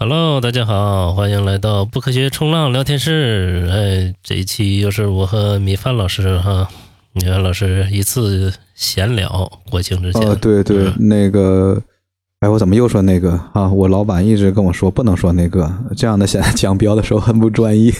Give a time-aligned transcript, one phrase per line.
[0.00, 3.68] Hello，大家好，欢迎来到不科学冲浪聊天室。
[3.68, 6.68] 哎，这一期又是我和米饭老师哈，
[7.14, 10.22] 米饭老师一次闲聊国庆之前。
[10.22, 11.82] 哦，对对，那个。
[12.40, 13.68] 哎，我怎么又说那个啊？
[13.68, 17.92] 我老板一直跟我说不能说那个，这样的显得 讲标的时候很不专业。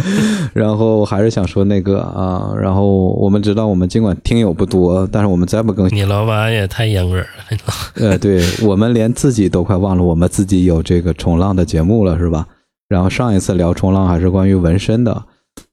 [0.52, 2.52] 然后还是想说那个啊。
[2.60, 7.24] 然后我们知道，我们尽管听友不多，但是我们再不更新，你老板也太严格了。
[7.96, 12.46] 呃，对我们连自己都快忘了，我们自己有这个冲浪的节目了，是吧？
[12.90, 15.24] 然后上一次聊冲浪还是关于纹身的。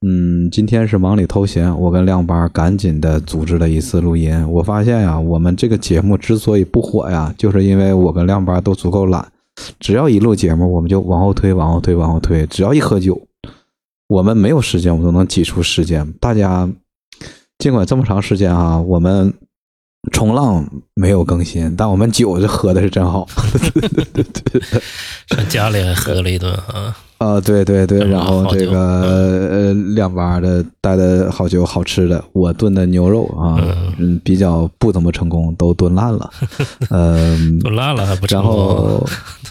[0.07, 4.47] 嗯，今天是忙里偷闲，我跟亮八赶紧的组织了一次录音。
[4.51, 9.27] 我发现呀，我们这个节目之所以不火呀，就是因为我跟亮八都足够懒。
[9.79, 12.45] 只要一录节目，我们就往后推，往后推，往后推。
[12.45, 13.19] 只要一喝酒，
[14.07, 16.07] 我们没有时间，我们都能挤出时间。
[16.19, 16.69] 大家
[17.57, 19.33] 尽管这么长时间啊，我们
[20.11, 23.27] 冲浪没有更新，但我们酒是喝的是真好。
[25.27, 26.95] 上 家里还喝了一顿啊。
[27.17, 33.57] 啊，对对对，然后这个呃两八的带的好酒好吃的，我炖的牛肉啊，
[33.97, 36.29] 嗯，比较不怎么成功，都炖烂了，
[36.91, 38.51] 嗯，炖烂了还不成功。
[38.53, 39.07] 然后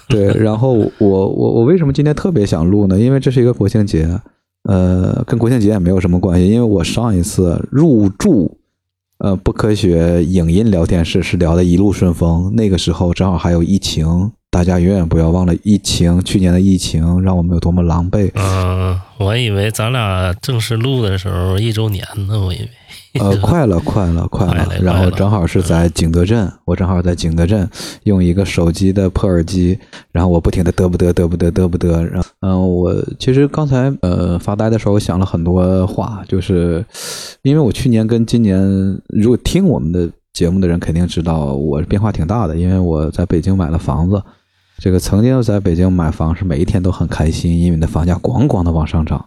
[0.09, 3.01] 对，然后我我我为什么今天特别想录呢？
[3.01, 4.21] 因为这是一个国庆节，
[4.69, 8.55] 呃，跟国庆节也没有什么关系，因为我上一次入驻
[9.25, 14.31] 呃不科学影音聊天室是聊的一路顺风，那个时候正好还有疫情。
[14.51, 18.31] 大家永远不要忘了疫情，去年的疫情让我们有多么狼狈。
[18.35, 22.69] 嗯，我以为咱俩正式录的时候一周年呢，我以为。
[23.21, 24.69] 呃，快了，快了，快了。
[24.83, 27.69] 然后正好是在景德镇，我正好在景德镇
[28.05, 29.79] 用一个手机的破耳机，
[30.11, 32.03] 然后我不停的嘚不嘚嘚不嘚嘚不嘚。
[32.03, 36.85] 然后，嗯，我其实刚才呃发呆的时候，我想了很多话，就是
[37.43, 38.61] 因为我去年跟今年，
[39.09, 44.21] 如果听我们的节目的人肯定知道，我变化挺大的，因为我在北京买了房子。
[44.79, 49.25] 这个曾经在北京买房是每一天都很开心，因为你的房价咣咣的往上涨。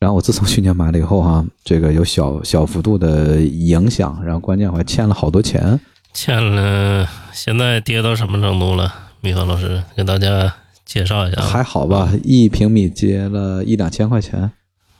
[0.00, 5.78] 然后我自从去年买了以后哈， 这个有小小幅度的影响，然后关键我还欠了好多钱。
[6.14, 8.92] 欠了，现在跌到什么程度了？
[9.20, 10.52] 米芳老师给大家
[10.86, 11.42] 介绍一下。
[11.42, 14.50] 还好吧，一平米接了一两千块钱。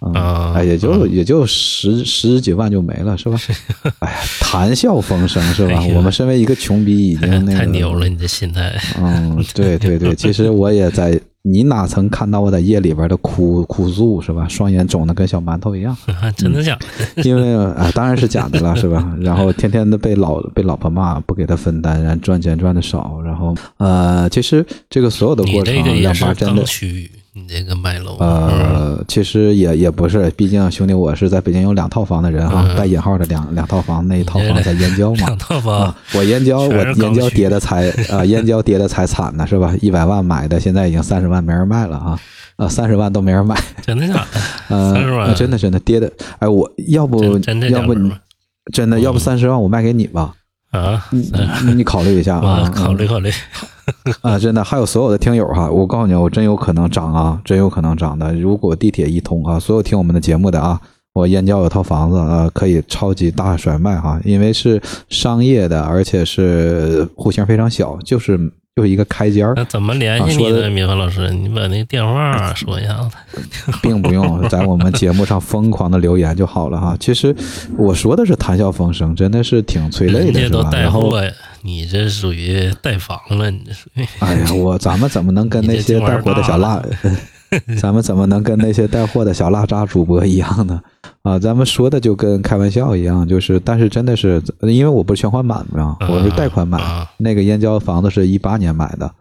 [0.00, 3.38] 啊，哎，也就也就十十几万就没了，是吧？
[4.00, 5.82] 哎呀，谈笑风生，是吧？
[5.94, 8.70] 我们身为一个穷逼，已经那个 太牛了，你的心态。
[8.98, 14.46] 嗯，对对对，其实我也在，你哪曾看到我在夜里边的哭哭诉，是吧？
[14.46, 15.96] 双眼肿的跟小馒头一样，
[16.36, 16.76] 真的假
[17.16, 17.22] 的？
[17.24, 19.12] 因为啊，当然是假的了，是吧？
[19.20, 26.62] 然后天天的被老被老婆骂，不给他分担，然后赚钱赚的少，然后呃，其实这个所有的过程，两妈真的。
[27.32, 35.26] 你这个卖楼呃，其实也也不是，毕竟兄弟，我是在北京有两套房的人哈，带引号的两两套房，那一套房在燕郊嘛。
[35.26, 39.72] 两套房，我燕郊，我燕郊跌的才啊， 燕郊跌的才惨呢，是吧？
[39.80, 42.18] 一百万买的，现在已经三十万没人卖了啊，
[42.56, 44.14] 啊，三十万都没人买，真的假
[44.68, 44.92] 的？
[44.92, 47.36] 三十万，真的真的跌的，哎，我要不要不
[47.94, 48.12] 你
[48.72, 50.34] 真的要不三十万我卖给你吧？
[50.70, 53.30] 啊，你你考虑一下啊， 考虑考虑。
[54.22, 58.32] 啊，真的，还有所有的听友哈，我告诉你，我真有可能涨啊，真有可能涨的。
[58.34, 60.80] 如果地铁一通啊，所有听我们的节目的啊，
[61.12, 68.38] 我燕郊有套房子啊，可以超级大甩卖哈，因为是商业的，而且是户型非常小，就是
[68.76, 69.54] 就是一个开间儿。
[69.56, 71.30] 那怎么联系你呢，米凡老师？
[71.30, 73.10] 你把那电话说一下子。
[73.82, 76.96] 并不用在我们节目上疯狂的留言就好了哈。
[76.98, 77.34] 其实
[77.76, 80.70] 我说的是谈笑风生，真的是挺催泪的，是吧？
[80.72, 81.12] 然后。
[81.62, 84.02] 你这属于带房了，你这属于。
[84.20, 86.82] 哎呀，我咱们怎么能跟那些带货的小辣，
[87.78, 90.80] 咱们怎么能跟那些带货的小辣渣主播一样呢？
[91.22, 96.78] 啊，咱们说的就跟开玩笑一样，就是，但是真的是，因为我不是全款买嘛，我是贷款买，
[97.18, 99.14] 那个燕郊房子是一八年买的，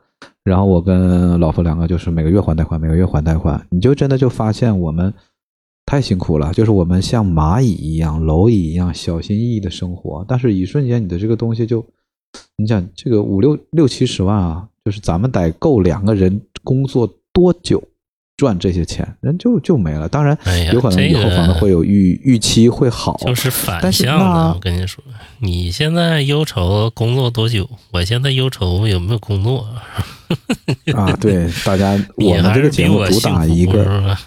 [0.44, 5.14] 然后我跟老婆两个就是每个月还贷款，每个月还贷款，你就真的就发现我们
[5.86, 11.86] 太辛苦了，就是我们像蚂蚁一样、蝼蚁一样小心翼翼的生活，但是一瞬间你的这个东西就。
[12.58, 17.82] 你想这个五六六七十万啊，就是咱们得够两个人工作多久
[18.40, 20.08] 赚这些钱，人就就没了。
[20.08, 20.38] 当然，
[20.72, 24.54] 有可能以后可能会有预预期会好，就是反向的。
[24.54, 25.04] 我跟你说，
[25.40, 29.68] 你现在忧愁工作多久，我现在忧愁有没有工作
[30.96, 31.12] 啊？
[31.20, 34.18] 对，大家 我们这个节目主打一个。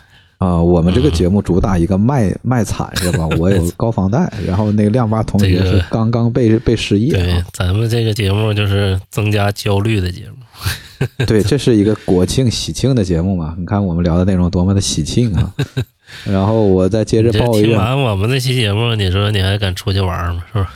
[0.42, 3.28] 啊，我们这个节目主打一个卖卖惨是吧？
[3.38, 7.12] 我有高房贷，然后那个亮八同学是刚刚被被失业。
[7.12, 11.06] 对，咱们这个节目就是增加焦虑的节目。
[11.26, 13.54] 对，这是一个国庆喜庆的节目嘛？
[13.56, 15.52] 你看我们聊的内容多么的喜庆啊！
[16.26, 17.70] 然后我再接着抱怨。
[17.70, 20.42] 听完我们那期节目，你说你还敢出去玩吗？
[20.52, 20.72] 是吧？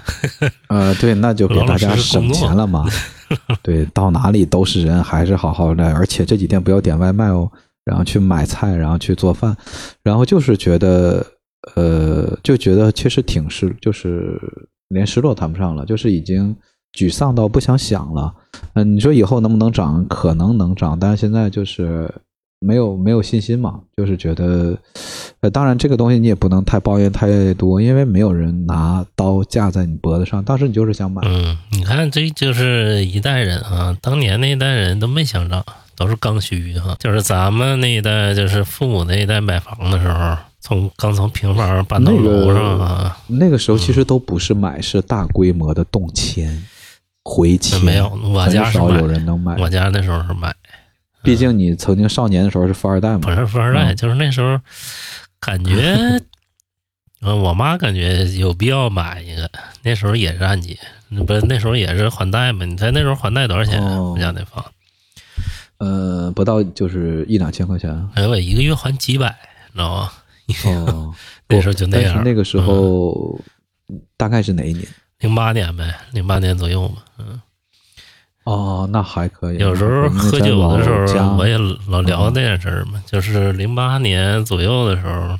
[0.68, 2.86] 呃，对，那就给大家省钱了嘛。
[3.62, 5.84] 对，到哪里都是人，还是好好的。
[5.92, 7.50] 而且这几天不要点外卖哦，
[7.86, 9.56] 然后去买菜，然后去做饭，
[10.02, 11.24] 然后就是觉得，
[11.74, 14.38] 呃，就觉得其实挺失，就是
[14.88, 16.54] 连失落谈不上了，就是已经
[16.92, 18.34] 沮丧到不想想了。
[18.74, 20.04] 嗯，你说以后能不能涨？
[20.06, 22.12] 可能能涨，但是现在就是
[22.58, 24.76] 没有没有信心嘛，就是觉得。
[25.40, 30.42] 呃，当然，这个东西你也不能太抱怨太多，因为没有人拿刀架在你脖子上。
[30.42, 31.20] 当时你就是想买。
[31.26, 35.62] 嗯，你看，这就是一代人啊，当年那一代人都没想涨，
[35.96, 36.96] 都是刚需哈。
[36.98, 43.18] 就是咱们那一代，就是父母那一代买房的时候，从刚从平房搬到楼上啊。
[43.26, 46.64] 那个时候其实都不是买，是大规模的动迁、
[47.24, 47.80] 回迁。
[47.82, 49.56] 没有，我家少有人能买。
[49.58, 50.54] 我家那时候是买，
[51.22, 53.18] 毕竟你曾经少年的时候是富二代嘛。
[53.18, 54.60] 不是富二代，就是那时候。
[55.38, 56.20] 感觉，
[57.20, 59.48] 嗯，我妈感觉有必要买一个。
[59.82, 60.76] 那时候也是按揭，
[61.26, 62.64] 不是那时候也是还贷嘛？
[62.64, 63.80] 你猜那时候还贷多少钱？
[63.82, 64.64] 我家那房，
[65.78, 68.08] 呃，不到就是一两千块钱。
[68.14, 69.28] 哎，我一个月还几百，
[69.72, 70.12] 知道吗？
[70.64, 71.14] 哦，
[71.48, 72.22] 那时候就那样。
[72.24, 73.38] 那个时候
[74.16, 74.86] 大概是哪一年？
[75.20, 76.96] 零八年呗，零八年左右嘛。
[77.18, 77.40] 嗯。
[78.44, 79.58] 哦，那还可以。
[79.58, 81.58] 有时候喝酒的时候，我也
[81.88, 83.02] 老聊这件事儿嘛。
[83.04, 85.36] 就是零八年左右的时候，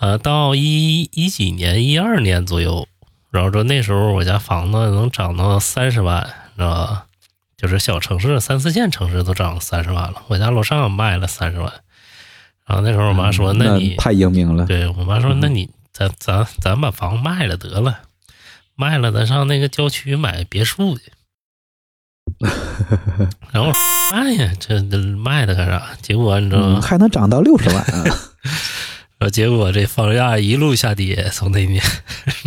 [0.00, 2.88] 呃，到一一几年、一二年左右，
[3.30, 6.22] 然后说那时候我家房子能涨到三十万，
[6.56, 7.06] 知道吧？
[7.56, 10.22] 就是小城市、三四线城市都涨三十万了。
[10.28, 11.72] 我家楼上卖了三十万，
[12.66, 18.00] 然后那时候我妈说：“那你太英明了。”对我妈说：“那你咱咱咱把房卖了得了，
[18.74, 21.04] 卖了咱上那个郊区买别墅去。
[23.52, 23.72] ”然后
[24.12, 24.80] 哎呀，这
[25.16, 25.96] 卖它干啥？
[26.02, 26.80] 结果你知道吗？
[26.82, 28.04] 还能涨到六十万啊！
[29.18, 31.82] 后结果这房价一路下跌，从那年，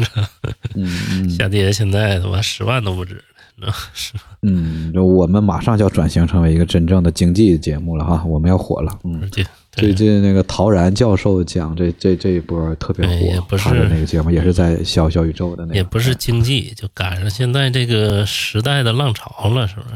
[0.75, 3.23] 嗯，下跌，现在他妈十万都不止了，
[3.93, 8.99] 是嗯，我们马上就要转型成为一个真正的经济节目了哈，我们要火了。
[9.03, 9.29] 嗯，
[9.71, 19.95] 最近那个陶然教授讲这这这一波特别火，他的那个节目也是在小小宇宙的那个，也不是经济，就赶上现在这个时代的浪潮了，是不是？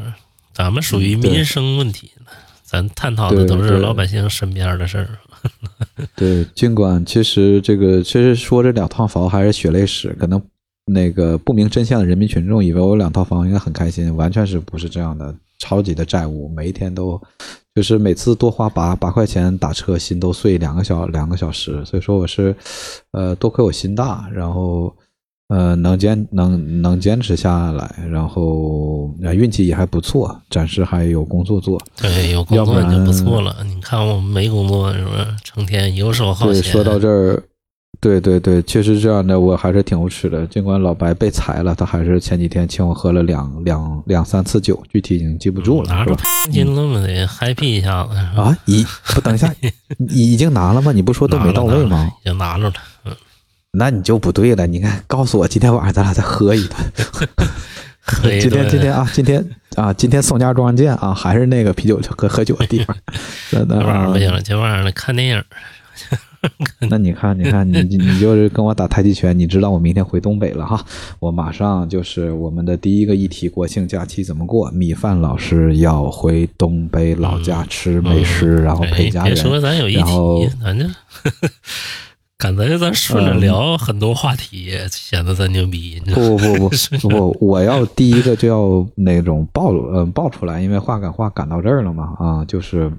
[0.52, 2.30] 咱们属于民生问题了，
[2.62, 5.08] 咱探讨的都是老百姓身边的事儿。
[6.16, 10.40] 对，尽管其实这个其实说这两套房还是血泪史，可能
[10.86, 17.20] 那个不明真相的人民群众以为我有两套房应该很开心，完全是不是这样的，超级的债务，每一天都。
[17.74, 22.54] 就是每次多花八八块钱打车，心都碎两个小两个小时，所以说我是，
[23.10, 24.94] 呃，多亏我心大，然后，
[25.48, 31.76] 呃，能坚能能坚持下来，然后运气也还不错，暂时还有工作做。
[32.00, 33.56] 对，有工作就不错了。
[33.64, 35.26] 你看我们没工作是不是？
[35.42, 36.62] 成天游手好闲。
[36.62, 37.42] 对，说到这儿。
[38.04, 40.46] 对对对，确实这样的，我还是挺无耻的。
[40.48, 45.88] 尽管老白被裁了，他还是前几天请我喝了两两两三次酒，具体已经记不住了。
[45.88, 46.14] 拿着
[46.52, 47.00] 金了吗？
[47.00, 48.54] 得 happy 一下子啊！
[48.66, 48.84] 已
[49.14, 49.50] 不等一下，
[50.10, 50.92] 已经拿了吗？
[50.92, 52.06] 你不说都没到位吗？
[52.20, 52.74] 已经拿着了。
[53.06, 53.16] 嗯，
[53.72, 54.66] 那你就不对了。
[54.66, 56.76] 你看，告诉我今天晚上咱俩再喝一顿。
[58.38, 62.94] 今天今天啊，今天啊，今天宋家庄见啊，还是那个啤酒喝喝酒的地方。
[63.48, 65.42] 今晚上不行了，今晚上来看电影。
[66.90, 70.84] 那你看，你看，你你就是跟我打太极拳，你知道我明天回东北了哈。
[71.18, 74.70] 我马上就是我们的第一个议题，国庆假期怎么过？
[74.70, 79.34] 米饭老师要回东北老家吃美食，然后陪家人。
[79.34, 80.84] 别说咱有议题，咱就
[82.36, 86.02] 刚才咱顺着聊很多话题，显得咱牛逼。
[86.12, 86.70] 不不不
[87.00, 92.92] 不不，我要第一个就要那种暴露，嗯，爆出来，因为话赶话赶到这儿了嘛啊，就是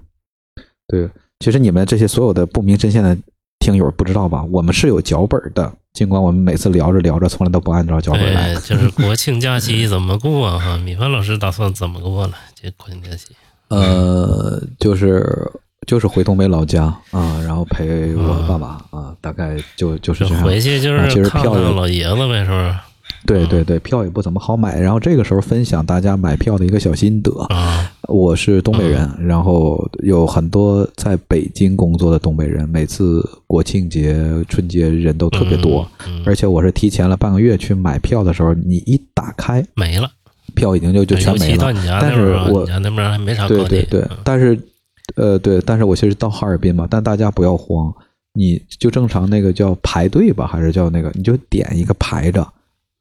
[0.88, 1.08] 对。
[1.42, 3.16] 其实你们这些所有的不明真相的。
[3.60, 4.44] 听友不知道吧？
[4.52, 8.54] 我们是有脚本的，尽管我们每次聊着聊着，从来都不按照脚本来。
[8.56, 10.78] 就是国庆假期怎么过哈？
[10.78, 12.34] 米饭老师打算怎么过了？
[12.54, 13.36] 这国庆假期？
[13.70, 15.52] 呃，就是
[15.88, 20.44] 就是回东北老家啊，然后陪我爸爸啊，大概就就是这样。
[20.44, 22.76] 回去就是看看老爷子呗，是不是？
[23.26, 24.80] 对对对，票也不怎么好买。
[24.80, 27.32] 然后这个时候分享大家买票的一个小心得。
[28.08, 34.16] 我是东北人，然后有很多在北京工作的东北人，每次国庆节、
[34.48, 35.88] 春节人都特别多。
[36.26, 40.10] 而且我是提前了半个月去买票的时候，你一打开没了，
[40.54, 41.74] 票已经就就全没了。
[42.00, 44.58] 但是我那边还没啥对对对，但是
[45.16, 47.92] 呃对，但是我其实到哈尔滨嘛，但大家不要慌，
[48.34, 52.48] 你就正常那个叫排队吧，还是叫那个，你就点一个排着。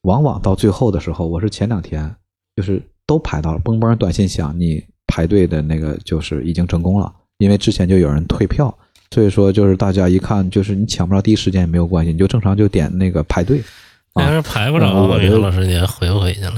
[0.05, 2.15] 往往到最后的时候，我是前两天
[2.57, 8.75] 就是都排到了，嘣嘣短信响，你排队的那个就是已经成功了，因为之前就有人退票，
[9.11, 13.63] 所以说就是大家一看就是你抢不着第一时间也没有关系，你就正常就点那个排队，
[14.17, 16.53] 要是排不着，我老师你还回不回去了？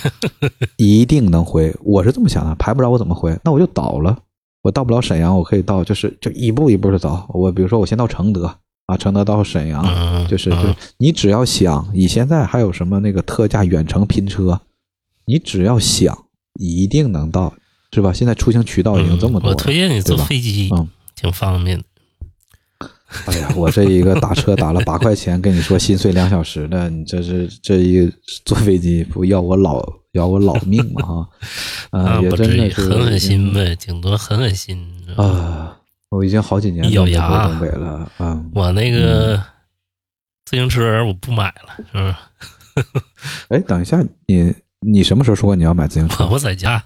[0.76, 3.34] 一定能回，我是这么想的，排不着我怎么回？
[3.42, 4.14] 那我就倒了，
[4.62, 7.24] 我到不了沈阳，我可以到，就是就一步一步的走。
[7.30, 8.54] 我比如说我先到承德
[8.88, 14.58] 啊，承德到沈阳，就是就你只要想，你现在还有什么那个特价远程拼车，
[15.26, 16.24] 你只要想，
[16.58, 17.52] 一定能到，
[17.92, 18.14] 是吧？
[18.14, 21.84] 现在出行渠道已经这么多，我推荐你坐飞机，嗯，挺方便的。
[23.26, 28.10] 哎呀，我这一个打车打了八块钱，跟你说心碎两小时的，你这是这一
[28.46, 31.02] 坐飞机不要我老要我老命吗？
[31.02, 31.28] 哈，
[31.98, 34.82] 啊，也真的是狠狠心呗，顶多狠狠心
[35.14, 35.77] 啊！
[36.10, 38.44] 我已经好几年没回东北了啊！
[38.54, 39.36] 我那个
[40.44, 42.14] 自行车我不买了，是不是？
[43.48, 46.26] 哎，等一下，你你什么时候说过你要买自行车？
[46.28, 46.82] 我在家，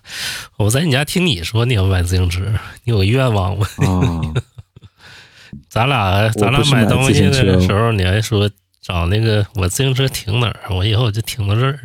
[0.59, 2.41] 我在你家听你说你要买自行车，
[2.85, 3.67] 你有个愿望吗？
[3.79, 4.21] 啊。
[5.69, 8.51] 咱俩咱俩买东西的时候，你还说
[8.81, 10.75] 找那个我自行车停哪儿？
[10.75, 11.79] 我以后就停到这儿。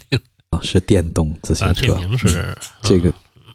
[0.62, 3.12] 是电动自行车，名是这个，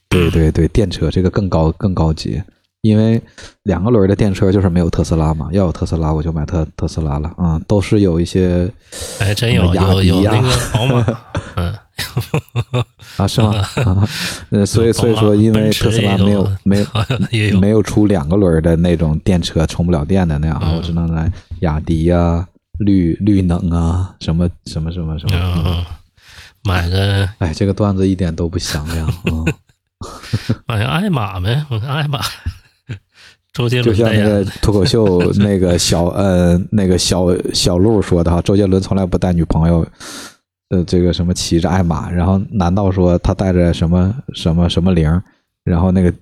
[0.09, 2.41] 对对对，电车这个更高更高级，
[2.81, 3.21] 因为
[3.63, 5.49] 两个轮的电车就是没有特斯拉嘛。
[5.51, 7.31] 要有特斯拉，我就买特特斯拉了。
[7.37, 8.71] 嗯，都是有一些，
[9.19, 11.05] 哎，真有有有那个宝马，
[11.57, 11.75] 嗯。
[13.17, 13.53] 啊，是吗？
[14.65, 22.47] 所以 所以说，因为特斯拉没有没有没有出两个轮的那种电车充不了电的那样，我只能来雅迪呀、
[22.79, 25.85] 绿绿能啊，什么什么什么什么，
[26.63, 27.29] 买个。
[27.37, 29.45] 哎，这个段子一点都不响亮啊！
[30.65, 32.19] 买个爱玛呗，我看爱玛。
[33.53, 39.85] 周杰伦就像那个脱口秀 那个小呃那个小小鹿说的哈，周杰伦从来不带女朋友。
[40.69, 45.21] 呃，这个什么骑着爱玛，然后难道说他带着什么什么什么铃？
[45.65, 46.13] 然后那个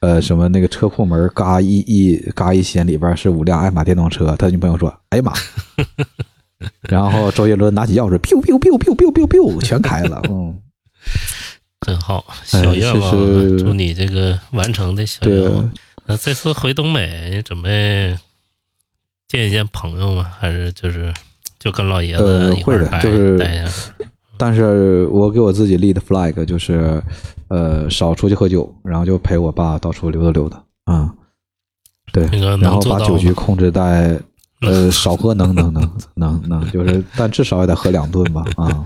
[0.00, 4.36] 呃什么那个车库门嘎一一嘎一掀，里边是五辆爱玛电动车。
[4.38, 5.32] 他女朋友说：“哎呀妈！
[6.90, 10.20] ”然后周杰伦拿起钥匙，biu biu biu biu biu biu biu，全开了。
[10.28, 10.54] 嗯，
[11.80, 13.10] 真好，小愿望，
[13.56, 15.72] 祝你这个完成的小愿望。
[16.10, 18.18] 那这次回东北，准备
[19.28, 20.30] 见一见朋友吗？
[20.38, 21.12] 还是就是？
[21.58, 23.38] 就跟老爷子会的，就是，
[24.38, 27.02] 但是我给我自己立的 flag 就是，
[27.48, 31.12] 呃，少出去喝酒，然后就陪我爸到处溜达溜达，啊，
[32.14, 32.24] 对，
[32.56, 34.18] 然后把酒局控制在，
[34.62, 38.82] 呃，少喝能能能能能，就是，但至少也得喝两顿吧，啊。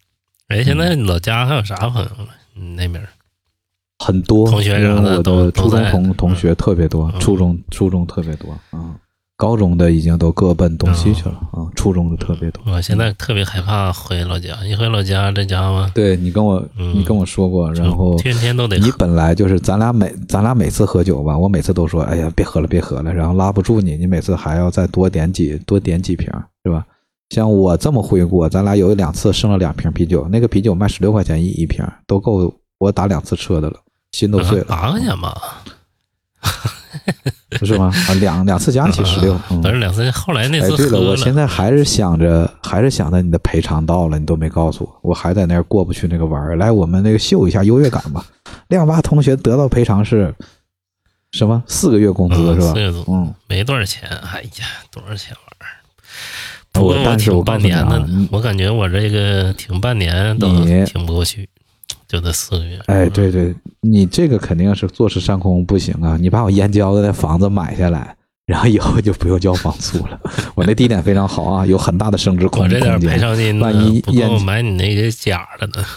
[0.48, 2.28] 哎，现在老家还有啥朋友了？
[2.52, 3.02] 你那边
[4.04, 8.94] 很多同学啥的都初中同同学特别多，初中初中特别多，啊。
[9.36, 12.60] 高中的已经都各奔东西去了啊，初中的特别多。
[12.72, 15.88] 我现在特别害怕回老家，一回老家这家伙。
[15.94, 18.76] 对你跟我，你跟我说过，然后天天都得。
[18.78, 26.28] 你本来就是咱俩每咱俩每次喝酒吧，我每次都说，哎呀，别喝了，别喝了，然后拉不住你，你每次还要再多点几多点几瓶，
[26.64, 26.84] 是吧？
[27.28, 33.76] 像我这么挥过，咱俩有两次剩了两瓶啤酒，那个啤酒卖十六块钱一一瓶，都够我打两次车的了，
[34.12, 34.64] 心都碎了。
[34.64, 35.62] 八块钱吧。
[37.58, 37.90] 不是吗？
[38.08, 40.08] 啊，两两次加起十六，不是两次。
[40.10, 40.72] 后来那次。
[40.72, 46.56] 哎，对了，我现在还是想着，还是想着你的赔偿到了，你都没告诉我，我还在那儿过不去那个弯儿。
[46.56, 48.24] 来，我们那个秀一下优越感吧。
[48.68, 50.32] 亮八同学得到赔偿是
[51.32, 51.62] 什么？
[51.66, 52.74] 四个月工资是吧？
[53.08, 54.08] 嗯，没多少钱。
[54.08, 56.82] 哎呀，多少钱玩意儿？
[56.82, 61.48] 我但是我半年呢，我感觉我这个挺半年都挺不过去。
[62.08, 66.16] 就那四个月，哎，对对，你这个肯定是坐吃山空不行啊！
[66.18, 70.18] 你把我燕郊的那房子买下来，然后以后就不用交房租了。
[70.56, 72.80] 我那地点非常好啊，有很大的升值空间。
[72.80, 75.84] 我这点赔偿金，万一燕买你那个假的呢？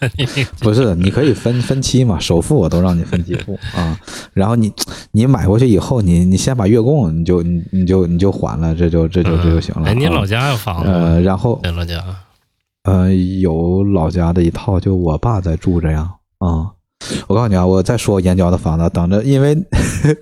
[0.60, 3.94] 不是，你可以分分期嘛，首付我都让你分期付啊。
[4.32, 4.72] 然后你
[5.10, 9.90] 你买过去以后，你你先把月供你就你你就你就还了，这就这就这就行了。
[9.90, 10.88] 哎，你老家有房子？
[10.90, 12.02] 呃，然后老家。
[12.84, 16.70] 呃，有老家的一套，就我爸在住着呀啊。
[17.26, 19.56] 我告诉你啊，我再说燕郊的房子，等着，因为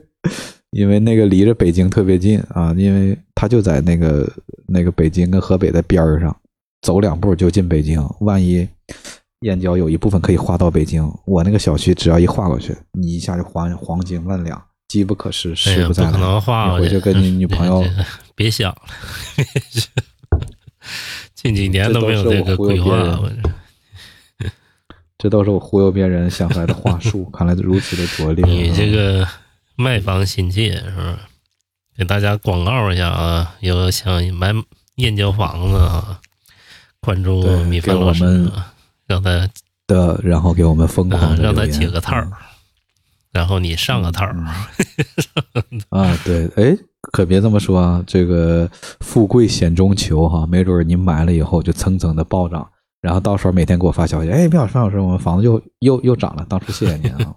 [0.73, 4.31] 因为那个离着北京特别近啊，因为他就在那个
[4.67, 6.35] 那个北京跟河北的边儿上，
[6.83, 8.03] 走两步就进北京。
[8.21, 8.67] 万一
[9.41, 16.19] 燕郊有一部分可以划到北京，我那个小区只要一划过去，你一下就黄黄金万两，机不可失，失不再来。
[16.19, 17.85] 你回去跟你 女朋友
[18.35, 18.83] 别想了。
[21.43, 23.19] 近几年都没有这个规划，
[25.17, 27.25] 这都是我忽悠别人 想出来的话术。
[27.33, 28.45] 看来如此的拙劣。
[28.45, 29.27] 你这个
[29.75, 31.21] 卖房心切是吧？
[31.97, 33.55] 给大家广告一下啊！
[33.61, 34.53] 有想买
[34.97, 36.21] 燕郊房子啊，
[37.01, 38.51] 关注米饭老师，
[39.07, 39.49] 让他
[39.87, 42.17] 的，然后给我们疯狂让他解个套，
[43.33, 44.27] 然后你上个套。
[45.89, 46.77] 啊，对，哎。
[47.13, 48.05] 可别这么说啊！
[48.07, 52.69] 这个富贵险中求哈，没准你买了以后就蹭蹭的暴涨，
[53.01, 57.35] 然后到时候每天给我发消息，哎，苗老师，老师，我们房子又又又涨了，当初谢谢您啊！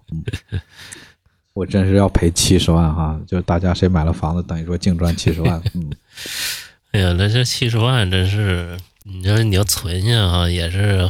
[1.54, 3.20] 我真是要赔七十万哈！
[3.28, 5.62] 就是大家谁买了房子，等于说净赚七十万。
[5.74, 5.92] 嗯，
[6.94, 11.10] 哎呀，那这七十万真是，你说你要存下哈，也是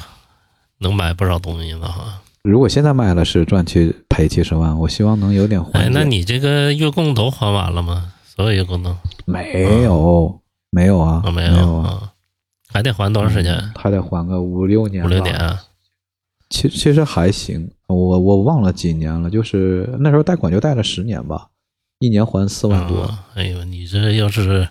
[0.80, 2.22] 能买不少东西的哈。
[2.44, 5.84] 如果现在卖了是赚去赔七十万，我希望能有点还。
[5.84, 5.90] 哎。
[5.94, 8.13] 那你这个月供都还完了吗？
[8.36, 12.12] 所有月供都没有，没有啊，没有啊，
[12.68, 13.56] 还得还多长时间？
[13.76, 15.56] 还得还个五六年，五六年。
[16.50, 21.50] 其其实还行，我我忘了几年了，就是那时候贷款就贷了十年吧，
[22.00, 23.16] 一年还四万多。
[23.36, 24.68] 哎呦，你这要是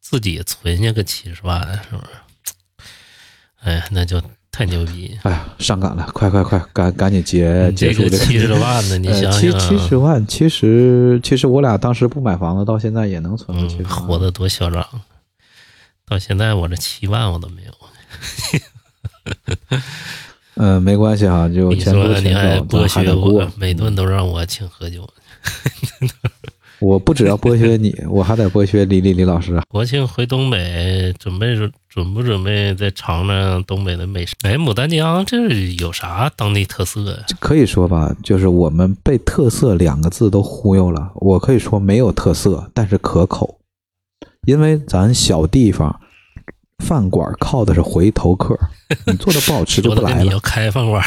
[0.00, 2.10] 自己存下个七十万，是不是？
[3.60, 4.22] 哎呀，那就。
[4.52, 5.18] 太牛逼！
[5.22, 8.98] 哎呀，上赶了，快快快，赶赶紧结结束这七十万呢！
[8.98, 14.86] 你想想，七七十万，其实其实我俩当时不买房子，到现在也能存出去，活得多嚣张！
[16.06, 17.72] 到现在我这七万我都没有。
[20.56, 25.08] 嗯， 没关系哈，就前说你还剥削我，每顿都让我请喝酒。
[26.82, 29.62] 我不只要剥削你，我还得剥削李李李老师。
[29.68, 31.54] 国庆回东北，准备
[31.88, 34.34] 准不准备再尝尝东北的美食？
[34.42, 35.48] 哎，牡丹江这
[35.78, 37.18] 有啥当地特色呀？
[37.38, 41.12] 可以说吧，就是我们被“特色”两个字都忽悠了。
[41.14, 43.60] 我可以说没有特色，但是可口，
[44.44, 46.00] 因为咱小地方
[46.78, 48.58] 饭馆靠的是回头客，
[49.06, 50.32] 你做的不好吃就不 来了。
[50.32, 51.00] 要开饭馆，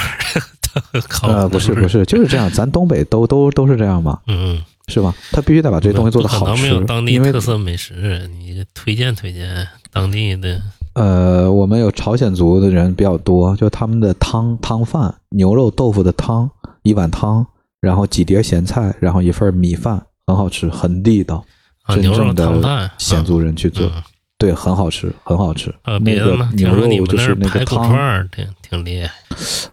[1.10, 4.22] 靠呃，不是不是，就是这样，咱东北都都都是这样嘛。
[4.28, 4.64] 嗯。
[4.88, 5.14] 是吧？
[5.32, 6.62] 他必须得把这些东西做的好吃。
[6.64, 10.62] 没有当地特色美食，你推荐推荐当地的。
[10.94, 16.50] 呃，我们有朝鲜族的人比较多，就他们的汤汤饭，牛肉豆腐的汤，
[16.84, 17.46] 一碗汤，
[17.82, 21.44] 然后几碟咸菜，然后一份米饭，很好吃，很地道。
[21.88, 23.92] 真正的鲜族人去做，
[24.38, 25.72] 对，很好吃，很好吃。
[25.84, 26.50] 呃，别的呢？
[26.54, 29.12] 牛肉就是那个汤，挺挺厉害。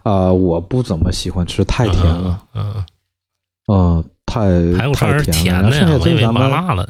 [0.03, 2.43] 啊，我不怎么喜欢吃，太甜了。
[2.53, 2.85] 嗯。
[3.67, 4.03] 嗯。
[4.33, 6.89] 太太甜了，剩下就咱们辣了。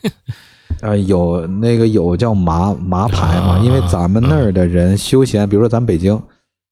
[0.80, 3.58] 啊，有那个有叫麻麻排嘛？
[3.62, 6.20] 因为咱们那儿的人休闲，比如说咱北京，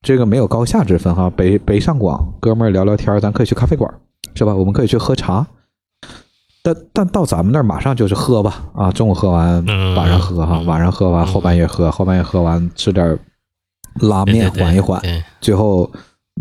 [0.03, 1.31] 这个没有高下之分哈。
[1.31, 3.89] 北北上广，哥们儿聊聊天，咱可以去咖啡馆，
[4.35, 4.55] 是吧？
[4.55, 5.47] 我们可以去喝茶。
[6.63, 8.91] 但但到咱们那儿，马上就是喝吧啊！
[8.91, 13.17] 中午喝完，晚上喝哈，晚上喝完，后半夜喝，后半夜喝完吃点
[14.01, 15.01] 拉面缓一缓，
[15.41, 15.91] 最后。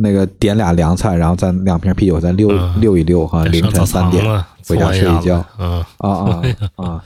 [0.02, 3.44] 那个点俩凉菜，然后再两瓶啤酒，再溜溜一溜哈。
[3.46, 4.24] 凌晨三点
[4.66, 5.46] 回家睡一觉。
[5.58, 6.42] 嗯啊啊
[6.78, 7.04] 啊！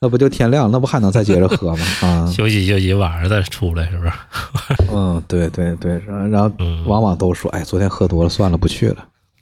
[0.00, 0.70] 那不就天亮？
[0.70, 1.84] 那不还能再接着喝吗？
[2.02, 4.12] 啊，休息休息，晚上再出来是不是？
[4.92, 6.02] 嗯，对对对。
[6.30, 6.50] 然后
[6.86, 8.96] 往往都说，哎，昨天喝多了，算了，不去了。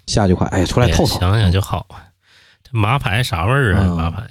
[0.06, 1.20] 下句话，哎，出来透透。
[1.20, 1.86] 想想就好。
[2.64, 3.94] 这麻牌啥味儿啊？
[3.94, 4.22] 麻牌，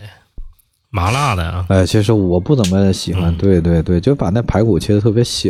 [0.90, 1.66] 麻辣的啊。
[1.70, 3.34] 哎，其实我不怎么喜欢。
[3.38, 5.50] 对对对，就把那排骨切的特别小。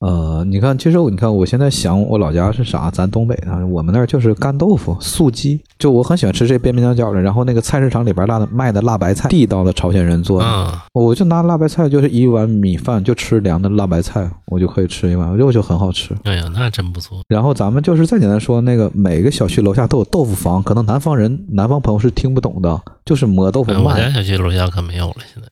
[0.00, 2.88] 呃，你看，其实我你看，我现在想我老家是啥？
[2.88, 5.60] 咱东北的，我们那儿就是干豆腐、素鸡。
[5.76, 10.72] 就我很喜欢吃这边边角角的，然后那个菜市场里边辣的卖的辣白菜，地道的朝鲜人做的。
[10.92, 16.14] 我就拿辣白菜，就是一碗米饭就吃凉的辣白菜，我就可以吃一碗，我觉得就很好吃。
[16.22, 17.18] 哎呀，那真不错。
[17.28, 23.80] 然后咱们就是再简单说，那个每个小区楼下都有豆腐房，可能南方人、南方朋友是听不懂的，就是磨豆腐卖。
[23.80, 25.48] 我家小区楼下可没有了，现在。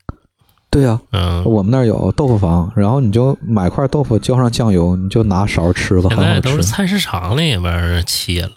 [0.77, 6.41] 对呀，嗯，我们那儿有豆腐房，然后你就买块豆腐，浇上酱油，你就拿勺吃吧，很好吃。
[6.43, 8.51] 都是菜市场里边切了，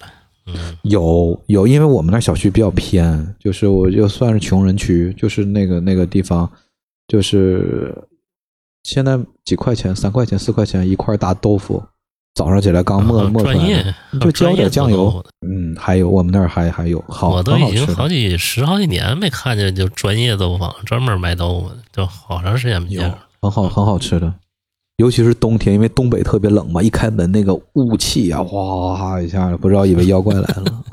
[0.48, 6.52] 嗯，有有，因为我们那小区比较偏，就是我就算是穷人区，就是那个那个地方，
[7.08, 7.96] 就是
[8.84, 11.82] 现在几块钱、三块钱、四块钱一块大豆腐。
[12.40, 15.22] 早上起来刚磨磨出来，就浇点酱油。
[15.46, 23.14] 嗯，还有我们那儿还还有，好，我都已经好几十好几年没看见就专业豆腐坊专门卖豆腐的，就好长时间没见。
[23.42, 24.34] 很好，很好吃的，
[24.96, 30.84] 尤其是冬天，因为东北特别冷嘛，一开门那个雾气啊，哗一下，不知道以为妖怪来了。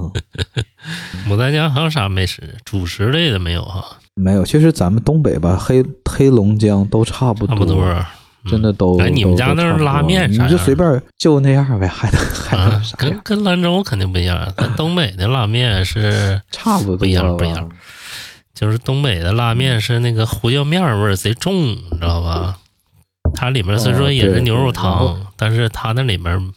[1.30, 2.42] 牡丹江还有啥美食？
[2.64, 3.84] 主食类的没有哈？
[4.14, 7.54] 没有，其实咱们东北吧，黑黑龙江都差不多。
[7.54, 8.04] 差不多。
[8.48, 12.96] 真的都哎，你们家那是拉面，你就随便就那样呗，还能还能啥？
[12.96, 17.68] 跟跟兰州肯定不一样，咱东北的拉面是 差不多不一样不一样，
[18.54, 22.58] 就是东北的拉面是那个胡椒面味儿贼重，你知道吧？
[23.34, 26.52] 它里面虽说也是牛肉汤，但是它那里面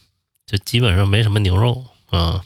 [0.46, 2.40] 就基本上没什么牛肉啊，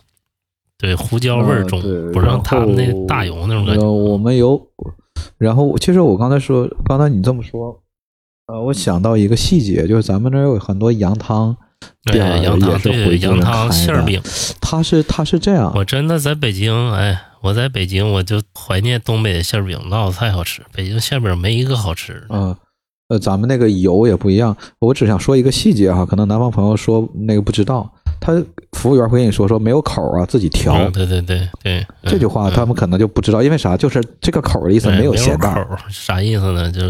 [0.78, 1.80] 对，胡椒味儿重，
[2.12, 3.86] 不像他们那大油那种感觉。
[3.86, 4.60] 我们有，
[5.36, 7.78] 然后其实我刚才说，刚才你这么说。
[8.46, 11.56] 呃，我想到一个细节，就是咱们那儿有很多羊汤，
[12.04, 14.20] 对，羊汤对羊汤馅儿饼，
[14.60, 15.72] 它是它是这样。
[15.74, 20.60] 我真的在北京，哎，我在北京，我就怀念东北的馅饼，烙的太好吃。
[20.74, 22.26] 北京馅饼没一个好吃的。
[22.28, 22.54] 嗯，
[23.08, 24.54] 呃，咱们那个油也不一样。
[24.78, 28.34] 我只想说一个细节哈，可能南方朋友说那个不知道，他
[28.72, 30.90] 服务员会跟你说说没有口啊，自己调。
[30.90, 33.74] 对对对对，这句话他们可能就不知道，因为啥？
[33.74, 35.66] 就是这个口的意思没有咸淡。
[35.88, 36.70] 啥意思呢？
[36.70, 36.80] 就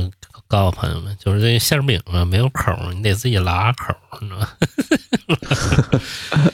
[0.48, 4.48] 告诉朋友们，就是这馅饼啊没有口，你得自己拉口，你知道吗？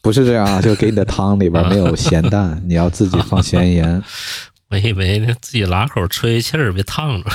[0.00, 4.02] 不是这样啊，就给你的汤里边没有咸蛋，你要自己放咸盐。
[4.70, 7.30] 我以为自己拉口吹气儿别烫着。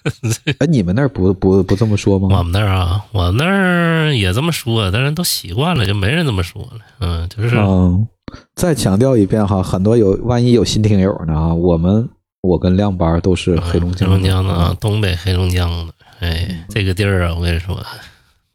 [0.58, 2.38] 哎，你们那儿不不不这么说吗？
[2.38, 6.78] 我们那儿啊，我们那儿也这么说，但是都习惯了，就没人这么说了。
[7.00, 7.56] 嗯，就是。
[7.58, 8.08] 嗯，
[8.54, 12.08] 再强调一遍哈，很多有万一有新听友呢啊，我们
[12.40, 15.92] 我跟亮班都是黑龙江黑龙江的啊，东北黑龙江的。
[16.20, 17.80] 哎，这个地儿啊，我跟你说，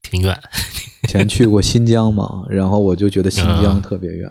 [0.02, 0.38] 挺远。
[1.04, 4.30] 以 前去过新疆嘛，然后我就觉得新疆特别远，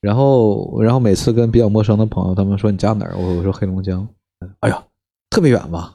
[0.00, 3.16] 然后然后每次跟比较陌生的朋友，他们说你家哪儿？
[3.16, 4.06] 我我说黑龙江，
[4.60, 4.82] 哎呀，
[5.30, 5.94] 特别远吧？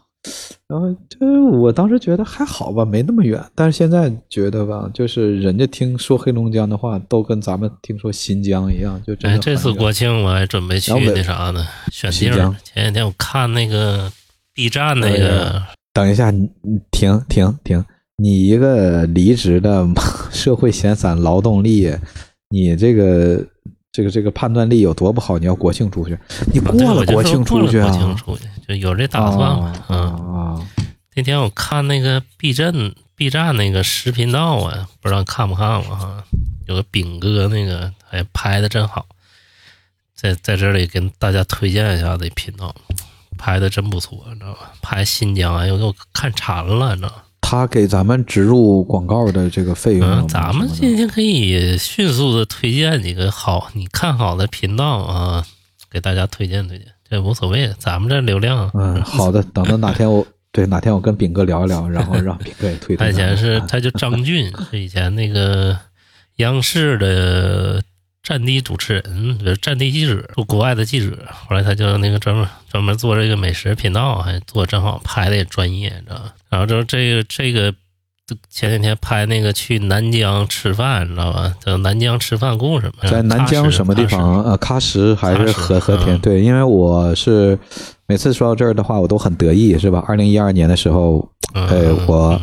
[0.67, 1.25] 然后就
[1.57, 9.39] 我当时觉得还好吧，没那么远，但是现在觉得吧，就是人家听说黑龙江的话，都跟咱们听说新疆一样，就真的。
[9.39, 12.55] 这次国庆我还准备去那啥呢，选地儿。
[12.63, 14.11] 前几天我看那个
[14.53, 16.49] B 站那个，等一下，你
[16.91, 17.83] 停停停。
[18.21, 19.87] 你一个离职的
[20.29, 21.89] 社会闲散劳动力，
[22.49, 23.41] 你这个
[23.93, 25.39] 这个这个判断力有多不好？
[25.39, 26.19] 你要国庆出去，
[26.53, 27.89] 你过了国庆出去啊？
[28.67, 29.73] 就有这打算吗？
[29.87, 29.98] 啊！
[31.19, 32.73] 那天我看那个 B 站
[33.13, 36.23] B 站那个视频道啊，不知道看不看过哈？
[36.65, 39.05] 有个饼哥那个，哎，拍的真好，
[40.15, 42.73] 在在这里跟大家推荐一下这频道，
[43.37, 44.71] 拍的真不错，你知道吧？
[44.81, 47.13] 拍新疆，哎呦，给我看馋了，你知道。
[47.41, 55.45] 他给咱们植入广告的这个费用，咱们今天可以迅速的推荐几个好你看好的频道啊，
[55.91, 58.71] 给大家推荐推荐，这无所谓，咱们这流量。
[58.73, 62.95] 嗯，好的，等到哪天我对哪天我跟炳哥聊一聊，然后让炳哥也推。
[62.97, 65.77] 他以前是他叫张俊，是以前那个
[66.37, 67.83] 央视的。
[68.21, 71.17] 战地主持人，就是战地记者，做国外的记者。
[71.31, 76.35] 后来他就那个专门专门做这个美食频道，还做正好，拍的也专业，知道吧？
[76.49, 77.73] 然后就这个这个
[78.49, 81.53] 前几天拍那个去南疆吃饭，你知道吧？
[81.63, 83.09] 叫南疆吃饭故事嘛。
[83.09, 84.43] 在南疆什么地方？
[84.43, 86.17] 呃，喀什还是和和田？
[86.19, 87.57] 对，因为我是
[88.07, 90.03] 每次说到这儿的话，我都很得意，是吧？
[90.07, 91.67] 二零一二年的时候，哎，
[92.07, 92.39] 我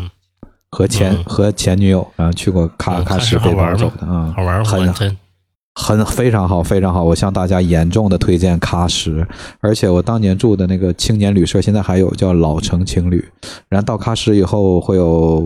[0.70, 5.16] 和前和前女友然后去过喀喀什背包走的啊，好玩很。
[5.78, 7.04] 很非常好，非常好！
[7.04, 9.26] 我向大家严重的推荐喀什，
[9.60, 13.22] 而且我当年住的那个青年旅社现在还有叫老城青旅。
[13.68, 15.40] 然后到喀什以后会有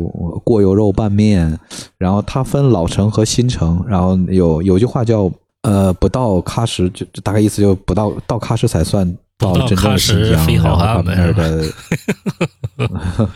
[0.45, 1.59] 过油肉拌面，
[1.99, 5.29] 然后它分老城和新城，然后有有句话叫
[5.63, 13.29] 呃不到喀什就大概意思就不到到喀什才算到真正的新疆，然后他们那儿的，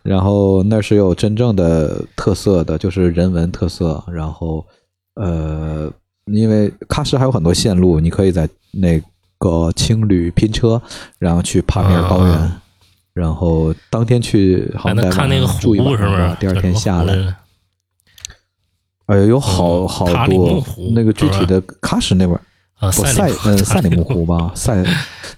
[0.02, 4.64] 然后那是有真正的特色的，就是人文特色，然后
[5.16, 5.92] 呃。
[6.32, 9.00] 因为喀什还有很多线路，你可以在那
[9.38, 10.80] 个青旅拼车，
[11.18, 12.52] 然后去帕米尔高原，
[13.12, 16.36] 然后当天去，还能看那个湖是不是？
[16.38, 17.14] 第二天下来，
[19.06, 20.62] 哎呀，有好好多
[20.94, 22.38] 那个具体的喀什那边
[22.78, 24.84] 啊，塞嗯 赛里木湖吧，塞，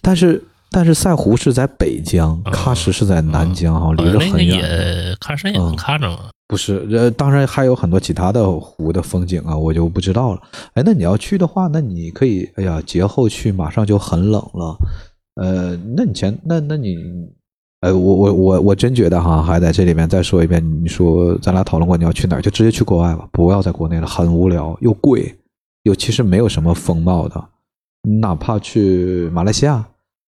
[0.00, 5.16] 但是但是赛湖是在北疆，喀什是在南疆哈，离得很远。
[5.20, 6.30] 喀什也能看着吗？
[6.52, 10.42] 不是，呃，当然还有很多其他的湖的风景啊，我就不知道了。
[10.74, 14.76] 哎，那你要去的话，那你可以，哎呀，节后去，马上就很冷了。
[15.36, 16.98] 呃，那你前，那那你，
[17.80, 25.34] 哎，我我我我真觉得哈，还在这里面再说一遍，你说咱俩讨论过你要去哪儿，就直接去国外吧，不要在国内了，很无聊又贵，
[25.84, 27.42] 又其实没有什么风貌的，
[28.20, 29.82] 哪怕去马来西亚，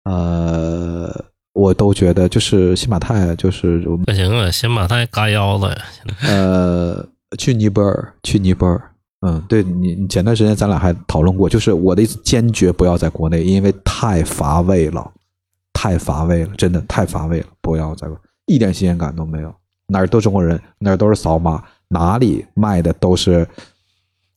[0.05, 1.27] 呃。
[1.57, 5.77] 我都觉得就是新马泰，就是不行啊，新马泰嘎腰子呀。
[6.23, 8.91] 呃，去尼泊尔，去尼泊尔。
[9.27, 15.11] 嗯，对你，你前段时间咱俩还讨论过，就是我的意思，坚决不要在国内，因为太乏味了，
[15.73, 18.07] 太乏味了，真的太乏味了，不要在，
[18.45, 19.53] 一点新鲜感都没有。
[19.87, 23.49] 哪儿都中国人，哪儿都是扫码，哪里卖的都是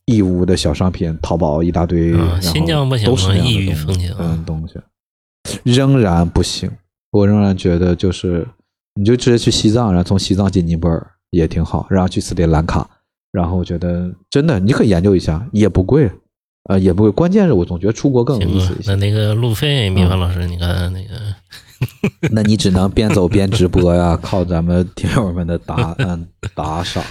[0.06, 3.36] 义乌的小商品，淘宝一大堆，新疆不行吗？
[3.36, 4.76] 异域风情，嗯，东西
[5.64, 6.72] 仍然不行。
[7.12, 8.48] 我仍然觉得，就是
[8.96, 12.88] 你就直接去西藏，然后从西藏进尼泊尔也挺好，然后去斯里兰卡，
[13.32, 16.12] 然后我觉得真的你可以研究一下，也不贵，
[16.70, 17.12] 呃，也不贵。
[17.12, 18.92] 关键是我总觉得出国更有意思一些。
[18.92, 21.16] 那那个路费，米饭老师，你看那个
[22.32, 27.04] 那你只能边走边直播呀，靠咱们听友们的打嗯打赏。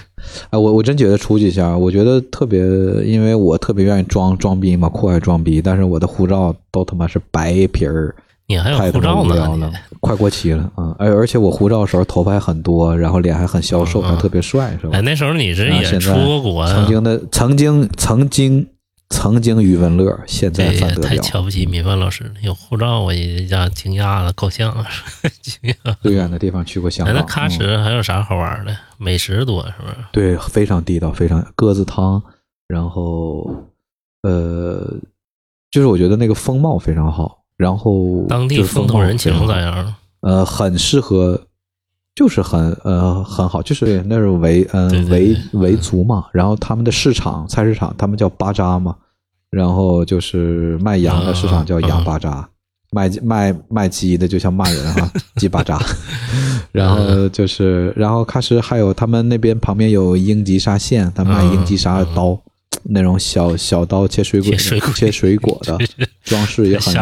[0.50, 2.60] 哎，我我真觉得出去一下，我觉得特别，
[3.04, 8.14] 因为我特别愿意装装逼嘛，酷爱装逼，但是我的护照都他妈是白皮儿。
[8.48, 9.22] 你还有护照
[9.56, 9.70] 呢？
[10.00, 10.96] 快过期了啊！
[10.98, 14.96] 而而且我护照的时候头发还很多，然后脸还很消瘦，还特别帅，是吧？
[14.96, 18.66] 哎，那时候你是也出过国曾经的曾经曾经
[19.10, 22.30] 曾经余文乐，现在范德太瞧不起米饭老师了。
[22.40, 24.86] 有护照，我一下惊讶了，够呛了，
[25.42, 25.94] 惊讶。
[26.00, 27.14] 最远的地方去过香港。
[27.14, 28.74] 那喀什还有啥好玩的？
[28.96, 29.96] 美食多是不是？
[30.10, 32.22] 对，非常地道，非常鸽子汤，
[32.66, 33.46] 然后
[34.22, 34.96] 呃，
[35.70, 37.37] 就是我觉得那个风貌非常好。
[37.58, 39.94] 然后当地风土人情咋样？
[40.20, 41.38] 呃，很适合，
[42.14, 46.24] 就是很呃很好，就是那种维嗯维维族嘛。
[46.32, 48.96] 然后他们的市场菜市场，他们叫巴扎嘛。
[49.50, 52.48] 然后就是卖羊的市场叫羊巴扎，
[52.92, 55.80] 卖卖卖鸡的就像骂人哈，鸡巴扎。
[56.70, 62.38] 然后就是然后喀什还有他们那边旁边有英吉沙县，他卖英吉沙的刀。
[62.84, 64.52] 那种小小刀切水果、
[64.94, 65.76] 切水果的
[66.24, 66.94] 装饰也很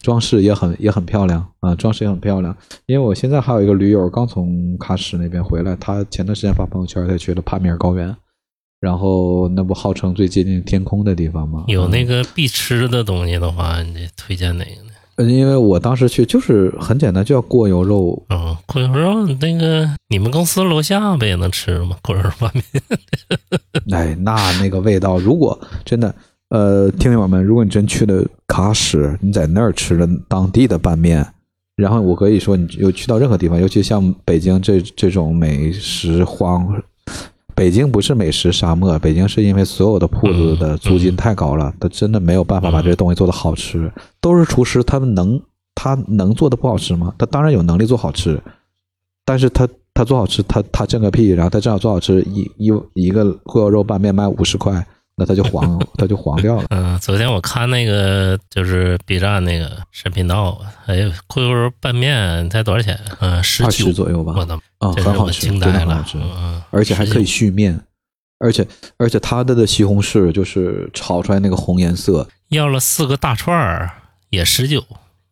[0.00, 2.56] 装饰也很也很漂亮啊，装饰也很漂亮。
[2.86, 8.14] 因为我现在还有一个驴友刚从喀什那边回来，他前段时间发朋友圈，他去了帕米尔高原，
[8.80, 11.64] 然后那不号称最接近天空的地方吗？
[11.68, 14.86] 有那个必吃的东西的话，你推荐哪个？
[15.18, 18.22] 因为我当时去就是很简单，就要过油肉。
[18.28, 21.96] 嗯，过油肉那个你们公司楼下不也能吃吗？
[22.02, 22.64] 过油肉拌面。
[23.92, 26.14] 哎，那那个味道，如果真的，
[26.50, 31.26] 呃，听友们，如果你真去了喀什，你在那儿吃了当地的拌面，
[31.76, 36.82] 然后我可以说，你又去到任何地方，尤其像北京这这种美食荒。
[37.56, 43.90] 北京不是美食沙漠，北京是因为所有的铺子的租金太高了，他真的没有办法把这些东西做的好吃。
[44.20, 45.40] 都是厨师，他们能
[45.74, 47.14] 他能做的不好吃吗？
[47.16, 48.38] 他当然有能力做好吃，
[49.24, 54.86] 但是他他做好吃，他他挣个屁，然后他正好做好吃，一一一个锅包肉拌面卖五十块。
[55.18, 56.66] 那它就黄，它就黄掉了。
[56.70, 63.00] 嗯，昨天我看那个就是 B 站那个视频道，哎呦，裤油拌面才多少钱？
[63.20, 64.34] 嗯，十九左右吧。
[64.36, 66.04] 我的啊，很好吃，惊呆了，
[66.70, 67.80] 而且还可以续面，
[68.38, 68.66] 而且
[68.98, 72.28] 而且它的的西红柿就是炒出来那个红颜色。
[72.48, 73.90] 要了四个大串儿
[74.28, 74.84] 也十九，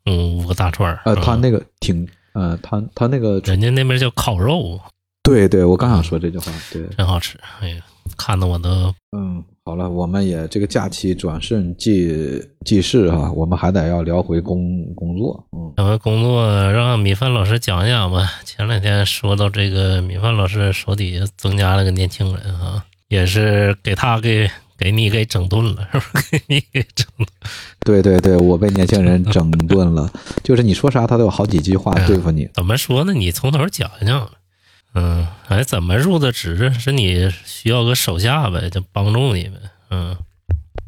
[0.07, 1.03] 嗯，五个大串儿。
[1.05, 4.81] 呃，他那个挺，呃，他他那个人家那边叫烤肉。
[5.23, 7.39] 对对，我刚想说这句话，对，真好吃。
[7.61, 7.83] 哎呀，
[8.17, 9.45] 看的我都嗯。
[9.67, 15.43] 好了，我们也这个假期转瞬即即逝哈，我们还得要聊回工工作。
[15.53, 18.31] 嗯，聊回工作，让米饭老师讲讲吧。
[18.45, 26.31] 前两天说到这个，米饭老师手底下增加了个年轻人啊，也是给他给给你给整顿了， 是不是？
[26.31, 27.07] 给你给整。
[27.87, 30.13] 对对对，我被年轻人整顿了，
[30.45, 32.47] 就是你说啥，他都有好几句话对付你。
[32.53, 33.15] 怎么说呢？
[33.15, 34.31] 你从头讲一讲。
[34.95, 36.73] 嗯，哎，怎么入的职？
[36.73, 39.59] 是你需要个手下呗，就帮助你呗。
[39.91, 40.17] 嗯，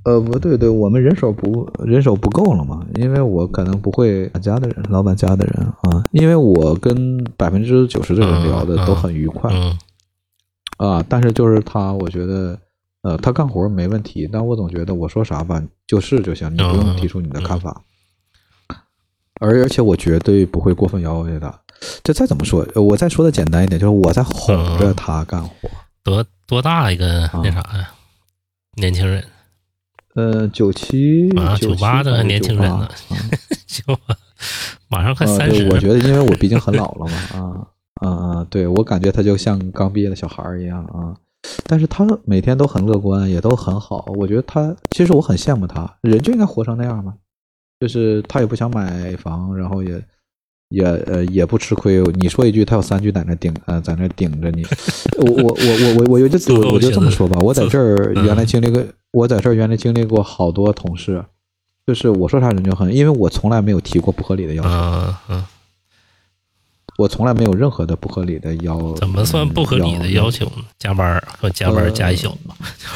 [0.05, 9.53] 呃，不对，对我们人手不人手不够了嘛，因为我可能不会家的人，老板家的人啊，因为我跟百分之九十的人聊的都很愉快。
[10.79, 12.59] 啊，但是就是他，我觉得，
[13.03, 17.83] 呃，他干活没问题，但我总觉得我说啥吧，就是就行，你不用提出你的看法。
[19.40, 21.61] 而而且我绝对不会过分要求他。
[22.03, 25.69] 这再怎么说，我再说的简单一点，就是我在哄着他干活。
[26.03, 27.91] 多多大一个那啥呀？
[28.77, 29.25] 年轻人？
[30.15, 32.89] 呃，九七九八的年轻人呢？
[33.67, 34.17] 九八，
[34.89, 35.69] 马上快三十。
[35.69, 37.67] 我觉得，因为我毕竟很老了嘛，啊
[38.01, 38.09] 啊
[38.39, 38.47] 啊！
[38.49, 41.15] 对我感觉他就像刚毕业的小孩一样啊。
[41.67, 44.07] 但是他每天都很乐观，也都很好。
[44.17, 47.15] 我觉得他其实我很羡慕他，人就应该活成那样嘛。
[47.81, 50.03] 就是他也不想买房，然后也。
[50.68, 54.64] 也呃也不吃亏，你说一句，他有三句在那顶呃在那顶着你。
[55.18, 61.24] 我我我我我我就我我就这么说吧，我在这儿原来经历过，我在这儿原来经历过好多同事，
[61.87, 65.35] 就是我说啥人就很，因为我从来没有提过不合理的要求，
[66.98, 68.92] 我从来没有任何的不合理的要。
[68.94, 70.64] 怎么算不合理的要求呢？
[70.79, 72.37] 加班和加班加一宿，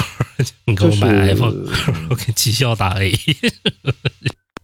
[0.66, 1.54] 你给我买 iPhone，
[2.10, 3.12] 我给绩效打 A。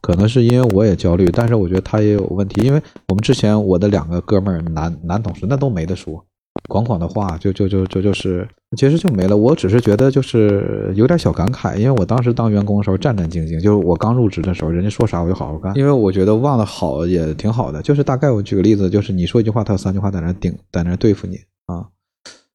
[0.06, 6.24] 可能是因为我也焦虑，但是我觉得他也有问题，因为我们之前我的两个哥们儿男男同事那都没得说，
[6.68, 9.36] 广广的话就就就就就是其实就没了。
[9.36, 17.82] 我只是觉得就是有点小感慨，因为我当时当员工的时候战战兢兢，就是我刚入职的时候，人家说啥我就好好干，因为我觉得忘了好也挺好的。
[17.82, 21.88] 就是大概我举个例子，就是你说一句话，他有三句话在那顶在那对付你啊，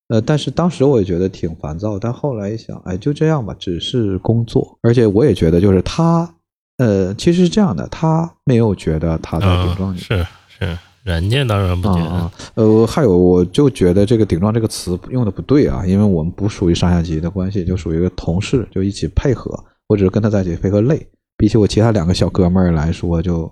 [0.08, 6.34] 呃，但是当时我也觉得挺烦躁，但后来一想，哎，就这样吧，只是工作，而且我也觉得就是他。
[6.78, 12.32] 呃，其实是这样的，他没有觉得他在顶撞你，是是人家当然不觉得。
[12.56, 19.52] 呃，还有我就觉得这个“顶撞”这个词用的不对啊，因为我们不属于上下级的关系，就属于一个同事，就一起配合，
[19.88, 21.08] 或者是跟他在一起配合累。
[21.38, 23.52] 比起我其他两个小哥们儿来说，就。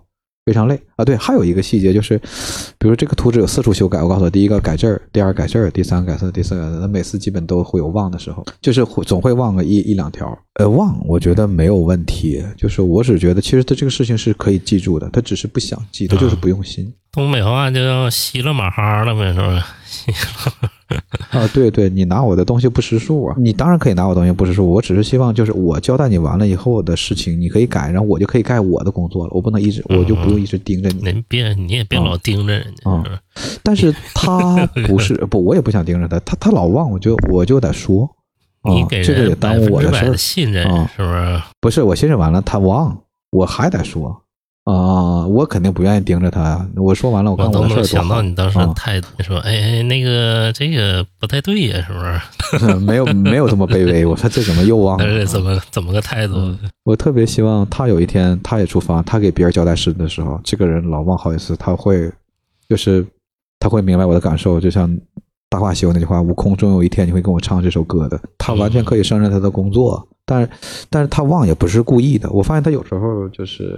[0.50, 1.06] 非常累啊！
[1.06, 2.18] 对，还有一个细节就是，
[2.80, 10.36] 比如这个图纸有四处修改，我告诉他，第一个改这儿，第二改这儿，第三改这，第四改这，他每次基本都会有忘的时候，就是总会忘个一一两条。
[10.56, 16.92] 呃，忘我觉得没有问题，就是我只觉得其实他这个事情是可以记住的，他只是不想记，他就是不用心。
[17.12, 19.68] 东北话就叫稀了马哈了呗，是吧？
[21.30, 23.36] 啊，对对，你拿我的东西不识数啊！
[23.38, 29.32] 你当然可以拿我东西不识数，我只是希望就是我交代你完了以后的事情，你可以改，然后我就可以干我的工作了。
[29.34, 31.12] 我不能一直，我就不用一直盯着你。
[31.12, 32.90] 你别，你也别老盯着人家。
[32.90, 33.04] 啊，
[33.62, 38.10] 但是他 不是不，我也不想盯着他，他他老忘，我就我就得说。
[38.64, 41.42] 你给这个也耽误我的事信任是不是？
[41.62, 44.22] 不是，我信任完了，他忘，我还得说。
[44.70, 46.68] 啊，我肯定不愿意盯着他呀！
[46.76, 54.06] 我说完了，我看我的事儿想到你当时态度，说：“哎哎，那个这个不太对呀，是不是？” 没有没有这么卑微。
[54.06, 55.26] 我说这怎么又忘了？
[55.26, 56.36] 怎么怎么个态度？
[56.84, 62.12] 我特别希望他有一天他也出发，他给别人交代事的时候，这个人老忘好几次，他会
[62.68, 63.06] 就是
[63.60, 64.90] 他会明白我的感受，就像
[65.50, 70.08] 《大话西游》那句话：“悟空终有一天你会跟我唱这首歌的。”他完全可以胜任他的工作。
[70.30, 70.50] 但是，
[70.92, 72.30] 但是他忘也不是故意的。
[72.30, 73.76] 我发现他有时候就是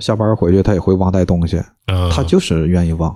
[0.00, 1.60] 下班回去，他也会忘带东西。
[2.10, 3.14] 他就是愿意忘。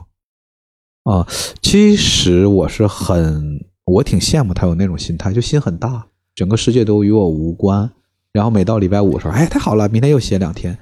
[1.04, 1.26] 啊，
[1.62, 7.90] 其实我是很，我挺羡慕他有那种心态，就心很大，整个世界都与我无关。
[8.32, 10.76] 然后每到礼拜五的时候，哎，太好了，明天又歇两天。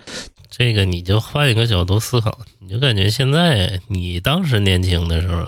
[0.50, 5.46] 这个你就换一个角度思考，你就感觉现在你当时年轻的时候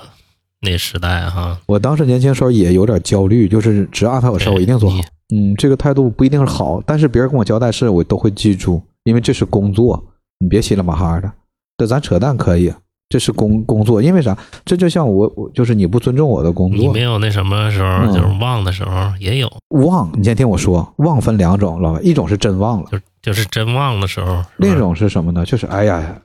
[0.60, 5.00] 那时代哈，我当时年轻时候也有点焦虑，就是只要安排我事儿，我一定做好。
[5.32, 10.04] 嗯，这个态度不一定是好，但是别人跟我交代事，我都会记住，因为这是工作，
[10.38, 11.32] 你别稀里马哈的。
[11.78, 12.72] 这咱扯淡可以，
[13.08, 14.36] 这是工工作，因为啥？
[14.64, 16.78] 这就像我，我就是你不尊重我的工作。
[16.78, 20.10] 你没有那什么时候，就是忘的时候也有忘。
[20.14, 24.44] 你先听我说，忘分两种，老板，一种是真忘了，就就是真忘的时候。
[24.58, 25.44] 另一种是什么呢？
[25.44, 26.20] 就是哎呀，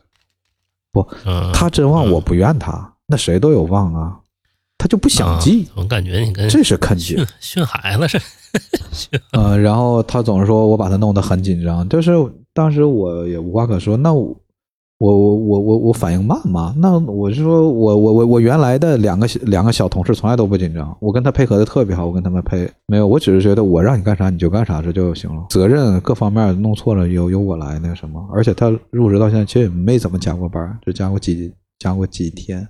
[0.91, 1.07] 不，
[1.53, 4.19] 他真忘，我不怨他，那谁都有忘啊。
[4.79, 9.19] 他就不想记，我感觉你跟这是肯定训孩子似的。
[9.33, 12.13] 嗯， 然后他总是说我把他弄得很紧张，就是
[12.53, 13.97] 当时我也无话可说。
[13.97, 14.35] 那我
[14.97, 16.73] 我我我我反应慢嘛？
[16.77, 28.25] 那我是说我我我我原来的两个两个小同事从来都不紧张，我跟他配合的特别好，我跟他们配没有，我只是觉得我让你干啥你就干啥这就行了，责任各方面弄错了由由我来那什么。
[28.33, 32.65] 而且他入职到现在其实也没怎么加过班，就加过几加过几天。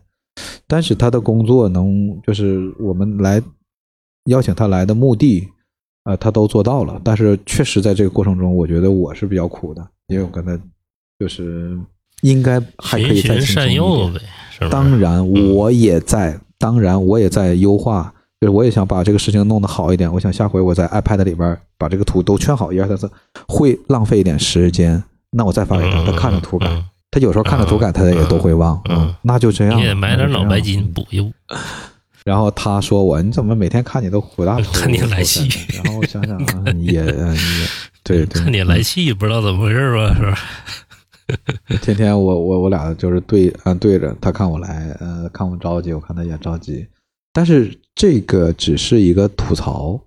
[0.69, 3.41] 但是他的工作能就是我们来
[4.25, 5.49] 邀请他来的目的，
[6.03, 7.01] 呃，他都做到了。
[7.03, 10.55] 但是确实在这个过程中，我觉得我是比较苦的，因为我跟他
[11.17, 11.75] 就是
[12.21, 14.21] 应该还可以再善诱呗。
[14.69, 20.13] 当然，我也在，当然我也在优化，就是我也想把这个事情弄得好一点。
[20.13, 23.10] 我想下回我在 iPad 里边把这个图都圈好，一二三四，
[23.47, 25.03] 会浪费一点时间。
[25.32, 26.67] 那我再发给他，他看着图改。
[27.11, 28.79] 他有时候看着图感，他也都会忘。
[28.89, 29.77] 嗯，那就这样。
[29.77, 31.31] 你也买点脑白金补一补。
[32.23, 34.59] 然后他说我，你怎么每天看你都火大？
[34.73, 35.49] 看你来气。
[35.73, 37.03] 然后我想想啊，也也
[38.03, 38.41] 对 对。
[38.43, 40.13] 看你来气，不知道怎么回事吧？
[40.15, 40.37] 是吧？
[41.81, 46.85] 天天我我我俩就是对啊对着，他看我来，呃，看我着急，我看他也着急。
[47.33, 49.99] 但是这个只是一个吐槽。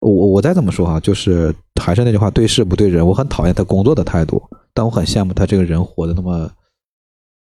[0.00, 3.04] 我我再怎么说哈，就是还是那句话，对事不对人。
[3.04, 4.40] 我很讨厌他工作的态度。
[4.78, 6.48] 但我很羡慕他这个人活得那么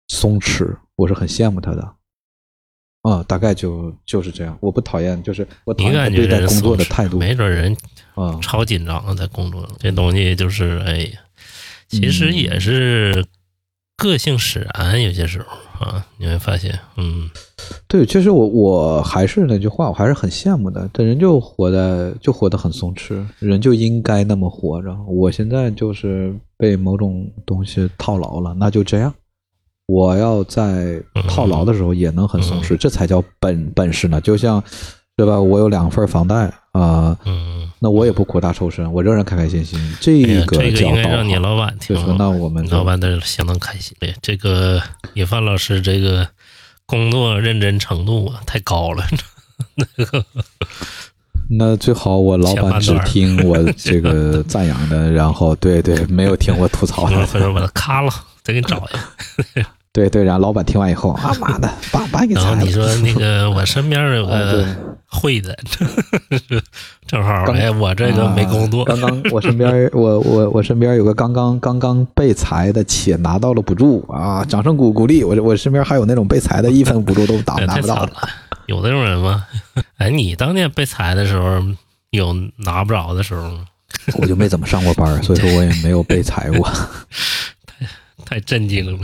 [0.09, 1.95] 松弛，我是很羡慕他的，
[3.03, 4.57] 啊，大概就就是这样。
[4.59, 7.17] 我不讨厌，就是我讨厌对待工作的态度。
[7.17, 7.73] 没准人
[8.15, 11.19] 啊超紧张在工作，这东西就是哎呀，
[11.87, 13.25] 其实也是
[13.95, 15.01] 个性使然。
[15.01, 17.29] 有些时候啊，你会发现，嗯，
[17.87, 20.89] 对，其实我我还是那句话，我还是很羡慕的。
[20.93, 24.95] 这人就活在就活得很松弛，人就应该那么活着。
[25.07, 26.33] 我现在就是。
[26.61, 29.11] 被某种东西套牢了，那就这样。
[29.87, 34.21] 我要在套牢的时候也能很松弛，这才叫本本事呢。
[34.21, 34.63] 就像，
[35.17, 35.41] 对吧？
[35.41, 37.17] 我有两份房贷啊，
[37.83, 39.79] 那我也不苦大仇深，我仍然开开心心。
[39.99, 41.95] 这个这个应该让你老板听。
[41.95, 43.97] 就说那我们老板的相当开心。
[43.99, 44.79] 对这个
[45.15, 46.27] 野范老师，这个
[46.85, 49.03] 工作认真程度啊，太高了。
[49.73, 50.23] 那个。
[51.49, 57.25] 那最好我老板只听我这个赞扬的，然后对对，没有听我吐槽的。
[57.27, 59.65] 回头把它咔了，再给你找一个。
[59.93, 64.65] 对对，然后老板听完以后， 啊妈的，把把给然后你说那个我身边有个
[65.05, 65.57] 会的，
[67.05, 68.85] 正好哎，我这个没工作。
[68.85, 75.25] 刚刚我身边我我我身边有个刚刚刚刚被裁的，且拿到了补助啊，掌声鼓鼓励。
[75.25, 78.13] 我我身边还有那种被裁的，一分补助都打拿不到的。
[78.67, 79.45] 有那种人吗？
[79.97, 81.61] 哎，你当年被裁的时候
[82.11, 83.65] 有拿不着的时候吗？
[84.17, 86.65] 我就没怎么上过班，所以说我也没有被裁过。
[87.67, 87.85] 太
[88.25, 88.97] 太震惊了。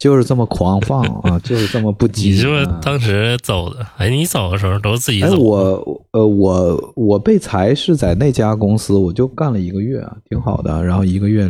[0.00, 2.30] 就是这么狂放啊， 就是这么不羁。
[2.30, 3.86] 你是不是当时走的？
[3.98, 5.36] 哎，你走的时候都是自己走。
[5.38, 10.82] 我呃，我我被裁是在那家公司，我就干了一个月，挺好的。
[10.82, 11.46] 然后一个月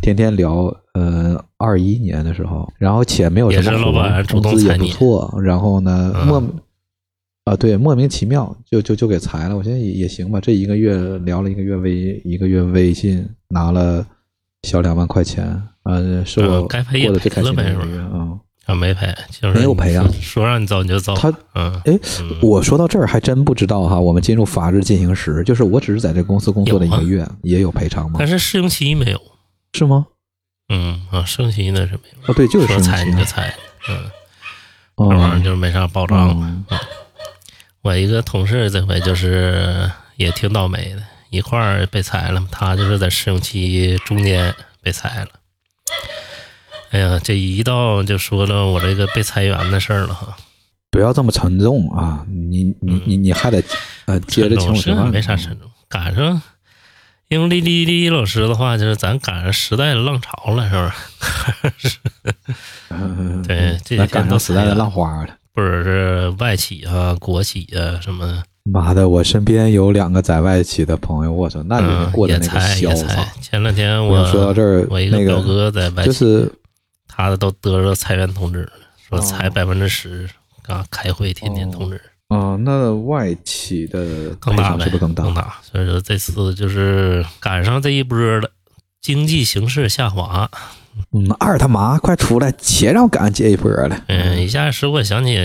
[0.00, 5.38] 天天聊，呃，二一年的时候，然后且没有什么老板工资也不错。
[5.42, 6.42] 然后呢，莫
[7.44, 9.56] 啊对，莫名其妙就就就给裁了。
[9.56, 14.02] 我现在也也行吧，这一个月聊了一个月微一个月微信拿了
[14.62, 15.44] 小两万块钱。
[15.82, 17.84] 啊，是我该赔也赔了呗，是吧？
[18.12, 20.08] 啊，啊没赔，就是没有赔啊。
[20.22, 21.14] 说让你走你就走。
[21.16, 21.98] 他，嗯，哎，
[22.40, 23.98] 我说到这儿还真不知道哈。
[23.98, 28.16] 我们进入法制进行时，就是我只是在这公司工作了一个月，也有赔偿吗？
[28.20, 29.20] 但是试用期没有，
[29.72, 30.06] 是吗？
[30.68, 32.18] 嗯啊，试用期那是没有。
[32.32, 33.52] 哦，对，就是说裁你就裁，
[33.88, 33.98] 嗯，
[34.96, 36.30] 这玩意儿就是没啥保障。
[36.40, 36.64] 嗯，
[37.82, 41.02] 我一个同事这回就是也挺倒霉的，
[41.32, 45.30] 一块儿被裁了，他就是在试用期中间被裁了。
[46.90, 50.36] 哎呀，这一到就说了我这个被裁员的事儿了哈。
[50.90, 52.22] 不要这么沉重啊！
[52.28, 53.64] 你你你你还得
[54.04, 56.42] 呃接着请我没啥沉重，赶上
[57.28, 60.76] 用李李李老师的话，就是咱赶上时代的浪潮了，是
[61.62, 61.98] 不是？
[63.48, 65.34] 对，这些赶上时代的浪花了。
[65.54, 68.42] 或者是外企啊、国企啊什么？
[68.64, 73.26] 妈的，我身边有两个在外企的朋友，我操，那你们过得那个潇洒。
[73.40, 76.52] 前两天我说到这儿，我一个表哥在外企，就是。
[77.14, 78.72] 他的都得了裁员通知了，
[79.06, 80.26] 说裁百分之十，
[80.66, 82.00] 啊，开会天天通知。
[82.28, 85.24] 啊，那外企的更大是不是更大？
[85.24, 85.56] 更大。
[85.60, 88.48] 所以说这次就是赶上这一波了，
[89.02, 90.50] 经济形势下滑。
[91.12, 94.04] 嗯，二他妈，快出来，且让赶上这一波了。
[94.08, 95.36] 嗯，一下使我想起，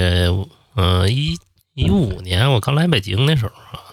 [0.78, 1.38] 嗯，一
[1.78, 3.86] 一五年我刚来北京那时候啊。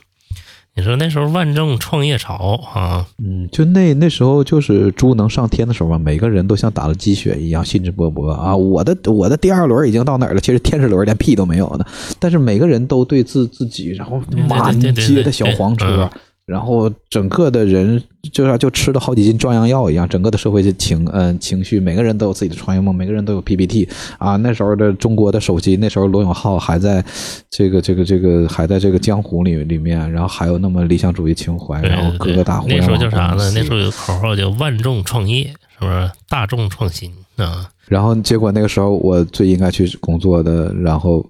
[0.76, 8.57] 你说那时候万众创业潮啊，嗯，就那那时候就是猪能上天的时候嘛，每个人都像打了鸡血一样，兴致勃勃啊。
[8.57, 10.41] 我的我的第二轮已经到哪儿了？
[10.41, 11.85] 其实天使轮连屁都没有呢，
[12.18, 16.11] 但是每个人都对自自己，然后满街的小黄车。
[16.47, 23.88] 然后整个的人就是就吃了好几斤壮阳药一样，整个的社会就情嗯情绪，每个人都有自己的创业梦，每个人都有 PPT
[24.18, 24.36] 啊。
[24.36, 27.03] 那时候的中国的手机，那时候罗永浩还在
[27.49, 33.51] 这个这个这个还在这个江湖里里面，然后还有那么理想主义情怀，然后各个大那时候叫啥呢？
[33.55, 36.11] 那时候有口号叫万众创业，是不是？
[36.28, 37.70] 大众创新啊。
[37.88, 41.24] 然后结果那个时候我最应该去工作的，然后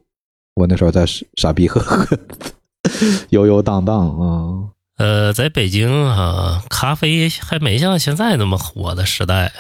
[0.55, 1.05] 我那时候在
[1.37, 2.19] 傻逼呵呵
[3.31, 4.74] 悠悠荡荡啊。
[4.97, 9.53] 呃，在北京啊，咖啡还没像现在那么火的时代，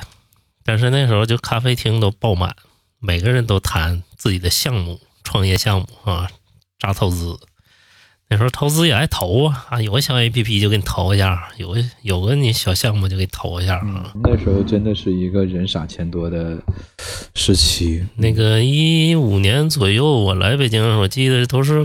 [0.64, 2.54] 但是那时候就咖啡厅都爆满，
[3.00, 6.28] 每个人都谈自己的项目、创业项目啊，
[6.78, 7.36] 扎投资。
[8.28, 14.12] 那时候投资也爱投啊，啊，有个小 A P P 就给你投一下，有个有个你小项目就给你投一下啊。
[14.22, 16.62] 那时候真的是一个人傻钱多的
[17.34, 18.06] 时期。
[18.14, 21.84] 那个一五年左右我来北京，我记得都是。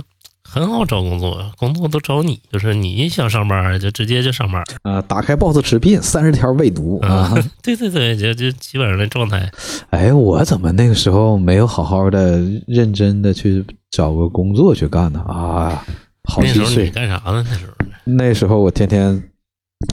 [0.52, 5.00] 很好找工作，工作都找你，就是你想上班就直接就上班啊！
[5.04, 7.32] 打开 Boss 直聘，三十条未读啊！
[7.62, 9.50] 对对对，就就基本上那状态。
[9.92, 15.20] 哎，我怎么那个时候没有好好的、认真的去找个工作去干呢？
[15.28, 15.86] 啊，
[16.24, 17.46] 好几岁你干啥呢？
[17.48, 17.74] 那时候？
[18.06, 19.24] 那时候我天天，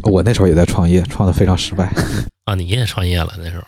[0.05, 1.93] 我那时候也在创业，创的非常失败
[2.47, 2.55] 啊！
[2.55, 3.65] 你也创业了那时候。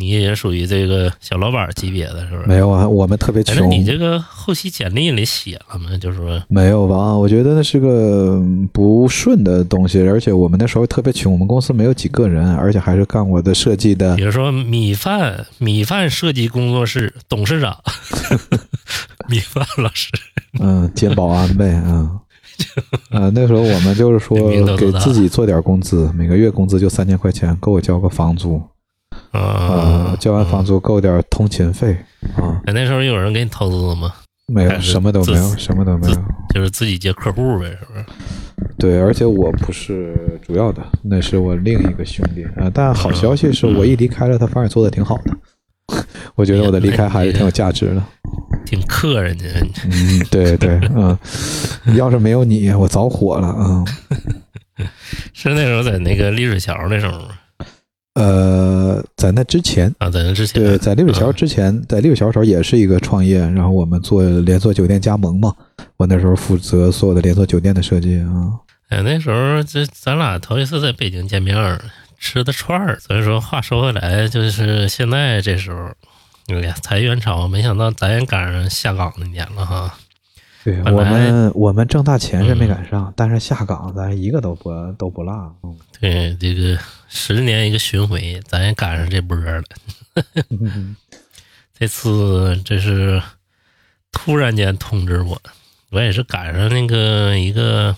[0.00, 2.46] 你也属于这个小老板级别的，是不是？
[2.46, 3.68] 没有啊，我们特别穷。
[3.68, 5.90] 你这个后期简历里写了吗？
[6.00, 7.16] 就是说没有吧？
[7.16, 8.40] 我觉得那是个
[8.72, 14.14] 不顺的东西，而且我们那时候特别穷，我们公司没有几个人，而且还是干我的设计的。
[14.14, 17.76] 比如说米饭米饭设计工作室董事长，
[19.28, 20.08] 米饭老师，
[20.60, 22.20] 嗯， 兼保安呗，嗯，
[23.10, 24.36] 啊，那时候我们就是说
[24.76, 28.62] 给自己做点工资，每个月工资就三千块钱，够我交个房租。
[29.30, 31.96] 啊，交完房租够点通勤费
[32.36, 32.60] 啊！
[32.66, 34.12] 那时候有人给你投资吗？
[34.46, 36.16] 没有，什么都没有，什么都没有，
[36.54, 38.04] 就是自己接客户呗，是不是？
[38.78, 42.70] 对，而且我不是主要的，那是我另一个兄弟啊。
[42.72, 45.36] 但好消息是我一离开了，他反而做的挺好的。
[46.34, 48.02] 我觉得我的离开还是挺有价值的，
[48.64, 49.44] 挺克人家。
[49.84, 51.16] 嗯，对对，嗯，
[51.96, 53.84] 要是没有你，我早火了啊！
[55.34, 57.28] 是那时候在那个丽水桥那时候吗？
[58.18, 65.54] 呃，在那之前啊，在那之前，对，在六里桥之前，在六里桥时候也是一个创业，然后我们做连锁酒店加盟嘛，
[65.96, 68.58] 我那时候负责所有的连锁酒店的设计啊。
[68.88, 71.56] 哎，那时候这咱俩头一次在北京见面，
[72.18, 72.98] 吃的串儿。
[72.98, 75.88] 所以说话说回来，就是现在这时候，
[76.48, 79.94] 哎呀，裁员潮，没想到咱也赶上下岗那年了哈。
[80.68, 85.56] 对我们，我们挣大钱是没赶上，但是下岗咱一个都不都不落。
[85.98, 89.62] 对，这个十年一个巡回，咱也赶上这波了。
[91.72, 93.22] 这次这是
[94.12, 95.40] 突然间通知我，
[95.90, 97.96] 我也是赶上那个一个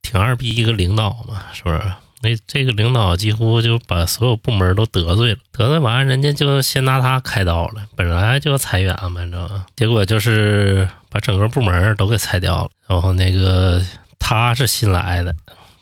[0.00, 1.82] 挺二逼一个领导嘛，是不是？
[2.22, 7.82] 那这个领导几乎就把所有部门都得罪了，得罪完人家就先拿他开刀了。
[7.96, 9.64] 本来就裁员嘛，你知道吗？
[9.74, 12.70] 结果就是把整个部门都给裁掉了。
[12.86, 13.80] 然后那个
[14.18, 15.34] 他是新来的，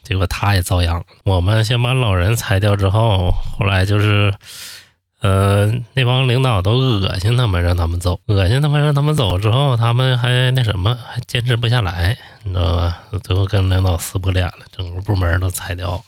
[0.04, 1.04] 结果他也遭殃。
[1.24, 4.32] 我们先把老人裁掉之后，后来就是，
[5.20, 13.00] 呃，那帮领导都恶心他们，让他们走，恶心他们，让他们走之后，他们还那什么，还坚持不下来，你知道吧？
[13.24, 16.02] 最后跟领导撕破脸了，整个部门都裁掉了。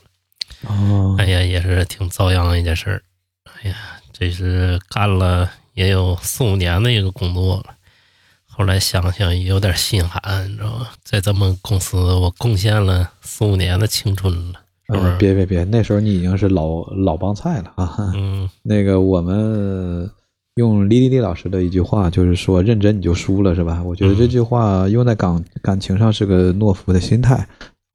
[0.67, 3.03] 哦，哎呀，也是挺遭殃的一件事儿。
[3.63, 3.77] 哎呀，
[4.13, 7.75] 这是干了也有四五年的一个工作了。
[8.47, 10.89] 后来想想也有点心寒，你知道吗？
[11.03, 15.17] 在咱们公司，我贡献了四五年的青春了，是不是？
[15.17, 18.13] 别别别，那时候你已经是老老帮菜了啊。
[18.15, 20.11] 嗯， 那个我们
[20.57, 23.83] 用李丽丽老师的一句话，就是说认真你就输了，是吧？
[23.83, 27.47] 我觉得这句话用在感感情上是个懦夫的心态。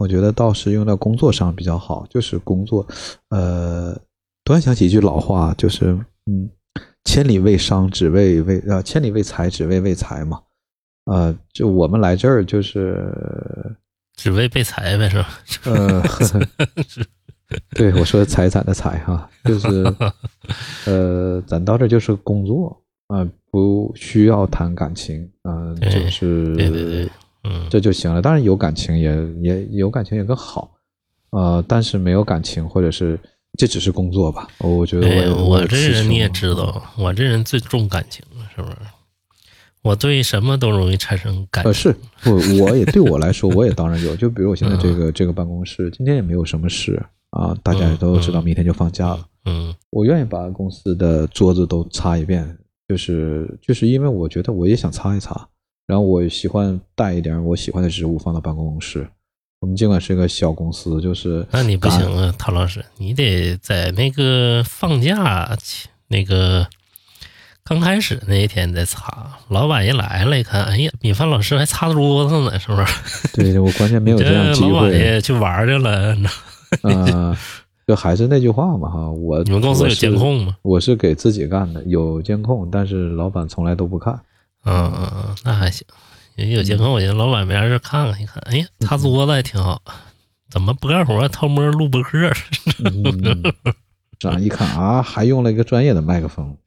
[0.05, 2.87] 我觉得倒是用到工作上比较好，就是工作，
[3.29, 3.99] 呃，
[4.43, 5.97] 突然想起一句老话，就是
[6.27, 6.47] 嗯，
[7.05, 10.39] 千里为商，只为为呃，千里为财，只为为财嘛，
[11.05, 13.11] 呃，就我们来这儿就是
[14.15, 15.27] 只为被裁呗，是吧？
[15.65, 16.03] 呃，
[17.71, 19.91] 对我说财产的财哈，就是
[20.85, 27.09] 呃，咱到这就是工作啊，不需要谈感情啊，就是对对对。
[27.47, 28.21] 嗯，这就行了。
[28.21, 30.71] 当然有感情也也有感情也更好，
[31.29, 33.19] 呃，但是没有感情或者是
[33.57, 34.47] 这只是工作吧。
[34.57, 38.25] 我觉得我我这人你也知道，我这人最重感情，
[38.55, 38.77] 是不是？
[39.83, 41.63] 我对什么都容易产生感。
[41.63, 44.15] 呃，是我我也对我来说，我也当然有。
[44.15, 49.23] 就比如我现在这个这个办公室，今天也没有什么事啊，大家也都知道明天就放假了。
[49.45, 55.47] 嗯，我愿意把公司的桌子都擦一遍，就是就是因为我觉得我也想擦一擦。
[55.87, 59.07] 然后我喜欢带一点我喜欢的植物放到办公室。
[59.61, 65.57] 我们尽管是一个小公司，就是那你不行啊，陶老师，你得在那个放假
[66.07, 66.67] 那个
[67.63, 69.39] 刚开始那一天再擦。
[69.49, 72.85] 老板一来了，一看，哎呀，米饭老师还擦桌子呢，是不是？
[73.33, 74.69] 对，我关键没有这样机会。
[74.69, 76.15] 老板也去玩去了。
[76.81, 77.35] 啊，
[77.87, 80.55] 就还是那句话嘛，哈，我你们公司有监控吗？
[80.61, 84.19] 我是给自己干的，有监控，但是老板从来都不看。
[84.65, 85.85] 嗯嗯嗯，那还行，
[86.35, 89.81] 有监控，我寻思老板没啥事看看一看，哎呀，擦桌子还挺好，
[90.49, 92.31] 怎么不干活偷摸录播客？
[94.17, 96.57] 这样一看啊，还用了一个专业的麦克风，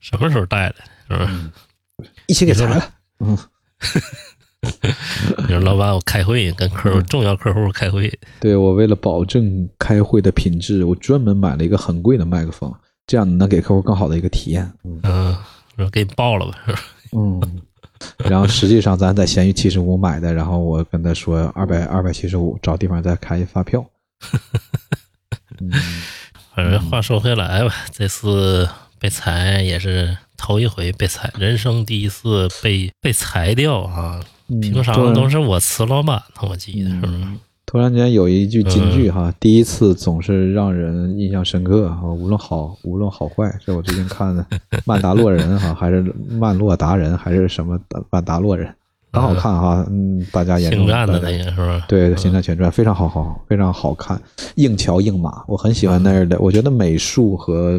[0.00, 0.76] 什么时候带的？
[1.08, 2.10] 是不是？
[2.26, 2.90] 一起给拆了。
[3.20, 3.38] 嗯，
[5.46, 8.12] 你说老板，我开会跟客户重要客户开会。
[8.40, 12.74] 对我为了保证开会的品质，我专门买了一个很贵的麦克风，
[13.06, 14.72] 这样能给客户更好的一个体验。
[14.84, 15.36] 嗯。
[15.82, 16.80] 说给你报了吧，是吧？
[17.16, 17.62] 嗯，
[18.18, 23.84] 然后实际上咱在闲鱼七十五买的，然后我跟他说二百二百七十五，找地方再开一发票。
[25.60, 25.70] 嗯，
[26.54, 28.68] 反正话说回来吧，这次
[28.98, 34.20] 被裁也是头一回被裁，人生第一次被被裁掉啊！
[34.60, 37.24] 平常都是我辞老板呢，我记得是不是？
[37.68, 44.42] 突然间有一句金句哈，第一次总是让人印象深刻哈，无论好无论好坏，这我最近看的
[44.86, 48.66] 《曼达洛人》哈，还是《曼洛达人》，还是什么《曼达洛人》，
[49.12, 51.84] 很好看哈，嗯，大家眼中的那个是吧？
[51.86, 54.18] 对，《星战全传》非常好好，非常好看，
[54.54, 57.78] 硬桥硬马，我很喜欢那儿的，我觉得美术和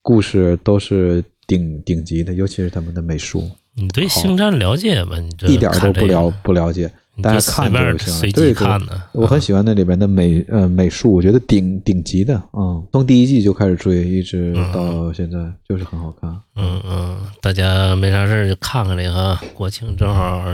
[0.00, 3.42] 故事都是顶顶级的，尤其是他们的美术。
[3.74, 5.16] 你对星战了解吗？
[5.18, 6.88] 你一点都不了不了解。
[7.22, 8.66] 大家看就行，对对，
[9.12, 15.38] 我很喜欢那里边的美呃美术，我觉得顶顶级的啊，从第一季就开始追，一直到现在
[15.68, 16.30] 就是很好看。
[16.56, 20.44] 嗯嗯，大家没啥事儿就看看这个，国庆正好。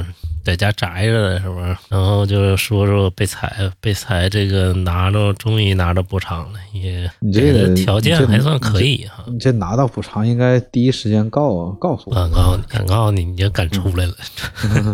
[0.44, 1.74] 在家宅着呢是不是？
[1.88, 9.24] 然后就说说被裁，被裁这个拿着，终于拿着补偿了，也你这个条件还算可以哈。
[9.26, 12.14] 你这拿到补偿，应该第一时间告告诉我。
[12.14, 14.14] 敢告诉你，敢告诉你，你就敢出来了。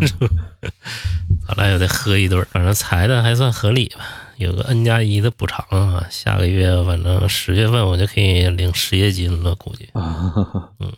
[1.57, 4.05] 咱俩也得喝一顿，反正裁的还算合理吧。
[4.37, 10.33] 有个 N 加一的补偿啊，下个月反正十月份我就可以领失业金了，估计啊，
[10.81, 10.91] 嗯，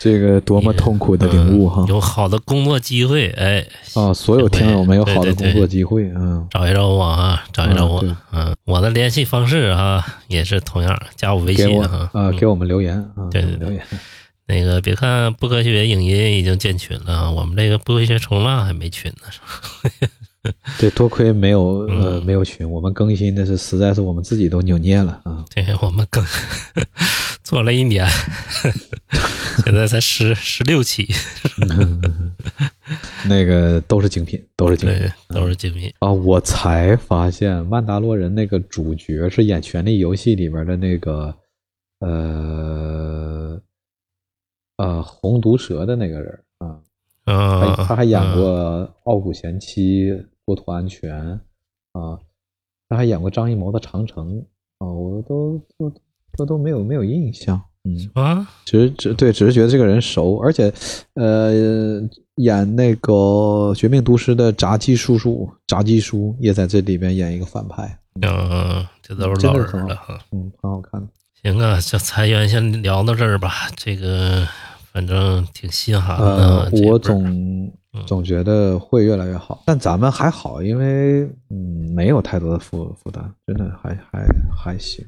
[0.00, 1.84] 这个多么痛苦的领悟哈！
[1.88, 13.80] 有好的工作机会，哎，啊，所有听友们有好的工作机会，嗯，找一找我啊，找一找我，嗯，我的联系方式啊，也是同样，加我微信啊，啊，给我们留言啊，对对留言。
[14.50, 20.08] 那个别看不科学影音已经建群了，我们这个不科学冲浪还没群呢。
[20.80, 25.44] 对，多亏没有呃没有群，我们更新的是实在是我们自己都扭捏了啊。
[25.54, 26.24] 对，我们更
[27.44, 28.04] 做了一年，
[29.64, 31.06] 现在才十十六期，
[33.28, 36.10] 那个都是精品，都是精品，都是精品啊！
[36.10, 41.32] 我才发现《曼达洛人》那个主角是演《权力游戏》里边的那个
[42.00, 43.60] 呃。
[44.80, 46.80] 呃，红毒蛇的那个人啊，
[47.26, 48.48] 他他还演过
[49.04, 50.10] 《傲骨贤妻》
[50.46, 51.38] 《国土安全》
[52.00, 52.18] 啊，
[52.88, 54.36] 他还演过张艺谋的《长城》
[54.78, 55.92] 啊，我都都
[56.34, 60.72] 都都没有没有印象，嗯啊，只是只对，只是觉得这个人熟，而且
[61.12, 62.00] 呃，
[62.36, 63.12] 演那个
[63.74, 71.06] 《绝命毒师》的炸鸡叔叔，炸鸡叔也在这里边演一个反派，嗯，这都是老人了哈，嗯，很好看。
[71.42, 74.48] 行啊，这裁员先聊到这儿吧，这个。
[74.92, 77.72] 反正挺心寒的，我总
[78.06, 84.26] 总觉得会越来越好，但咱们还好，因为嗯没有太多的负负担，真的还还
[84.56, 85.04] 还行，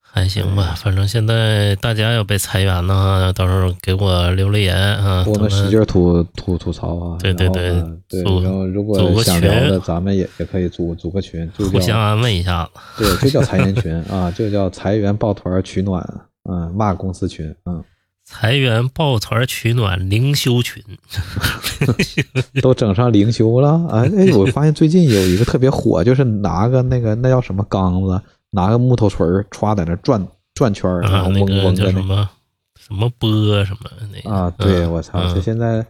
[0.00, 0.74] 还行吧。
[0.76, 7.18] 反正现在大家要被裁员呢，到时候给我留留言啊，我们使劲吐吐吐槽啊。
[7.20, 12.70] 对对对对，然后如果想聊的，咱们也也可以组组个群，就互相安慰一下子。
[12.98, 16.02] 对，就叫裁员群 啊，就叫裁员抱团取暖，
[16.50, 17.84] 嗯，骂公司群，嗯。
[18.28, 20.82] 裁员抱团取暖灵修群，
[22.60, 24.02] 都整上灵修了啊！
[24.16, 28.20] 哎，我发现最近有一个特别火，就是拿个那个那叫什么缸子，
[28.50, 32.28] 拿个木头锤儿，歘在那转转圈儿，然后嗡嗡的什么
[32.76, 33.30] 什么波
[33.64, 34.52] 什么那啊！
[34.58, 35.32] 对，我操！
[35.32, 35.86] 这现在，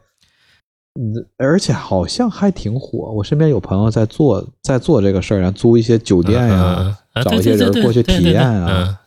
[1.01, 3.11] 嗯，而且好像还挺火。
[3.13, 9.01] 我身边有朋友在做在做这个事儿啊，租一些酒店呀，找一些人过去体验啊。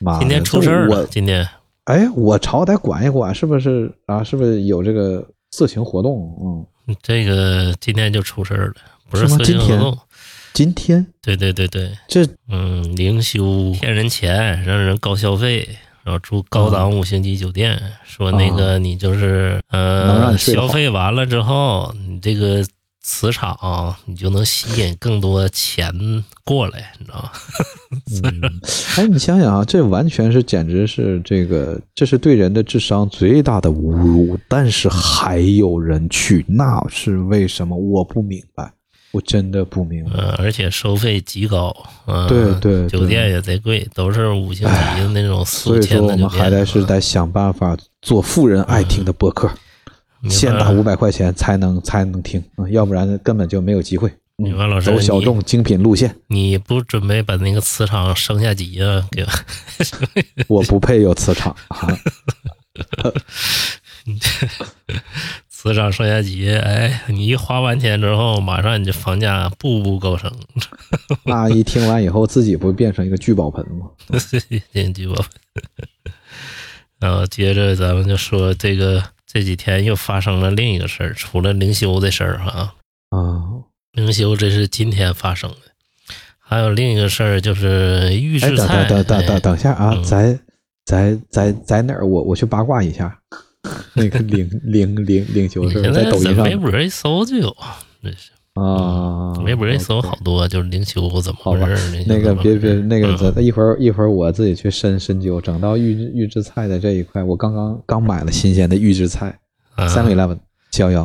[0.00, 1.48] 妈，今天出事儿了，今天。
[1.84, 4.22] 哎，我朝得管一管，是不是啊？
[4.22, 6.66] 是不是有这个色情活动？
[6.88, 8.74] 嗯，这个今天就出事儿了，
[9.10, 9.98] 不是色情活动。
[10.52, 11.04] 今天？
[11.20, 15.68] 对对对对，这嗯，灵修骗人钱，让人高消费，
[16.04, 22.64] 然后住高档五星级酒店，说那个你就是呃，消费完了之后，你这个。
[23.02, 25.92] 磁场，你就能吸引更多钱
[26.44, 27.30] 过来，你知道吗？
[28.24, 28.60] 嗯
[28.96, 34.38] 哎，你想想啊，这完全是简直是这个，这是对人的智商最大的侮辱。
[34.48, 37.76] 但是还有人去，那是为什么？
[37.76, 38.72] 我不明白，
[39.10, 40.18] 我真的不明白。
[40.38, 41.74] 而且收费极高，
[42.28, 49.50] 对对，酒店也贼贵，都是五星级的那种四千的所以说，我们还得是得想办法做富人爱听的播客。
[50.28, 54.12] 先打五百块钱才能才能听要不然根本就没有机会。
[54.36, 59.06] 老师走小众精品路线，你不准备把那个磁场升下级啊？
[59.12, 59.24] 给
[60.48, 61.96] 我不配有磁场啊！
[65.48, 70.32] 磁场升下级，哎，你一花完钱之后，马上你这房价步步高升。
[71.24, 73.86] 那一听完以后，自己不变成一个聚宝盆吗？
[74.72, 75.24] 变聚宝盆。
[76.98, 79.04] 然后接着咱们就说这个。
[79.32, 82.74] 这几天又发生了另一个事儿，除了灵修的事儿哈
[83.08, 83.40] 啊，
[83.92, 85.56] 灵修这是今天发生的，
[86.38, 88.84] 还有另一个事儿就是预制菜。
[88.86, 90.38] 等等等等等下啊，在
[90.84, 92.06] 在在在哪儿？
[92.06, 93.18] 我我去八卦一下，
[93.94, 97.56] 那个灵灵灵灵修是在抖音上，微博一搜就有，
[98.02, 98.32] 那是。
[98.54, 102.04] 啊，微博一搜好多，就是灵修怎么回事？
[102.06, 105.40] 那个别别那个，咱一会儿一会儿我自己去深深究。
[105.40, 109.38] 整到预制预制菜的这一块，我刚刚刚买了新鲜的预制菜，
[109.88, 110.36] 三 eleven
[110.70, 111.04] 七幺幺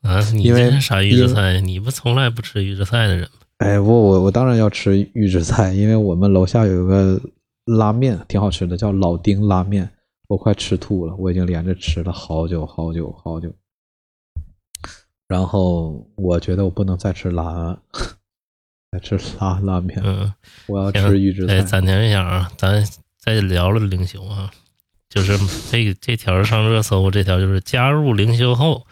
[0.00, 0.20] 啊。
[0.32, 1.60] 因为啥预制菜？
[1.60, 3.28] 你不从来不吃预制菜的人吗？
[3.58, 7.20] 哎，我我我当然要吃预制菜，因为我们楼下有个
[7.66, 9.86] 拉面挺好吃的，叫老丁拉面，
[10.28, 13.52] 我快吃吐了，我已经连着吃了好久好久好久。
[15.28, 17.76] 然后我觉得我不能再吃拉，
[18.92, 20.00] 再吃拉拉面。
[20.04, 20.32] 嗯，
[20.66, 21.60] 我要吃预制菜。
[21.62, 22.86] 暂停一下啊，咱
[23.18, 24.50] 再聊聊灵修啊，
[25.08, 25.36] 就是
[25.70, 28.86] 这这条上热搜，这条就是加入灵修后，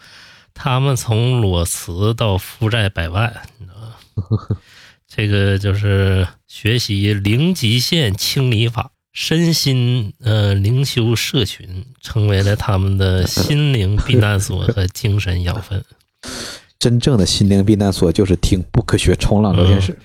[0.53, 4.57] 他们从裸辞到负债百万，你知道吗？
[5.07, 15.81] 这个就是学习零极限清理法，身心呃灵修社群成为了他们的心灵避难所和精神养分。
[16.79, 19.97] 真正的心灵避难所就是听不科学冲浪聊天室。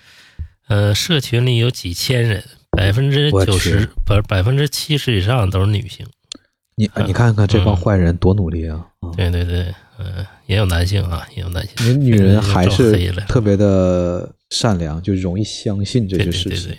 [0.69, 6.07] 呃，社群里有几千人，百分之九十百百分之七十以上都是女性。
[6.77, 8.87] 你你看看这帮坏人多努力啊！
[9.15, 12.01] 对对对，嗯，也有男性啊，也有男性。
[12.01, 16.75] 女人 还是特别的善良，就容易相信这些事情。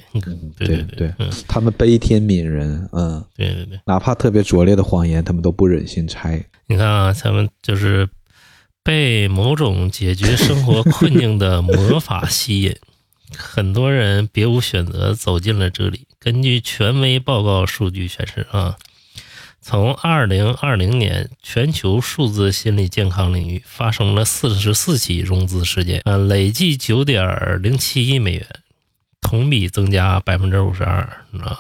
[0.58, 1.14] 对对对，
[1.48, 6.44] 他们悲天悯人，嗯，对对对，哪怕特别拙劣的谎言，他们都不忍心拆。
[6.66, 8.10] 你看啊，他们就是
[8.84, 12.76] 被某种解决生活困境的魔法吸引，
[13.38, 16.08] 很多人别无选择走进了这里。
[16.20, 18.78] 根据权威报告数据显示啊。
[19.64, 28.48] 从二零二零年，全球数字心理健康领域发生了四十四起融资事件，啊，累计九点零七亿美元，
[29.22, 31.02] 同比增加百分之五十二。
[31.44, 31.60] 啊，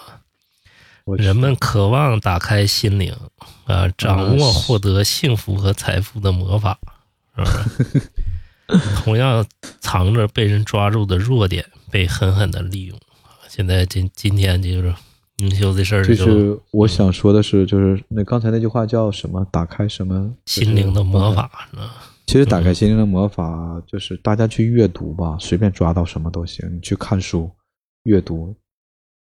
[1.16, 3.16] 人们渴望打开心灵，
[3.66, 6.80] 啊，掌握获得幸福和财富的魔法，
[7.36, 8.82] 是吧？
[9.04, 9.46] 同样
[9.80, 12.98] 藏着被人抓住的弱点，被狠狠的利用。
[13.48, 14.94] 现在今今天就是。
[15.38, 19.44] 灵修这事儿，就是我想说的是，就是那刚才那句话叫什么？
[19.52, 21.90] 打开什么心灵的魔法呢？
[22.28, 26.72] 其实打开心灵的魔法，就是大家去阅读吧，随便抓到什么都行。
[26.72, 27.50] 你去看书、
[28.04, 28.56] 阅读，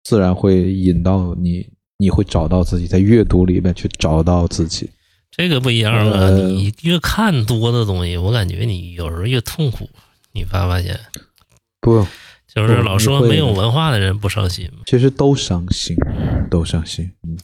[0.04, 4.92] 自然会引到你，你会找到自己，在阅读里面去找到自己。
[5.32, 6.30] 这个不一样啊！
[6.30, 9.90] 你越看多的东西，我感觉你有时候越痛苦。
[10.34, 11.00] 你发没发现？
[11.80, 12.06] 不。
[12.54, 15.96] 就是老说没有文化的人不伤心其实都伤心，
[16.50, 17.10] 都伤心。
[17.24, 17.38] 嗯，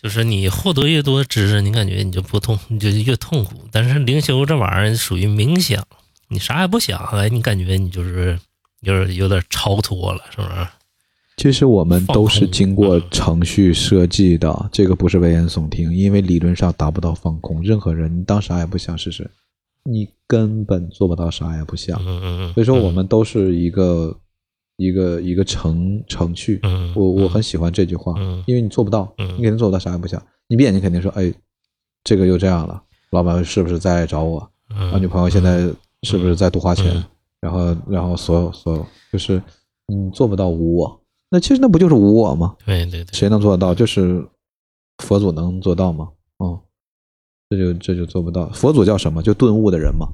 [0.00, 3.68] 就是你获得越多知识，你感觉你就不痛，你就越痛苦。
[3.70, 5.86] 但是灵修这玩意儿属于冥想，
[6.28, 8.40] 你啥也不想，哎，你感觉你就是
[8.80, 10.66] 有点有点超脱了，是不是？
[11.36, 17.62] 其实我们都是经过程序设计的，这个不是危言耸听，因为理论上达不到放空。
[17.62, 19.30] 任何人，你当啥也不想试试，
[19.84, 21.98] 你根本做不到啥也不想。
[22.00, 22.52] 嗯嗯嗯。
[22.54, 24.18] 所以说，我们都是一个。
[24.78, 26.60] 一个一个程程序，
[26.94, 28.12] 我我很喜欢这句话，
[28.44, 30.22] 因为你做不到，你肯定做不到，啥也不想。
[30.48, 31.32] 你闭眼睛肯定说，哎，
[32.04, 34.38] 这个又这样了，老板是不是在找我？
[34.68, 35.66] 啊，女朋友现在
[36.02, 37.02] 是不是在多花钱？
[37.40, 39.42] 然后然后所有所有，就是
[39.86, 41.00] 你做不到无我，
[41.30, 42.56] 那其实那不就是无我吗？
[42.64, 43.74] 对对对，谁能做得到？
[43.74, 44.24] 就是
[44.98, 46.08] 佛祖能做到吗？
[46.38, 46.60] 哦，
[47.50, 48.48] 这就这就做不到。
[48.50, 49.22] 佛祖叫什么？
[49.22, 50.08] 就顿悟的人嘛，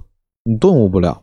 [0.45, 1.23] 你顿悟不了。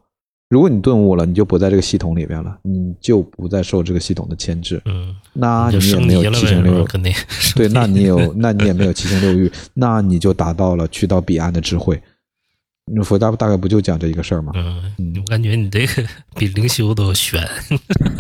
[0.50, 4.82] 如果你顿悟了，你就不在这个系统里边了，你就不再受这个系统的牵制。
[4.86, 6.86] 嗯，那你也没有七情六欲，
[7.56, 12.02] 对，那你有， 那你也没有七情六欲，那你就达到了去到彼岸的智慧。
[12.94, 14.52] 那佛家大概不就讲这一个事儿吗？
[14.56, 16.04] 嗯，我感觉你这个
[16.36, 17.42] 比灵修都悬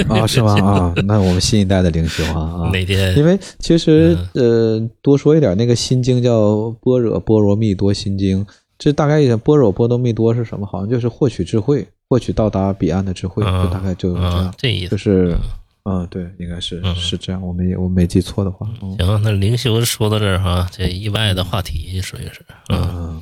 [0.08, 0.26] 啊？
[0.28, 0.54] 是吗？
[0.62, 3.18] 啊，那我们新一代的灵修啊，哪天？
[3.18, 6.52] 因为其实呃，多说一点，那个心经叫
[6.82, 8.46] 《般若波罗蜜多心经》，
[8.78, 10.66] 这大概意思，般若波罗蜜多是什么？
[10.66, 11.88] 好像就是获取智慧。
[12.12, 14.52] 获取到达彼岸的智慧，就大概就这样。
[14.58, 15.38] 这意思就是，
[15.84, 17.40] 嗯，对，应该是是这样。
[17.40, 18.68] 我没我没记错的话。
[18.80, 23.22] 行，那灵修说到这儿哈，这意外的话题属于是，嗯，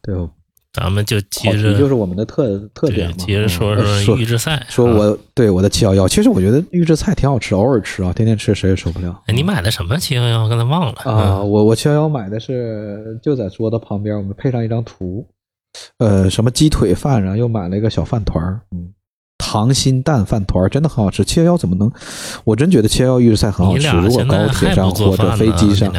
[0.00, 0.14] 对。
[0.72, 3.16] 咱们就接着，就是我们的特特点嘛。
[3.18, 9.20] 接着说说预制菜，说我对我的七幺幺，其实我觉得预制菜挺好吃，偶尔吃啊，天天吃谁也受不了。
[9.26, 10.48] 哎，你买的什么七幺幺？
[10.48, 11.40] 刚才忘了啊。
[11.40, 15.26] 我我七幺幺买的是就在桌子旁边，我们配上一张图。
[15.98, 18.92] 呃，什么鸡腿饭，然后又买了一个小饭团儿，嗯，
[19.38, 21.24] 溏心蛋饭团儿真的很好吃。
[21.24, 21.90] 七幺幺怎么能？
[22.44, 23.88] 我真觉得七幺幺预制菜很好吃。
[23.96, 25.92] 如果高铁上或者飞机上，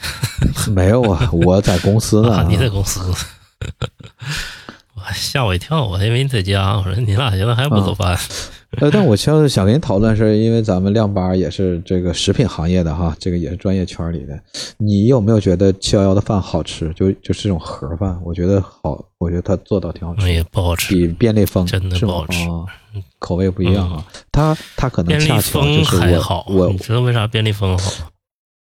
[0.74, 2.46] 没有啊，我在公司呢。
[2.48, 3.00] 你在公司？
[4.96, 6.76] 我吓我一跳，我还以为你在家。
[6.78, 8.18] 我说你俩现在还不做饭？
[8.78, 14.38] 呃，但我想想跟你讨论是，因为咱们亮八也是这个食品行业的哈，这个也是专业圈里的。
[14.76, 16.92] 你有没有觉得七幺幺的饭好吃？
[16.94, 20.30] 就就是这种盒饭，我觉得好，我觉得他做到挺好吃。
[20.30, 22.38] 也不好吃，比便利蜂真的不好吃，
[23.18, 24.04] 口味不一样啊。
[24.32, 28.10] 他他可能恰巧就是我，我你知道为啥便利蜂好？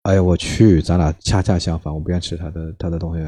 [0.02, 3.22] 哎呀，我去，咱俩恰恰相反，我不愿吃他的他的东西。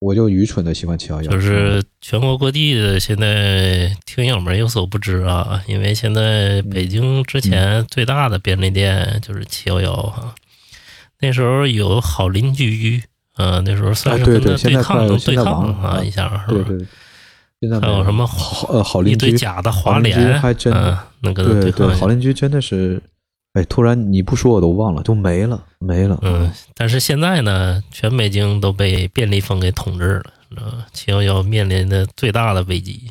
[0.00, 10.34] 我就愚蠢的喜欢七幺幺，就是全国各地的现在听友们有所不知啊，因为现在北京之前最大的便利店就是七幺幺哈，
[11.20, 13.02] 那时候有好邻居，
[13.38, 16.70] 嗯，那时候算是跟他对抗对抗啊一下，是吧？
[17.60, 20.72] 现在还有什么好呃好邻居，一堆假的华联，还真
[21.20, 23.02] 那个对对好邻居真的是。
[23.58, 26.16] 哎，突然你不说我都忘了，就没了，没了。
[26.22, 30.86] 嗯，但是现在呢，全北京都被便利蜂给统治了？
[30.92, 33.10] 七幺幺面临的最大的危机，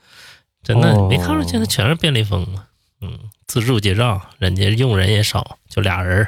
[0.64, 2.64] 真的，你没看着现在全是便利蜂吗？
[3.02, 6.26] 嗯，自助结账，人家用人也少，就俩人，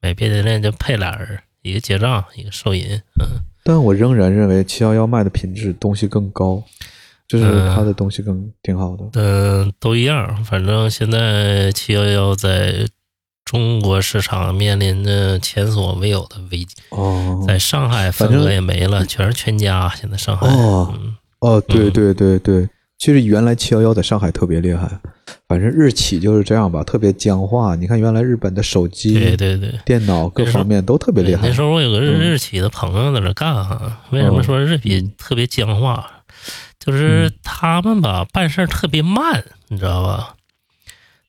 [0.00, 2.86] 买便利店就配俩人，一个结账，一个收银。
[3.20, 6.64] 嗯，但我仍然认为七幺幺卖的品质东西更高。
[7.28, 7.44] 就是
[7.74, 9.04] 它的东西更挺好的。
[9.14, 10.44] 嗯，都一样。
[10.44, 12.86] 反正现在七幺幺在
[13.46, 16.74] 中国市场面临着前所未有的危机。
[16.90, 19.90] 哦，在上海份额也没了，全是全家。
[19.98, 20.92] 现在上海哦
[21.38, 22.68] 哦，对对对对，
[22.98, 24.90] 其实原来七幺幺在上海特别厉害。
[25.48, 27.76] 反正日企就是这样吧，特别僵化。
[27.76, 31.46] 你看，原来日本的手机、对对对，电脑各方面都特别厉害。
[31.46, 34.00] 那时候我有个日日企的朋友在那干哈？
[34.10, 36.04] 为什么说日企特别僵化？
[36.80, 40.35] 就是他们吧，办事特别慢，你知道吧？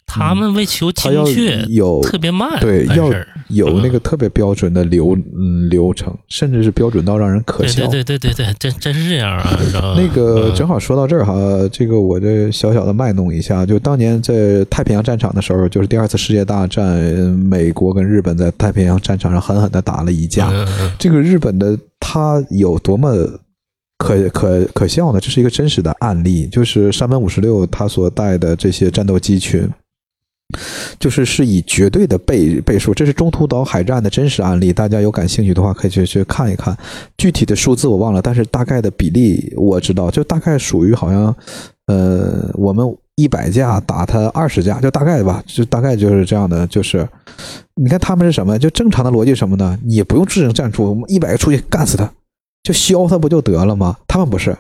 [0.10, 3.12] 他们为求精确，有特别慢，对，要
[3.50, 5.16] 有那个特别标准的流
[5.70, 7.86] 流程，甚至是标准到让人可笑。
[7.86, 9.60] 对对对对对，真真是这样啊！
[9.96, 11.36] 那个正好说到这儿哈，
[11.72, 20.50] 这个我这小小的卖弄一下，就当年在太平洋战场的时候，就是第二次世界大战，美国跟日本在太平洋战场上狠狠的打了一架。
[20.98, 23.14] 这个日本的他有多么
[23.98, 25.20] 可可可笑呢？
[25.20, 29.70] 这是一个真实的案例，就是山本五十六他所带的这些战斗机群。
[30.98, 34.72] 就是是以绝对的倍倍数，这是中途岛海战的真实案例。
[34.72, 36.76] 大家有感兴趣的话，可以去去看一看。
[37.18, 41.36] 具体的数字我忘了，但是大概的比例我知道，就大概属于好像，
[41.88, 42.86] 呃，我们
[43.16, 46.66] 一百架打他二十架，就大概吧，就大概就是这样的。
[46.68, 47.08] 就是
[47.76, 48.58] 你看他们是什么？
[48.58, 49.78] 就正常的逻辑什么呢？
[49.84, 52.10] 你不用制定战术，我们一百个出去干死他，
[52.64, 53.98] 就削他不就得了吗？
[54.08, 54.58] 他们不是，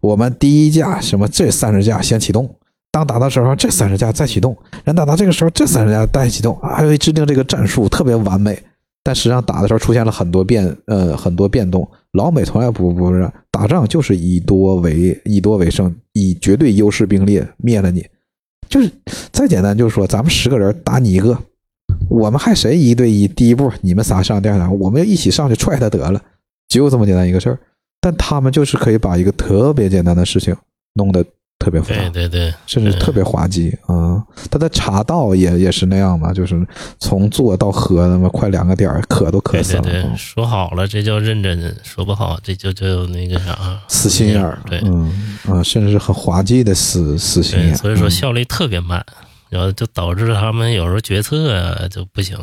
[0.00, 2.52] 我们第一架什么这三十架先启动。
[2.96, 6.58] 当打的时候，这三十架再启动；人打到这个时候，这三十架再启动。
[6.62, 8.58] 还会制定这个战术，特别完美。
[9.04, 11.86] 但实际上打的时候出现了很多变，呃，很多变动。
[12.12, 18.02] 老美从来不不是打仗，就是以多为以多为胜，以绝对优势兵力灭了你。
[18.66, 18.90] 就是
[19.30, 21.38] 再简单，就是说咱们十个人打你一个，
[22.08, 23.28] 我们还谁一对一？
[23.28, 26.18] 第一步你们仨上，第二场我们一起上去踹他得了，
[26.66, 27.58] 就这么简单一个事儿。
[28.00, 30.56] 但他们就是可以把一个特别简单的事情
[30.94, 31.22] 弄得。
[31.58, 34.22] 特别复杂，对对对，甚至特别滑稽啊！
[34.50, 36.64] 他的茶道也也是那样嘛，就是
[37.00, 39.82] 从做到喝，那么快两个点儿，渴都渴死了。
[39.82, 44.62] 对说好了，这叫认真；说不好，这就就那个啥，死心眼儿。
[44.66, 47.74] 对，嗯啊，甚至是很滑稽的死死心眼。
[47.74, 49.04] 所以说效率特别慢，
[49.48, 52.38] 然后就导致他们有时候决策就不行。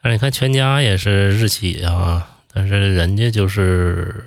[0.00, 4.24] 但是你看全家也是日企啊，但是人家就是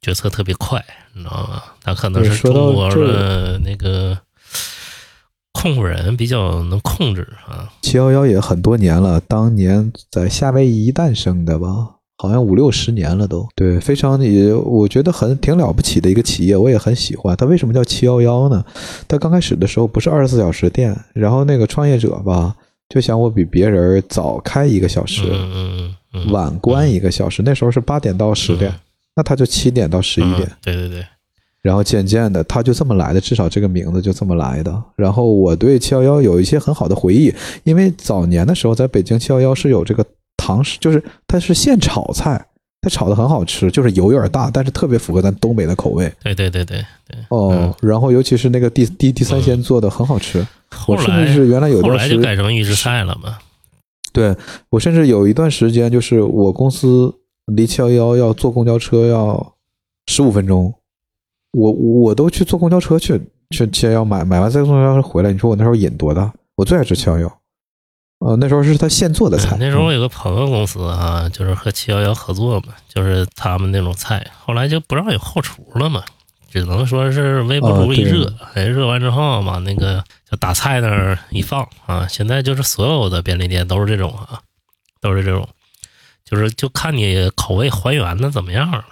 [0.00, 0.82] 决策特别快。
[1.12, 1.62] 你知道吗？
[1.84, 4.18] 他可能是中国的那个
[5.52, 7.70] 控制人比较能控制啊。
[7.82, 11.68] 七幺幺也很多年了，当年在夏威夷诞生的吧，
[12.16, 13.46] 好像五六十年了都。
[13.54, 17.36] 对，非常也我觉得很挺了不起的一个企业，我也很喜欢。
[17.36, 18.64] 它为什么叫七幺幺呢？
[19.06, 22.56] 它刚开始的时候不是二十四小时店，然后那个创业者吧
[22.88, 25.22] 就想我比别人早开一个小时，
[26.30, 27.42] 晚关一个小时。
[27.44, 28.74] 那时候是八点到十点。
[29.16, 31.06] 那他就七点到十一点，对对对，
[31.64, 34.82] 然后渐渐的他就这么来的，至少这个名字就这么来的。
[34.96, 40.04] 然后我对七幺幺有一些很好的回忆，因为早年的时候在北京七幺幺是有这个
[40.36, 42.46] 糖，就是它是现炒菜，
[42.82, 46.12] 它炒的很好吃，就是油有点大，但是特别符合咱东北的口味。
[46.22, 47.18] 对对对对对。
[47.30, 50.46] 哦，然后尤其是那个第第第三鲜做的很好吃，
[50.86, 53.38] 我甚至是原来有段时间就改成预制菜了嘛。
[54.12, 54.36] 对
[54.68, 57.14] 我甚至有一段时间就是我公司。
[57.54, 59.54] 离七幺幺要坐公交车要
[60.06, 60.72] 十五分钟，
[61.54, 65.32] 我我都去坐公交车去去七幺幺买买完再坐公交车回来。
[65.32, 66.32] 你说我那时候瘾多大？
[66.56, 67.40] 我最爱吃七幺幺，
[68.18, 69.56] 呃，那时候是他现做的菜。
[69.58, 76.04] 那时候我有个朋友公司啊，就是和七幺幺合作嘛，就是他们那种菜，后来就不让有后厨了嘛，
[76.50, 82.06] 只能说是微波炉一热，哎，热完之后往那个就打菜那儿一放啊。
[82.08, 84.40] 现在就是所有的便利店都是这种啊，
[85.00, 85.48] 都是这种。
[86.24, 88.84] 就是就看你口味还原的怎么样了，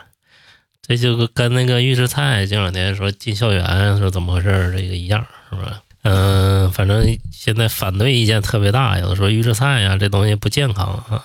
[0.87, 5.81] 这就跟那个预制菜这两天说进校园说怎么回事这个一样是吧？
[6.03, 11.25] 嗯，反正现在反对意见特别大，有的说预制菜呀这东西不健康啊，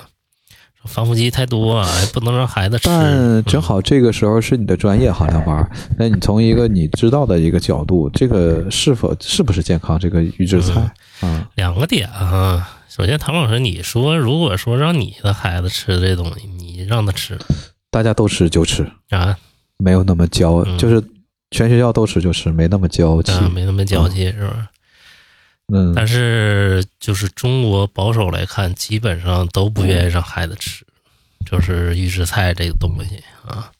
[0.86, 2.88] 防腐剂太多，啊不能让孩子吃。
[2.88, 5.68] 但正好这个时候是你的专业，好像花。
[5.98, 9.98] 那你从一个你知道的一个角度，这个是否是不是健康？
[9.98, 12.78] 这个预制菜啊，两个点啊。
[12.88, 17.40] 首先，唐老师，你说，如果说让你的孩子吃这东西，你让他吃，
[17.90, 19.38] 大家都吃就吃啊，
[19.78, 21.02] 没有那么娇，就是
[21.52, 24.70] 全学校都吃就吃，没那么娇气，没那么娇气，是吧？
[25.74, 25.94] 嗯。
[25.96, 30.86] 但是，就是中国保守来看，基本上都不愿意让孩子吃，
[31.50, 33.72] 就是预制菜这个东西啊。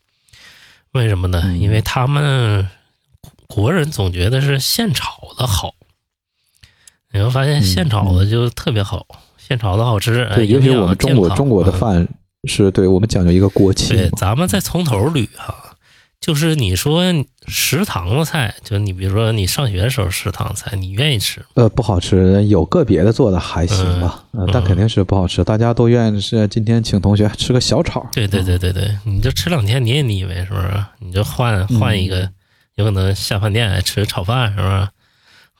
[0.94, 1.56] 为什么呢？
[1.58, 2.68] 因为他们
[3.48, 5.74] 国人总觉得是现炒的好。
[7.12, 9.06] 你会发现现炒的就特别好，
[9.38, 10.30] 现炒的好吃。
[10.36, 12.08] 对，尤其我们中国中国的饭
[12.48, 13.94] 是对我们讲究一个锅气。
[13.94, 15.54] 对，咱们再从头捋哈，
[16.20, 17.04] 就是你说
[17.48, 21.46] 食堂的菜，就你比如说你上学的时候食堂菜，你愿意吃？
[21.54, 25.44] 呃，不好吃，有个别的做的还行吧，呃，但肯定是不好吃。
[25.44, 28.06] 大家都愿意是今天请同学吃个小炒。
[28.12, 30.84] 对对对对对，你就吃两天你也腻歪，是不是？
[31.00, 32.30] 你就换换一个，
[32.76, 34.88] 有可能下饭店吃炒饭，是不是？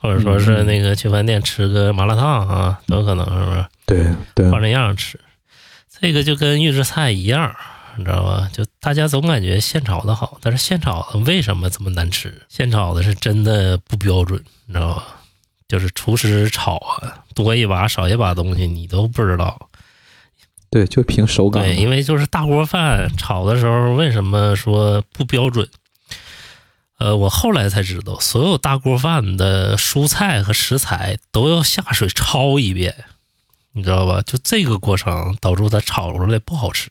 [0.00, 3.66] 或者说是那个去饭店吃个麻辣烫啊，都有可能，是不是？
[3.84, 5.18] 对对，换着样吃。
[6.00, 7.54] 这个就跟预制菜一样。
[7.96, 8.48] 你知道吧？
[8.52, 12.42] 就大家总感觉现炒的好，但是现炒的为什么这么难吃？
[12.48, 15.04] 现炒的是真的不标准，你知道吧？
[15.66, 19.68] 就是厨师炒啊，多一把少一把东西你都不知道。
[20.70, 21.64] 对，就凭手感。
[21.64, 25.68] 对，因为就是大锅饭炒的时候，为什么说不标准？
[26.98, 32.94] 呃，我后来才知道，所有大锅饭的蔬菜和食材都要下水焯一遍，
[33.72, 34.22] 你知道吧？
[34.22, 36.90] 就这个过程导致它炒出来不好吃。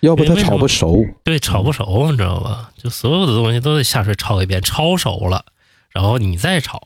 [0.00, 2.70] 要不它炒不熟，对，炒不熟，你知道吧？
[2.76, 5.44] 就所有的东西都得下水焯一遍，焯熟了，
[5.90, 6.80] 然后你再炒。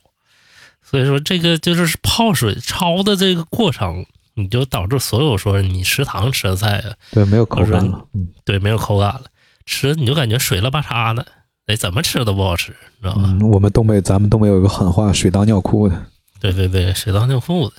[0.82, 9.24] 所以说，这个就是泡水焯的这个过程，你就导致所有说你食堂吃的菜，对，没有口感了，嗯，对，没有口感了，
[9.66, 11.26] 吃你就感觉水了吧嚓的，
[11.66, 13.22] 哎，怎么吃都不好吃，你知道吧？
[13.42, 16.06] 我们东北，咱们东北有一个狠话，水当尿裤的。
[16.40, 17.74] 对对对，水当尿裤子。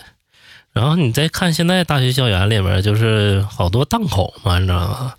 [0.73, 5.13] 然后你再看现在大学校园里边，就是好多档口嘛，你知道吗？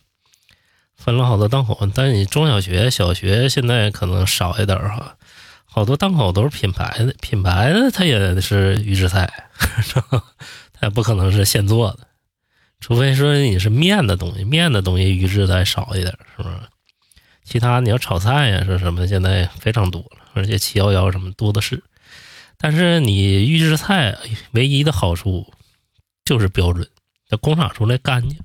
[0.96, 5.16] 分了好多档口，但是你中小学、小学现在可能少一点哈，
[5.64, 9.30] 好多档口都是品牌的，品牌的它也是预制菜，
[10.72, 12.08] 它也不可能是现做的，
[12.80, 16.56] 除非说你是面的东西，面的东西预制的少一点，是不是？
[17.44, 19.06] 其他你要炒菜呀，是什么？
[19.06, 21.82] 现在非常多了，而且七幺幺什么多的是。
[22.64, 24.16] 但是你预制菜
[24.52, 25.44] 唯一的好处
[26.24, 26.88] 就是标准，
[27.28, 28.38] 它工厂出来干净。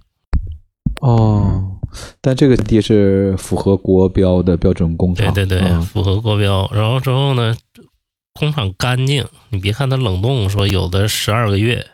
[0.99, 1.79] 哦。
[2.19, 6.69] 但这个地是符合国标的标准工厂，对对对，符合国标。
[6.73, 7.55] 然后之后呢，
[8.33, 9.25] 工厂干净。
[9.51, 11.87] 你别看它冷冻，说有的十二个月，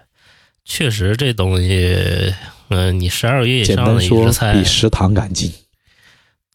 [0.66, 2.34] 确实这东西，
[2.70, 5.52] 嗯，你十二个月以上的预制菜比食堂干净。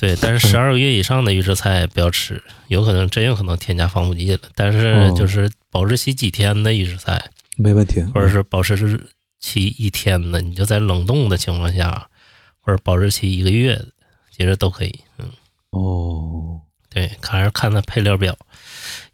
[0.01, 4.41] 对，但是十二个月以上的预制菜不要吃，有可能真有可能添加防腐剂了。
[4.55, 12.09] 但是就是保质期几天的预制菜没问题，或者是保质期一天的，你就在冷冻的情况下。
[12.63, 13.87] 或者保质期一个月的，
[14.37, 15.01] 其实都可以。
[15.17, 15.31] 嗯，
[15.71, 18.37] 哦，对，还是看它配料表。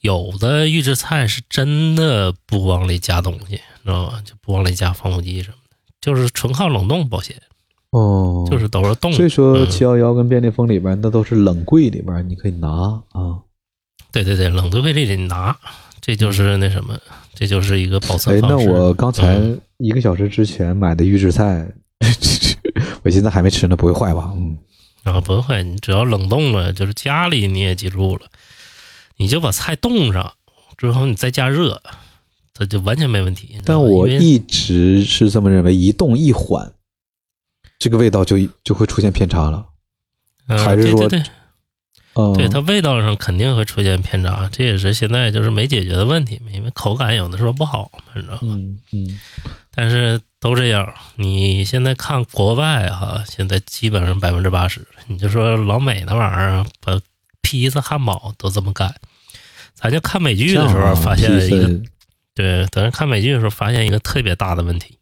[0.01, 4.21] 有的预制菜是真的不往里加东西，知道吧？
[4.25, 7.41] 就不往里加防腐剂什么的，就是纯靠冷冻保鲜。
[7.91, 9.13] 哦，就是都是冻。
[9.13, 12.69] 所以说，七幺幺跟便利蜂里边那都是冷柜里边，你可以拿
[13.13, 13.39] 啊。
[14.13, 15.57] 对对对，冷柜里里拿，
[16.01, 16.99] 这就是那什么，
[17.35, 18.67] 这就是一个保存方式。
[18.67, 19.41] 哎，那我刚才
[19.79, 21.67] 一个小时之前买的预制菜。
[23.03, 24.33] 我现在还没吃呢，不会坏吧？
[24.37, 24.59] 嗯，
[25.05, 25.63] 啊，不会坏。
[25.63, 28.23] 你只要冷冻了，就是家里你也记住了，
[29.17, 30.33] 你就把菜冻上
[30.77, 31.81] 之后，你再加热，
[32.53, 33.57] 它就完全没问题。
[33.65, 36.71] 但我一直是这么认为，一冻一缓，
[37.79, 39.67] 这个味道就就会出现偏差了。
[40.47, 41.23] 还是说，对
[42.35, 48.41] 对它味道上肯定会出现偏差，这也是现在就是没解决的问题，因为口感有的时候不好，你知道吗？
[48.43, 49.21] 嗯嗯，
[49.75, 50.21] 但是。
[50.39, 57.01] 都这样，你现在看国外哈，现在基本上百分之八十，你就说老美那玩意儿，把
[57.41, 58.95] 披萨、汉堡都这么干。
[59.75, 61.81] 咱就看美剧的时候发现一个，
[62.33, 64.99] 对，咱看美剧的时候发现一个特别大的问题，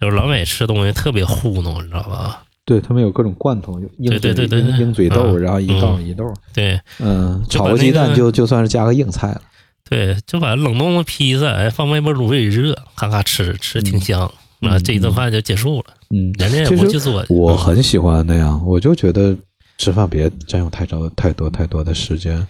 [0.00, 2.42] 就是老美吃东西特别糊弄，你知道吧？
[2.64, 9.40] 对他们有各种罐头，鹰对对对鹰嘴豆，然后一杠一豆，对，嗯，炒个鸡蛋就就算是加个硬菜了。
[9.88, 14.30] 对，就把冷冻的披萨，哎，放微波炉里热，咔咔吃，吃挺香
[14.60, 14.78] 啊。
[14.80, 15.84] 这一顿饭就结束了。
[16.10, 17.24] 嗯，人家也不去做。
[17.30, 19.34] 我很喜欢那样，我就觉得
[19.78, 22.46] 吃饭别占用太长、太多、太多的时间。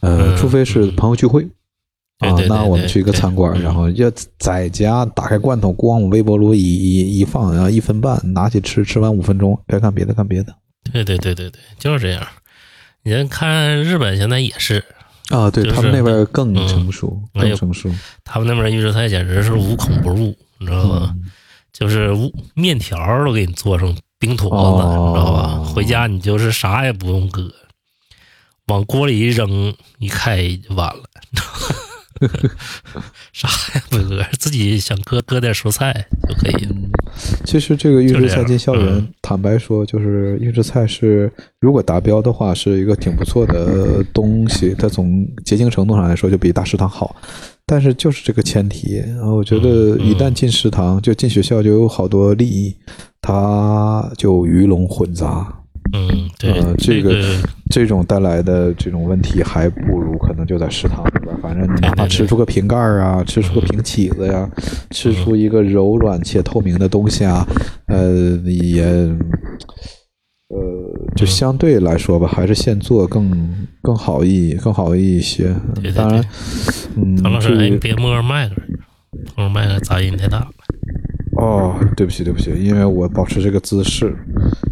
[0.00, 1.48] 呃，除非是朋友聚会
[2.18, 10.54] 啊，那我们去一个餐馆，然后要在家打开罐头，咣微波炉一一一放，然后一分半拿起吃，吃完五分钟，该干别的，干别的。
[10.92, 12.26] 对对对对对，就是这样。
[13.02, 14.82] 你看日本现在也是。
[15.28, 17.90] 啊，对他们那边更成熟，更成熟。
[18.24, 21.14] 他们那边预制菜简直是无孔不入，你知道吗？
[21.72, 22.14] 就是
[22.54, 25.64] 面条都给你做成冰坨子，你知道吧？
[25.74, 27.52] 回家你就是啥也不用搁，
[28.68, 31.02] 往锅里一扔，一开就完了。
[33.32, 36.68] 啥也不搁，自己想搁搁点蔬菜就可以。
[37.44, 44.74] 其实这个预制菜进校园，坦白说，就是预制菜是如果达标的话，是一个挺不错的东西。
[44.78, 47.16] 它从洁净程度上来说，就比大食堂好。
[47.64, 52.76] 但是就是这个前提，我觉得一旦进食堂，就进学校就有好多利益，
[53.20, 55.62] 它就鱼龙混杂。
[55.92, 56.52] 嗯，对。
[56.52, 64.48] 呃，这个这种带来的这种问题，还不如可能就在食堂里边，反正你哪怕吃出个瓶盖啊，吃出个瓶起子呀，
[64.90, 67.46] 吃出一个柔软且透明的东西啊，
[67.88, 68.12] 呃，
[68.44, 68.84] 也，
[70.48, 70.56] 呃，
[71.16, 75.54] 就相对来说吧，还是现做更更好一更好一些。
[75.94, 76.24] 当然，
[76.96, 78.54] 嗯，唐老师，你别摸着麦克，
[79.36, 80.48] 摸着麦克杂音太大。
[81.46, 84.12] 哦，对不起，对不起，因为我保持这个姿势，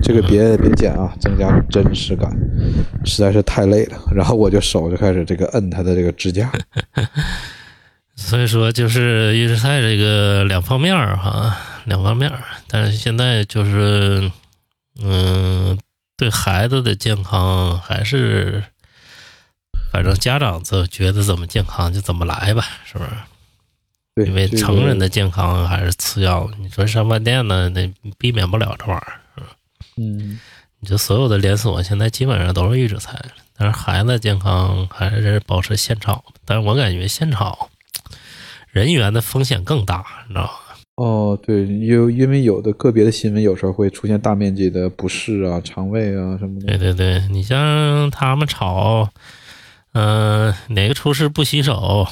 [0.02, 2.30] 这个别别剪啊，增加真实感，
[3.04, 3.98] 实在是太累了。
[4.12, 6.50] 然后我就手就开始这个摁它的这个支架。
[8.16, 12.32] 所以说，就是预制菜这个两方面哈，两方面。
[12.68, 14.30] 但是现在就是，
[15.02, 15.78] 嗯，
[16.16, 18.62] 对孩子的健康还是，
[19.92, 23.10] 反正家长就觉得怎么健康就怎么来吧，是不是？
[24.22, 29.42] 因为成人的健康还是次要，你说上饭店呢，那避免不了这玩意儿，
[29.96, 30.38] 嗯，
[30.78, 33.20] 你就所有的连锁现在基本上都是预制菜，
[33.56, 36.22] 但是孩子健康还是保持现炒。
[36.44, 37.70] 但是我感觉现炒
[38.70, 40.50] 人员的风险更大，你知道吗？
[40.94, 46.68] 哦，对，有因为有的个别的新闻有时候会出现大面积的不适啊、肠胃啊什么的。
[46.68, 49.10] 对对对，你像他们炒。
[49.94, 52.06] 嗯，哪个厨师不洗手，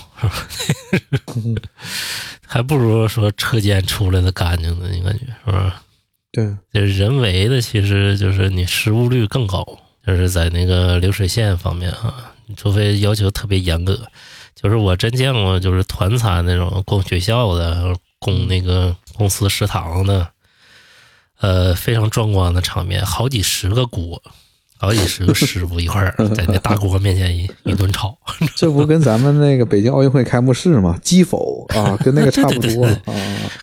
[2.46, 4.88] 还不如说车间出来的干净呢？
[4.88, 5.82] 你感觉是吧？
[6.30, 9.66] 对，就是人为的，其实就是你失误率更高，
[10.06, 14.00] 就是在那个流水线方面啊，除非要求特别严格。
[14.54, 20.28] 就是我真见过，就是团餐那种供学校的、供那个公司食堂的，
[21.40, 24.22] 呃，非常壮观的场面，好几十个锅。
[24.82, 28.18] 好几十个师傅一块儿在那大 锅面前一一顿炒，
[28.56, 30.98] 这不跟咱们那个北京奥运会开幕式吗？
[31.00, 33.14] 击否啊，跟那个差不多啊，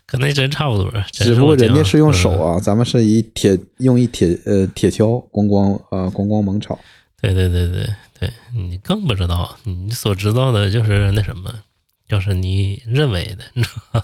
[0.05, 0.89] 跟那真差不多。
[1.11, 6.79] 只不过人家是用手啊，咱们是以铁用一铁呃铁锹咣咣啊咣咣猛炒。
[7.21, 7.85] 对对对对
[8.17, 11.53] 对，你更不知道，你所知道的就是那什么，
[12.07, 14.01] 就是你认为的，你知道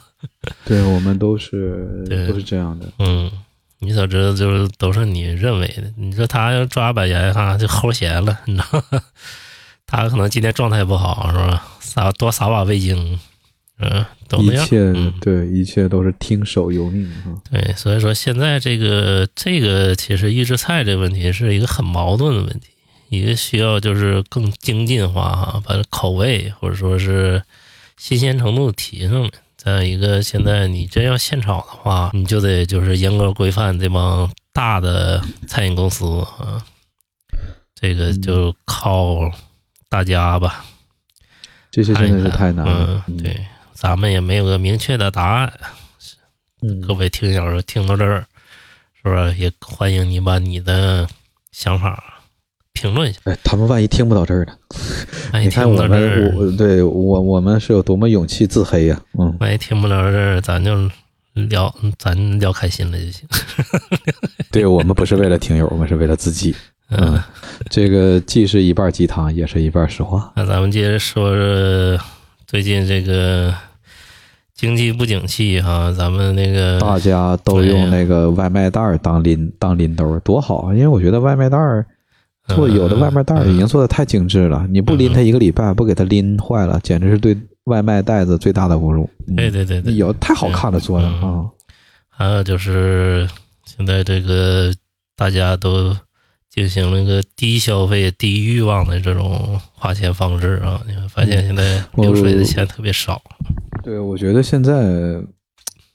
[0.65, 3.31] 对我们都是都是这样的，嗯。
[3.79, 5.91] 你所知道就是都是你认为的。
[5.97, 8.83] 你说他要抓把盐哈，就齁咸了，你知道？
[9.87, 11.67] 他可能今天状态不好，是吧？
[11.79, 13.19] 撒多撒把味精，
[13.77, 17.31] 嗯，都一切对，一切都是听手由命哈。
[17.51, 22.69] 对，所以说现在这个这个其实预制菜这个问题是一个很矛盾的问题，
[23.09, 27.43] 一个需要就是更精进化哈，把口味或者说是
[27.97, 29.29] 新鲜程度提上来。
[29.65, 36.05] 再一个，现在你真要现炒的话，你就得就是严格规范这帮大的餐饮公司
[36.37, 36.63] 啊，
[37.73, 39.17] 这个就靠
[39.89, 40.63] 大家吧。
[41.71, 43.03] 这些真的是太难了。
[43.17, 43.43] 对，
[43.73, 45.51] 咱们也没有个明确的答案。
[46.87, 48.27] 各位听友听到这儿，
[48.93, 51.07] 是不是也欢迎你把你的
[51.51, 52.14] 想法？
[52.75, 54.53] 评论一下，哎，他们万一听不到这儿呢？
[55.39, 59.01] 你看我们，我对我我们是有多么勇气自黑呀？
[59.17, 60.75] 嗯，万一听不到这儿，咱就
[61.33, 63.27] 聊，咱聊开心了就行。
[64.51, 66.53] 对我们不是为了听友，我们是为了自己。
[66.89, 67.19] 嗯，
[67.69, 70.31] 这个既是一半鸡汤，也是一半实话。
[70.35, 71.99] 那咱们接着说说，
[72.45, 73.53] 最近这个
[74.53, 80.73] 经济不景气哈，咱们那个大家都用那个外卖袋当拎当拎兜，多好啊！
[80.73, 81.85] 因为我觉得外卖袋儿。
[82.47, 89.09] 做有的外卖袋已经做的太精致了，你不拎它一个礼拜，不给它拎坏了，简直是对外卖袋子最大的侮辱。
[89.35, 91.45] 对对对对，有太好看了做的啊！
[92.09, 93.27] 还有就是
[93.65, 94.71] 现在这个
[95.15, 95.95] 大家都
[96.51, 103.21] 进行了一个低消费、低欲望的这种花钱方式啊，你会发现现在流水的钱特别少。
[103.83, 105.19] 对，我觉得现在。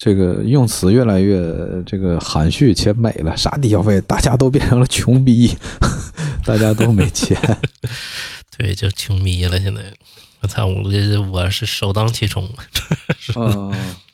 [0.03, 1.39] 这个用词越来越
[1.85, 5.55] 这个含蓄且美了，啥低消费，大家都变成了穷逼，
[6.51, 7.39] 大家都没钱，
[8.59, 9.57] 对，就穷逼了。
[9.61, 9.81] 现在
[10.41, 12.45] 我操，我这我是首当其冲。
[13.37, 13.71] 啊，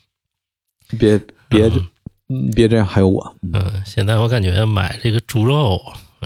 [0.99, 1.19] 别
[1.49, 1.67] 别
[2.53, 3.35] 别这样，还有我。
[3.53, 5.81] 嗯，现在我感觉买这个猪肉，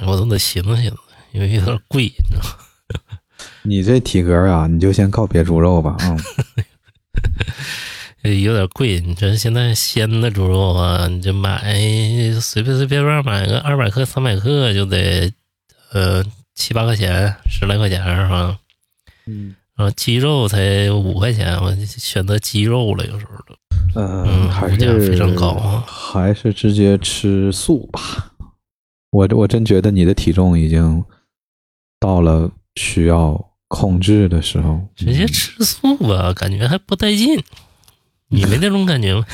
[0.05, 0.97] 我都得寻思寻思，
[1.31, 2.57] 因为有点贵，你知道吗？
[3.63, 6.17] 你这体格啊，你就先告别猪肉吧，啊。
[8.23, 11.73] 有点贵，你说现在鲜的猪肉啊，你就买
[12.41, 15.31] 随便随便便买个二百克、三百克就得
[15.91, 16.23] 呃
[16.55, 18.57] 七八块钱，十来块钱是吧？
[19.25, 23.55] 嗯，然后鸡肉才五块钱，我选择鸡肉了，有时候都。
[23.93, 24.77] 嗯，还是
[25.09, 28.31] 非常高啊，还是直接吃素吧。
[29.11, 31.03] 我我真觉得你的体重已经
[31.99, 37.43] 到了需要控制的时候，直接吃素吧，感觉还不带劲。
[38.33, 39.25] 你没那种感觉吗？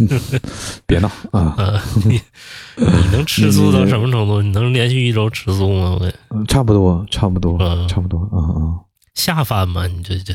[0.86, 1.82] 别闹啊！
[2.06, 2.18] 你
[2.76, 4.40] 你能吃素到什么程度？
[4.40, 5.98] 你能连续一周吃素吗？
[6.30, 8.80] 我差不多，差不多，差不多啊啊！
[9.14, 9.86] 下饭吗？
[9.86, 10.32] 你这这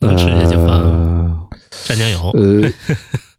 [0.00, 0.82] 能吃下去饭？
[1.86, 2.30] 蘸酱油？
[2.34, 2.72] 呃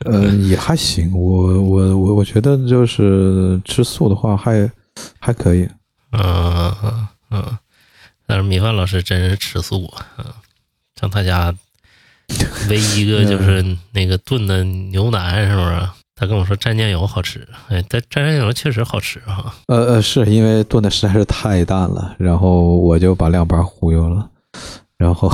[0.06, 1.12] 呃，也还行。
[1.12, 4.72] 我我我我觉得就是吃素的话，还
[5.20, 5.68] 还可以。
[6.12, 7.58] 嗯嗯嗯。
[8.26, 10.08] 但是米饭老师真是吃素啊！
[10.20, 10.26] 嗯，
[11.00, 11.54] 像他家。
[12.70, 15.88] 唯一一个就是那个炖的牛腩，是不是？
[16.18, 19.54] 他跟我说蘸酱油好吃，哎，但蘸酱油确实好吃哈。
[19.68, 24.30] 呃呃，是因为炖的实在是太淡了，然后我就把两盘忽悠了，
[24.98, 25.30] 然后，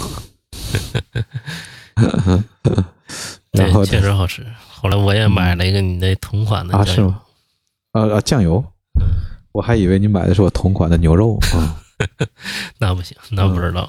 [3.53, 4.43] 然后确实好吃。
[4.67, 7.21] 后来我也买了一个你那同款的啊，是吗？
[7.91, 8.63] 啊啊，酱油，
[9.51, 11.77] 我还以为你买的是我同款的牛肉啊。
[12.79, 13.87] 那不行，那不知道。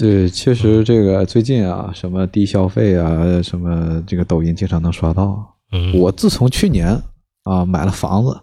[0.00, 5.46] 对，确实这个最近啊，什么低消费啊，什么这个抖音经常能刷到。
[5.72, 6.98] 嗯，我自从去年
[7.44, 8.40] 啊买了房子，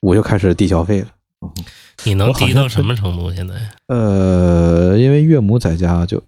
[0.00, 1.08] 我就开始低消费了。
[2.04, 3.30] 你能低到什么程度？
[3.34, 3.54] 现在？
[3.88, 6.22] 呃，因为岳母在家，就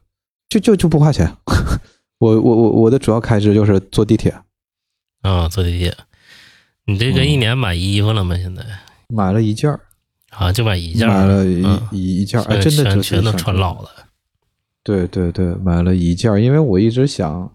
[0.50, 1.34] 就就就不花钱。
[2.20, 4.34] 我我我我的主要开支就是坐地铁。
[5.22, 5.96] 啊，坐地铁。
[6.84, 8.36] 你这个一年买衣服了吗？
[8.36, 8.62] 现在？
[9.08, 9.80] 买了一件儿。
[10.30, 11.62] 啊，就买一件儿，买了一
[11.92, 13.88] 一一件，哎，真的全全都穿老了。
[14.86, 17.52] 对对对，买了一件，因为我一直想，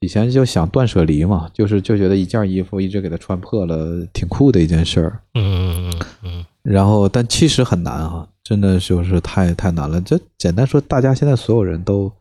[0.00, 5.18] 以前就想断舍离嘛，就是就觉得一件衣服一直给它穿破了，挺酷的一件事儿。
[5.32, 6.44] 嗯嗯嗯嗯。
[6.62, 9.98] 然后，但其实很难啊，真的就是太太难了。
[10.02, 12.12] 就简单说，大家现在所有人都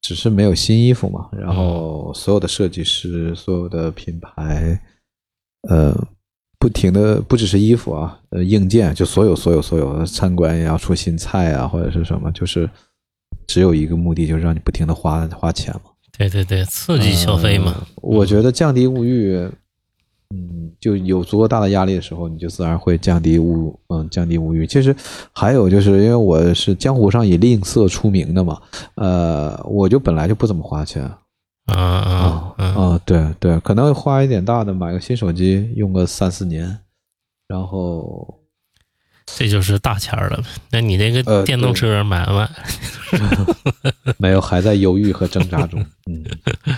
[0.00, 4.80] 只是没有新衣服嘛，然后所有的设计师、所有的品牌，
[5.68, 5.92] 呃。
[6.62, 12.68] 不停的不只是衣服啊，呃，硬件就所有所有所有餐馆也要出新菜啊，或者是什么，就是
[13.50, 15.90] 只有一个目的，就是让你不停的花花钱嘛。
[16.16, 17.84] 对对对，刺激消费嘛。
[17.96, 19.34] 我觉得降低物欲，
[20.32, 24.64] 嗯，就有足够大的压力的时候，你就自然会降低物，嗯，降低物欲。
[24.68, 24.94] 其实
[25.32, 28.60] 还有就是因为我是江湖上以吝啬出名的嘛，
[28.94, 31.02] 呃，我就本来就不怎么花钱。
[31.66, 33.00] 啊啊啊！
[33.04, 36.78] 对对，可能花一点大的，买个新手机用个三四年，
[37.48, 38.39] 然后
[39.36, 40.42] 这就是大钱了。
[40.70, 42.48] 那你那个电动车买不买？
[44.18, 45.84] 没有，还在犹豫和挣扎中。
[46.06, 46.24] 嗯。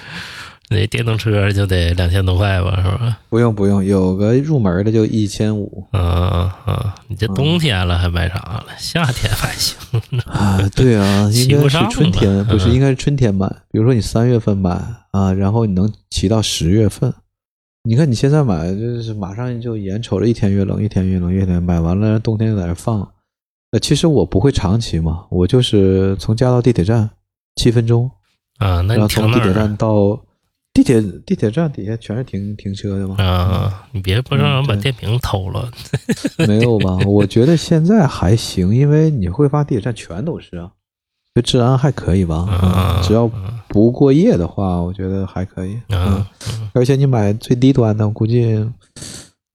[0.71, 3.19] 那电动车就得两千多块吧，是吧？
[3.29, 5.87] 不用不用，有个入门的就一千五。
[5.91, 6.95] 啊啊！
[7.09, 8.65] 你这冬天了还买啥了？
[8.79, 9.77] 夏天还行
[10.25, 10.59] 啊。
[10.75, 13.47] 对啊， 应该是春天，不是应该是春天买。
[13.71, 14.71] 比如说你三月份买
[15.11, 17.13] 啊，然后你能骑到十月份。
[17.85, 23.01] 你看你现在买，就是马上就眼瞅着一天越冷，一天越冷，越天买完了，冬天就在那放。
[23.73, 27.11] 呃，其实我不会长期嘛，我就是从家到地铁站
[27.57, 28.11] 七分钟
[28.59, 30.21] 啊，那你从地铁站到。
[30.75, 33.17] 地铁地铁站底下全是停停车的吗？
[33.23, 35.71] 啊，你别不让人把电瓶偷了。
[36.49, 36.97] 没有吧？
[37.05, 40.73] 我觉得现在还行，因为你会发地铁站全都是啊，
[41.35, 43.01] 就治安还可以吧？
[43.03, 43.31] 只要
[43.69, 45.79] 不过夜的话，我觉得还可以。
[45.89, 46.25] 嗯，
[46.75, 48.55] 而且你买最低端的，我估计，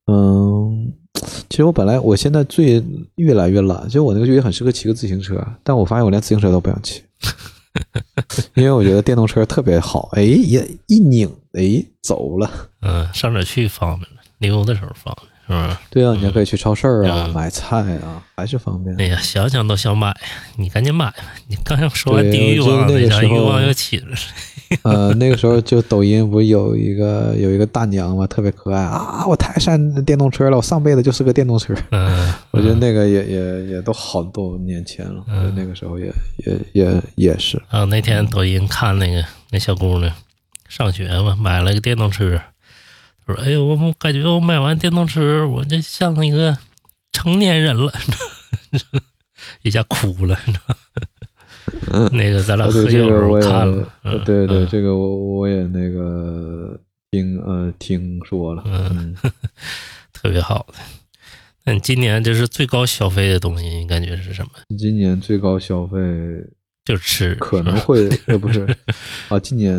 [0.08, 0.92] 嗯，
[1.50, 2.84] 其实我本来我现在最
[3.16, 7.04] 越来越懒，其实我那个就也很适合骑个自行车，但我发现我连自行车都不想骑。
[8.56, 12.50] 因为我觉得电动车特别好，哎，一一拧，哎，走了。
[12.82, 14.18] 嗯，上哪去方便了？
[14.40, 15.80] 溜的时候方便，是吧？
[15.90, 18.96] 对啊，你还可以去超市啊，买菜啊，还是方便。
[19.00, 20.14] 哎呀，想想都想买，
[20.58, 21.16] 你赶紧买吧。
[21.48, 24.16] 你刚才说完地狱王，那个欲望又起了。
[24.84, 29.26] 呃，那个时候就抖音不有一个有一个大娘嘛，特别可爱啊！
[29.26, 31.74] 我太善电动车了，我上辈子就是个电动车。
[31.92, 35.24] 嗯，我觉得那个也也也都好多年前了，
[35.56, 36.12] 那个时候也
[36.46, 37.58] 也也也是。
[37.70, 40.12] 啊，那天抖音看那个那小姑娘
[40.68, 42.38] 上学嘛，买了个电动车，
[43.34, 46.58] 说：“哎呦，我感觉我买完电动车，我就像一个
[47.12, 47.92] 成年人了。
[49.64, 50.76] ”一下哭了，你知道。
[52.12, 53.88] 那个咱俩喝酒时候看了，
[54.26, 56.80] 对对，这个我我也那个
[57.12, 59.16] 听呃听说了，嗯，
[60.14, 60.76] 特别好的。
[61.66, 64.52] 那你今年就是最高消费的东西，你感觉是什么？
[64.78, 65.98] 今年最高消费
[66.86, 68.66] 就吃，可能会呃不是
[69.30, 69.78] 啊，今年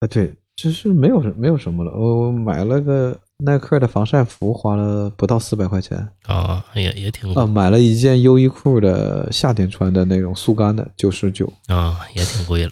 [0.00, 3.18] 啊对，就是没有没有什么了，我我买了个。
[3.44, 12.70] 耐克的防晒服花了不到四百块钱啊，也也挺啊，买了一件优衣库的夏天穿的那种速干的九十九啊，也挺贵了。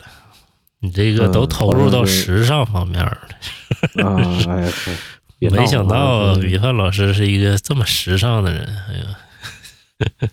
[0.78, 3.19] 你这个都投入到时尚方面了
[4.05, 4.15] 啊！
[4.48, 4.61] 哎
[5.40, 10.31] 呀，没想到米饭老师是一个这么时尚的人，哎呀，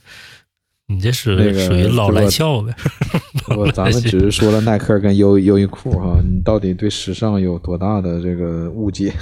[0.87, 2.73] 你这是那个属于老来俏呗？
[3.55, 9.13] 我咱们只是说了耐克跟优优衣库哈，你到底对时尚有多大的这个误解？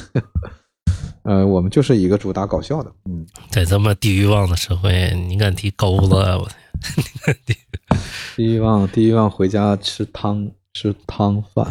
[1.23, 6.13] 呃，我们就是一个主打搞笑的，嗯，在这么低欲望的社会，你敢提钩子？
[6.13, 6.47] 我
[7.25, 7.35] 天，
[8.35, 11.65] 低欲望，低欲望，回家吃汤吃汤饭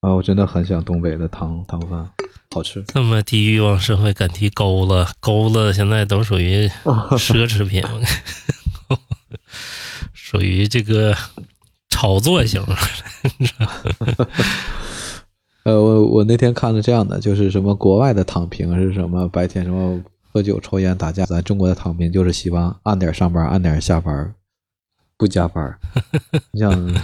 [0.00, 0.10] 啊！
[0.14, 2.08] 我真的很想东北的汤汤饭，
[2.54, 2.82] 好吃。
[2.86, 5.06] 这么低欲望社会敢提钩子？
[5.20, 7.84] 钩子现在都属于奢侈品，
[10.12, 11.14] 属于这个
[11.88, 12.62] 炒作型。
[15.64, 19.26] 呃，我我那天看了这样的，就是什么国外的躺平是什么？
[19.28, 24.34] 白天什么喝酒、抽烟、打架，咱中国的躺平就是希望按点上班，按点下班，
[25.16, 25.78] 不加班。
[26.52, 26.94] 你想，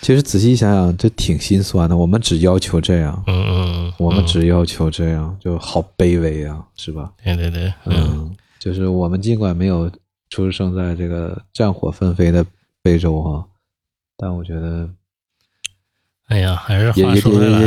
[0.00, 1.96] 其实仔细想想，这挺心酸的。
[1.96, 7.10] 我们只要求这样，嗯嗯，我们只要求这样，就好卑微啊，是吧？
[7.24, 9.90] 对对对，嗯，就是我们尽管没有
[10.30, 12.44] 出生在这个战火纷飞的
[12.82, 13.44] 非洲啊，
[14.16, 14.88] 但我觉得。
[16.28, 17.60] 哎呀，还是话说回来，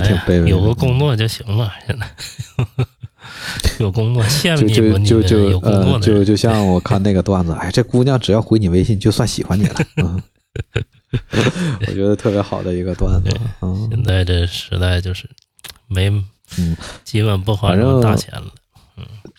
[0.47, 1.73] 有个工作就行了。
[1.88, 2.07] 现 在
[3.79, 9.75] 有工作，羡慕你就就就有工作就就像我看那个段子，哎，这姑娘只要回你微信，就算喜欢你了。
[9.97, 10.21] 嗯，
[11.88, 13.31] 我觉得特别好的一个段子。
[13.89, 15.27] 现在这时代就是
[15.88, 16.09] 没，
[16.59, 18.53] 嗯，基本不花什么大钱了。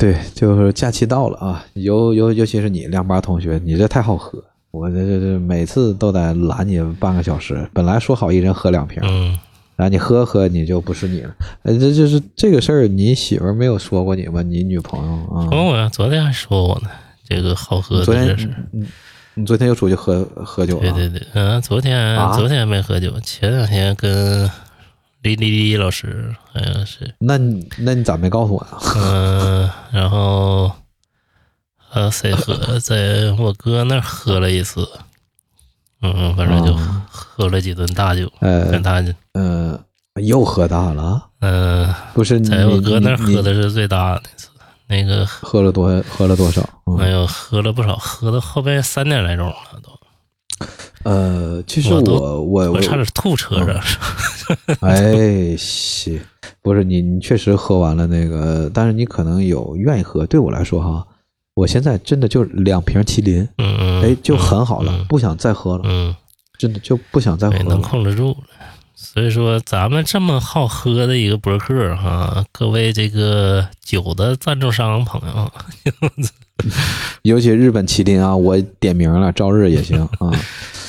[0.03, 4.43] 嗯，对，就是假期到了啊，尤尤尤其是你亮八同学，你这太好喝。
[4.73, 9.39] 我这这这每次都得拦你半个小时，本来说好一人喝两瓶，嗯，
[9.77, 11.35] 然后你喝喝你就不是你了，
[11.65, 14.41] 呃，这就是这个事儿，你媳妇没有说过你吗？
[14.41, 15.47] 你女朋友啊？
[15.51, 16.89] 说我呀，昨天还说我呢，
[17.29, 18.49] 这个好喝的这是。
[18.71, 18.87] 你
[19.35, 20.91] 你昨天又出去喝喝酒了？
[20.91, 24.51] 对对对，嗯，昨天昨天没喝酒，前两天跟
[25.23, 27.15] 李李李老师好像是。
[27.19, 28.79] 那你那你咋没告诉我呀？
[28.97, 30.71] 嗯，然后。
[31.95, 32.81] 呃，谁喝？
[32.81, 34.89] 在我哥那儿喝了一次，
[36.01, 36.75] 嗯，反正就
[37.11, 39.79] 喝了几顿大酒，呃，大酒，嗯，
[40.15, 44.49] 又喝大了，嗯，不是，在我哥那儿喝的是最大的那次，
[44.87, 46.67] 那个喝了多，喝了多少？
[46.87, 50.67] 没有，喝了不少，喝到后边三点来钟了都。
[51.05, 53.81] 呃，其实我我我差点吐车上，
[54.81, 56.21] 哎，西，
[56.63, 61.07] 不是你，你确实喝完了那个，但是你可能有愿意喝，对我来说哈。
[61.55, 66.17] 我现在真的就两瓶麒麟，嗯哎，就很好了，不想再喝了，嗯，
[66.57, 68.37] 真的就不想再喝了，能控制住了。
[68.95, 75.53] 所以说，咱们这么好喝的一个博客哈，各位这个酒的赞助商朋友，
[77.23, 80.31] 尤其日本麒麟啊，我点名了，朝日也行啊，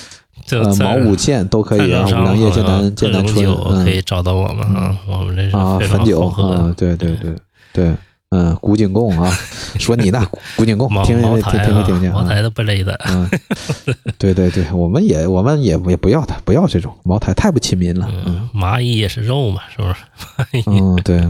[0.52, 7.36] 呃，毛五剑都可以啊，五粮液、剑南、剑南春可以找到我们啊，我们这是啊，汾酒啊，对对对
[7.74, 7.96] 对。
[8.36, 9.30] 嗯，古井贡啊，
[9.78, 10.26] 说你呢，
[10.58, 12.12] 古井贡，听听听听没听见？
[12.12, 13.30] 茅台都不勒的，嗯，
[14.18, 18.10] 对对对，我们也我们也也不要他，不要这种茅台，太不亲民了。
[18.26, 20.64] 嗯，蚂蚁也是肉嘛，是不是？
[20.66, 21.24] 嗯，对，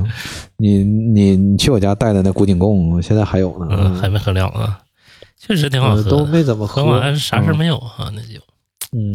[0.56, 4.80] 你你你去我家带的那古井贡，现在还有呢，嗯，还没喝了啊，
[5.38, 8.53] 确实挺好喝，都没怎么喝完啥事没有啊，那就，嗯，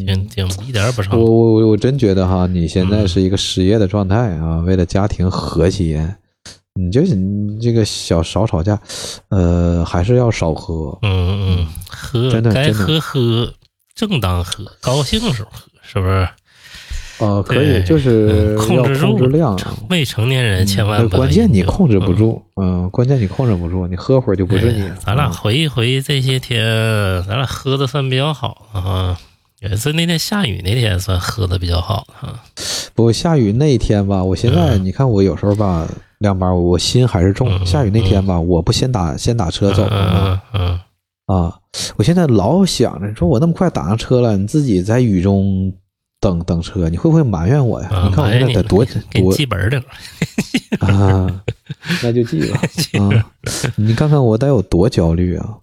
[0.05, 1.17] 挺挺一点不少。
[1.17, 6.17] 我我我真觉得哈，你现在是一个失业的状态啊，为了家庭和谐。
[6.81, 8.81] 你就是你这个小少吵架，
[9.31, 10.97] 呃，还是要少喝。
[11.03, 13.53] 嗯嗯，喝真的该喝喝，
[13.97, 16.29] 正当喝，高兴的时候喝，是不是？
[17.19, 19.59] 呃，可以，就是控制控制量。
[19.91, 24.89] 未成年人千万关键你控制不住，嗯，关键你控制不住，你喝会儿就不是你。
[25.05, 26.65] 咱俩回忆回忆这些天，
[27.27, 29.19] 咱俩喝的算比较好啊。
[29.61, 32.43] 也是那天下雨那天算喝的比较好哈。
[32.95, 35.89] 不下雨那天吧，我现在你看我有时候吧。
[36.19, 37.65] 亮班，我心还是重。
[37.65, 40.43] 下雨那天吧，我不先打先打车走吗？
[40.53, 40.81] 嗯
[41.27, 41.61] 啊，
[41.95, 45.73] 我现在老想着，你说我那么快打上车了，你自己在雨中
[46.19, 47.89] 等等车，你会不会埋怨我呀？
[48.05, 49.81] 你看我现在得多多记本的
[50.81, 51.41] 啊，
[52.03, 52.61] 那就记吧
[52.99, 53.31] 啊！
[53.77, 55.55] 你看看我得有多焦虑啊！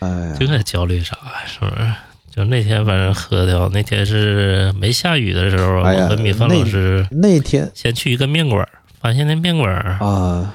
[0.00, 1.46] 哎，这个焦虑啥呀？
[1.46, 1.94] 是不是？
[2.34, 8.66] 就那天反正喝掉，那天是没下雨的时候，我和米饭老师那天先去一个面馆。
[9.00, 10.54] 发现那面馆啊，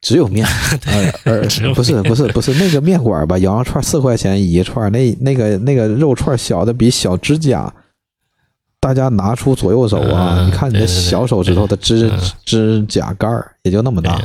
[0.00, 0.46] 只有面，
[1.24, 1.42] 而
[1.74, 3.36] 不是不是不是那个面馆吧？
[3.36, 7.70] 羊肉串四块钱一串，那那个那个肉串小的比小指甲，
[8.80, 12.10] 大家拿出左右手啊，你看你的小手指头的指
[12.46, 14.18] 指甲盖儿也就那么大。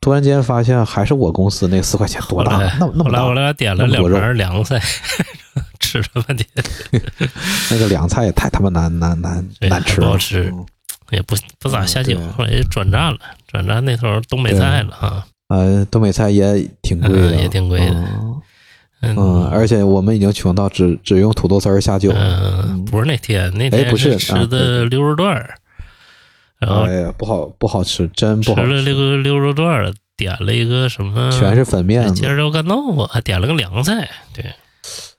[0.00, 3.24] 突然间发现还是我公司那四块钱多大，那那么大。
[3.24, 4.80] 我俩点了两盘凉菜，
[6.00, 6.46] 吃了半天，
[7.70, 10.52] 那个凉菜也太他妈难难难难吃了，不好吃。
[11.10, 15.26] 也不不咋下酒，后来转战了，转战那头东北菜了啊。
[15.48, 18.04] 呃，东北菜也挺贵的，也挺贵的。
[19.02, 22.12] 嗯，而且我们已经穷到只只用土豆丝儿下酒。
[22.16, 25.54] 嗯，不是那天，那天是吃的溜肉段儿，
[26.58, 34.08] 然后哎呀，不好不好吃，真不好吃了那个溜肉段儿，点了一个什么，全是粉面尖椒干豆腐，还点了个凉菜。
[34.32, 34.46] 对，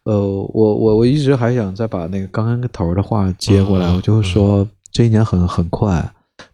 [0.06, 0.20] 呃，
[0.54, 6.12] 我我我一直还想再把那个刚刚个头的话接过来，我就是说这一年很很快。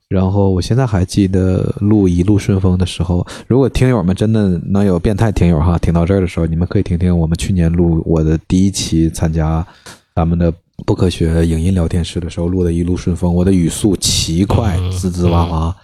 [0.07, 9.63] 然后我现在还记得录一路顺风的时候，如果听友们真的能有变态听友哈，听到这儿的时候，你们可以听听我们去年录我的第一期参加
[10.15, 10.51] 咱们的
[10.83, 15.75] 不科学影音聊天室的时候录的一路顺风，我的语速奇快，滋滋哇哇。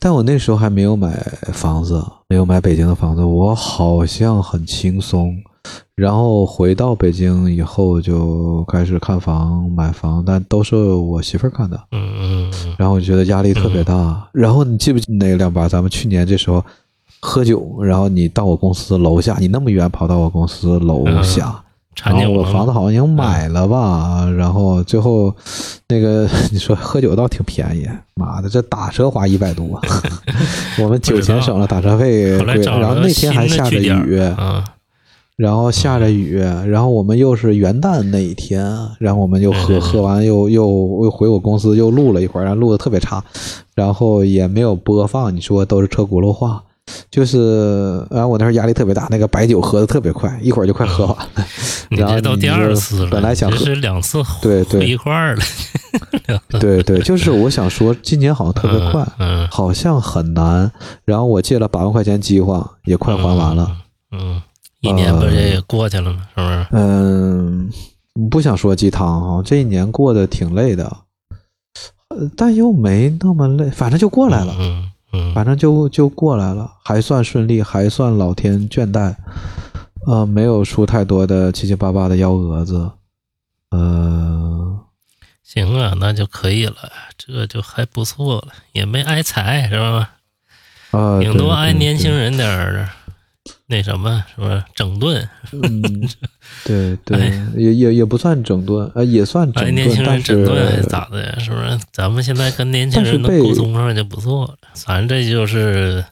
[0.00, 1.12] 但我那时候还没有买
[1.52, 5.36] 房子，没有买北京的房子，我好像很轻松。
[5.96, 11.80] 然后回到北京以后就开始看房买房，但都是我媳妇儿看的。
[11.92, 12.52] 嗯嗯。
[12.76, 14.28] 然后我觉得压力特别大。
[14.32, 15.68] 然后你记不记那个亮八？
[15.68, 16.64] 咱们去年这时候
[17.20, 21.62] 喝酒，然后你到我公司楼下，你那么远跑到我公司楼下，
[22.04, 24.28] 然后我房子好像已经买了吧？
[24.36, 25.32] 然后最后
[25.86, 29.80] 那个你说喝酒倒挺便宜，妈的，这打车花一百多，
[30.82, 32.56] 我们酒钱省了，打车费贵。
[32.64, 34.20] 然后那天还下着雨。
[35.36, 38.64] 然后下着雨，然后我们又是元旦那一天，
[39.00, 40.64] 然后我们又喝喝完又又
[41.02, 43.22] 又回我公司又录了一会儿，然后录的特别差，
[43.74, 45.34] 然后也没有播放。
[45.34, 46.62] 你说都是车轱辘话，
[47.10, 51.46] 就是然后我那时候压力特别大，那个白酒喝的特别快，一会儿就快喝完了。
[51.90, 55.42] 然后到第二次了，本来想是两次对对一块儿了。
[56.60, 59.04] 对对，就是我想说，今年好像特别快，
[59.50, 60.70] 好像很难。
[61.04, 63.68] 然后我借了八万块钱计划也快还完了，
[64.12, 64.40] 嗯。
[64.88, 66.26] 一年不是也过去了吗？
[66.36, 66.66] 是不是？
[66.72, 67.70] 嗯，
[68.30, 70.96] 不想说鸡汤啊，这一年过得挺累的，
[72.36, 74.54] 但又没那么累，反正就过来了。
[74.58, 79.16] 嗯嗯，反正就就过来了，还算顺利，还算老天眷待，
[80.06, 82.90] 呃，没有出太多的七七八八的幺蛾子。
[83.70, 84.78] 呃，
[85.42, 86.74] 行啊，那就可以了，
[87.16, 90.10] 这就还不错了，也没挨财，是吧？
[90.90, 92.88] 啊，顶多挨年轻人点儿。
[93.66, 95.26] 那什么是不是整顿？
[95.52, 96.08] 嗯，
[96.64, 97.18] 对 对，
[97.56, 99.74] 也也也不算整顿，呃，也算整顿。
[99.74, 101.34] 年轻人整顿咋的呀？
[101.38, 101.78] 是不是？
[101.90, 104.54] 咱们现在跟年轻人能沟通上就不错了。
[104.74, 106.04] 咱这就是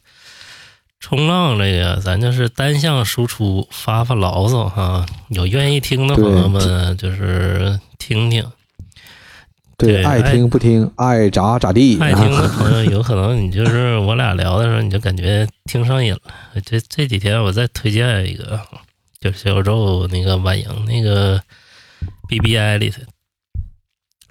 [0.99, 5.05] 冲浪这个，咱就是单向输出，发发牢骚哈。
[5.29, 8.45] 有愿意听的朋友们，就是听听。
[9.83, 11.99] 对，爱听不听，爱咋咋地。
[12.01, 16.21] 爱听的朋友，有可能你就是我俩聊的时候，你就感觉听上瘾了。
[16.65, 18.61] 这这几天我再推荐一个，
[19.21, 21.43] 就是小宇宙那个晚莹那个
[22.29, 23.01] B B I 里头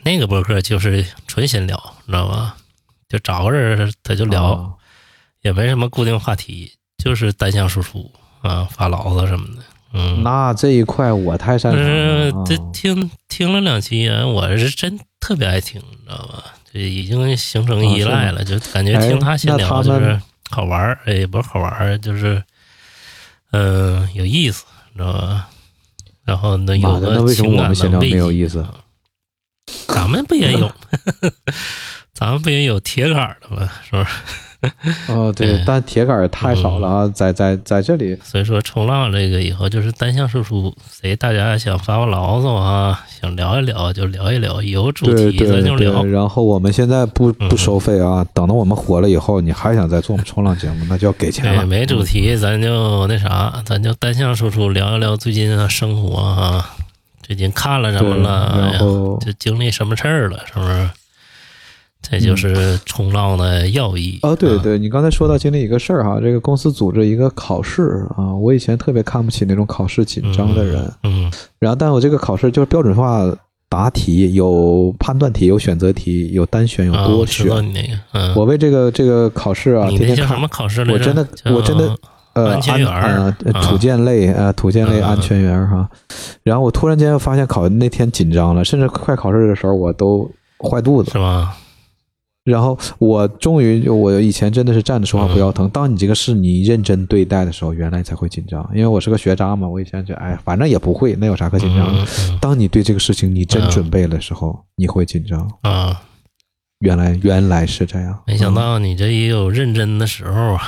[0.03, 2.55] 那个博客，就是纯闲聊，你知道吧？
[3.09, 4.77] 就找个人他就聊，
[5.41, 8.09] 也没什么固定话题，就是单向输出
[8.41, 9.61] 啊，发牢骚什么的。
[9.93, 12.45] 嗯，那这一块我太擅长了。
[12.45, 16.43] 这听听了两期，我是真特别爱听，你知道吧？
[16.73, 20.19] 就已经形成依赖了，就感觉听他闲聊就是
[20.49, 22.43] 好玩儿，哎，不是好玩儿，就是
[23.51, 25.47] 嗯有意思，你知道吧？
[26.25, 28.65] 然后那有个情感的没有意思，
[29.87, 30.71] 咱们不也有？
[32.13, 33.69] 咱们不也有铁杆的吗？
[33.83, 34.09] 是不是？
[35.09, 46.03] 哦，对，但铁杆太少了啊，在在在这里，所以说冲浪这个以后就是单向输出，谁大家想发发牢骚啊，想聊一聊就聊一聊，有主题咱就聊。
[46.05, 51.65] 然后我们现在不不收费啊，等到我们火了以后，你还想再做冲浪节目，那就要给钱了。
[51.65, 56.69] 没主题，咱就那啥，咱就单向输出，聊一聊最近的生活啊，
[57.23, 60.89] 最近看了什么了，然后就经历什么事儿了，是不是？
[62.01, 73.21] 这就是冲浪的要义哦，对对，你刚才说到经历一个事儿哈，这个公司组织一个考试啊，我以前特别看不起那种考试紧张的人，嗯，然后但我这个考试就是标准化
[73.69, 77.47] 答题，有判断题，有选择题，有单选，有多选。
[77.71, 80.93] 那个，嗯，我为这个这个考试啊，天天看什么考试来着？
[80.93, 81.95] 我真的，我真的，
[82.33, 85.87] 呃，安全员土建类，呃，土建类安全员哈。
[86.43, 90.29] 然后我突然间发现考那天紧张了，甚至快考试的时候我都
[90.59, 91.55] 坏肚子，是吧？
[92.43, 95.69] 然后我终于，我以前真的是站着说话不腰疼。
[95.69, 98.67] 当你这个事你认真对待的时候，原来才会紧张。
[98.73, 102.05] 因为我是个学渣嘛，我以前就哎，反正也不会，那有啥可紧张的？
[102.41, 106.01] 当你对这个事情你真准备的时候，你会紧张啊。
[106.79, 110.61] 原来原来是这样，没想到你这也有认真的时候啊。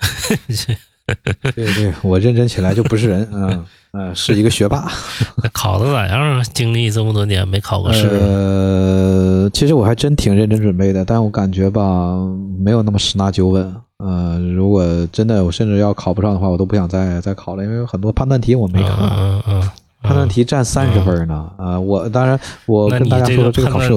[1.54, 3.64] 对对，我认真起来就不是人啊。
[3.92, 4.90] 嗯，是一个学霸。
[5.54, 6.42] 考的咋样啊？
[6.52, 8.06] 经历这么多年没考过试。
[8.08, 12.16] 呃，其实我还真挺认真准备的，但我感觉吧，
[12.58, 13.74] 没有那么十拿九稳。
[13.98, 18.92] 呃，如果真的我甚至要考不上的话，我都不想再再考了，因为有很多判断题我没看。
[19.00, 19.70] 嗯嗯。
[20.02, 21.50] 判断题占三十分呢。
[21.56, 23.92] 啊，我当然我跟大家说这个考试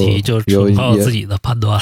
[0.47, 1.79] 有靠自己的判断。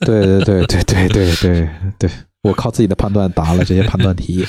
[0.00, 1.68] 对对对对对对对
[1.98, 2.10] 对，
[2.46, 4.46] 我靠自己的判断答了这些判断题。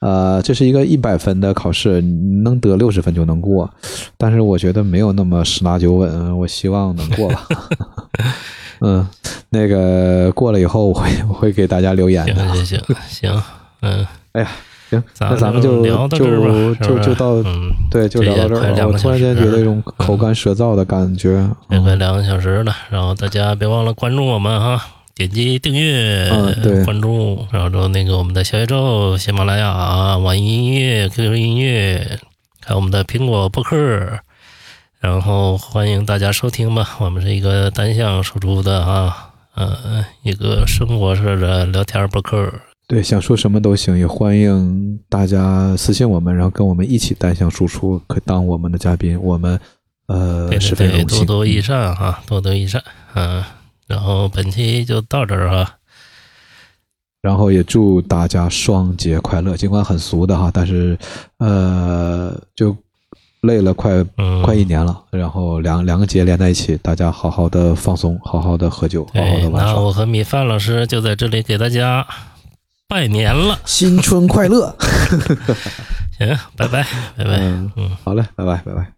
[0.00, 2.00] 呃，这是一个一百分的考试，
[2.44, 3.68] 能得六十分就能过，
[4.16, 7.46] 但是我觉得没有那么十拿九稳，我希望能过吧。
[8.80, 9.04] 嗯，
[9.50, 12.46] 那个过了以后，我会我会给大家留言的。
[12.54, 13.42] 行行行，
[13.82, 14.48] 嗯，哎呀，
[14.88, 17.42] 行，那咱们就就就就到，
[17.90, 18.86] 对，就聊到这儿。
[18.86, 21.44] 我突然间觉得一种口干舌燥的感觉。
[21.70, 24.80] 也快两个小时了，然后大家别忘了关注我们哈。
[25.18, 26.30] 点击订阅，
[26.84, 32.20] 关注，然后说那个我们的小宇宙、喜马拉雅、网易音乐、QQ 音乐，
[32.64, 33.76] 还有我们的苹果播客，
[35.00, 36.96] 然后欢迎大家收听吧。
[37.00, 42.52] 我们是一个单向输出的啊，呃，一个生活式的聊天播客。
[42.86, 49.20] 对，想说什么都行，也欢迎大家私信我们，然后跟我们一起单向输出，可当我们的嘉宾。
[49.20, 49.58] 我们
[50.06, 52.80] 呃十分荣幸，多多益善哈，多多益善，
[53.16, 53.42] 嗯。
[53.88, 55.76] 然后本期就到这儿哈，
[57.22, 59.56] 然后也祝大家双节快乐。
[59.56, 60.96] 尽管很俗的哈，但是
[61.38, 62.76] 呃，就
[63.40, 64.04] 累了快
[64.44, 69.72] 快一年了，然后两两个节连在一起，大家好好的放松，好好的喝酒，好好的玩耍。
[69.72, 72.06] 那我和米饭老师就在这里给大家
[72.86, 74.76] 拜年了，新春快乐！
[76.18, 76.86] 行，拜拜，
[77.16, 78.97] 拜拜，嗯，好嘞，拜拜，拜拜。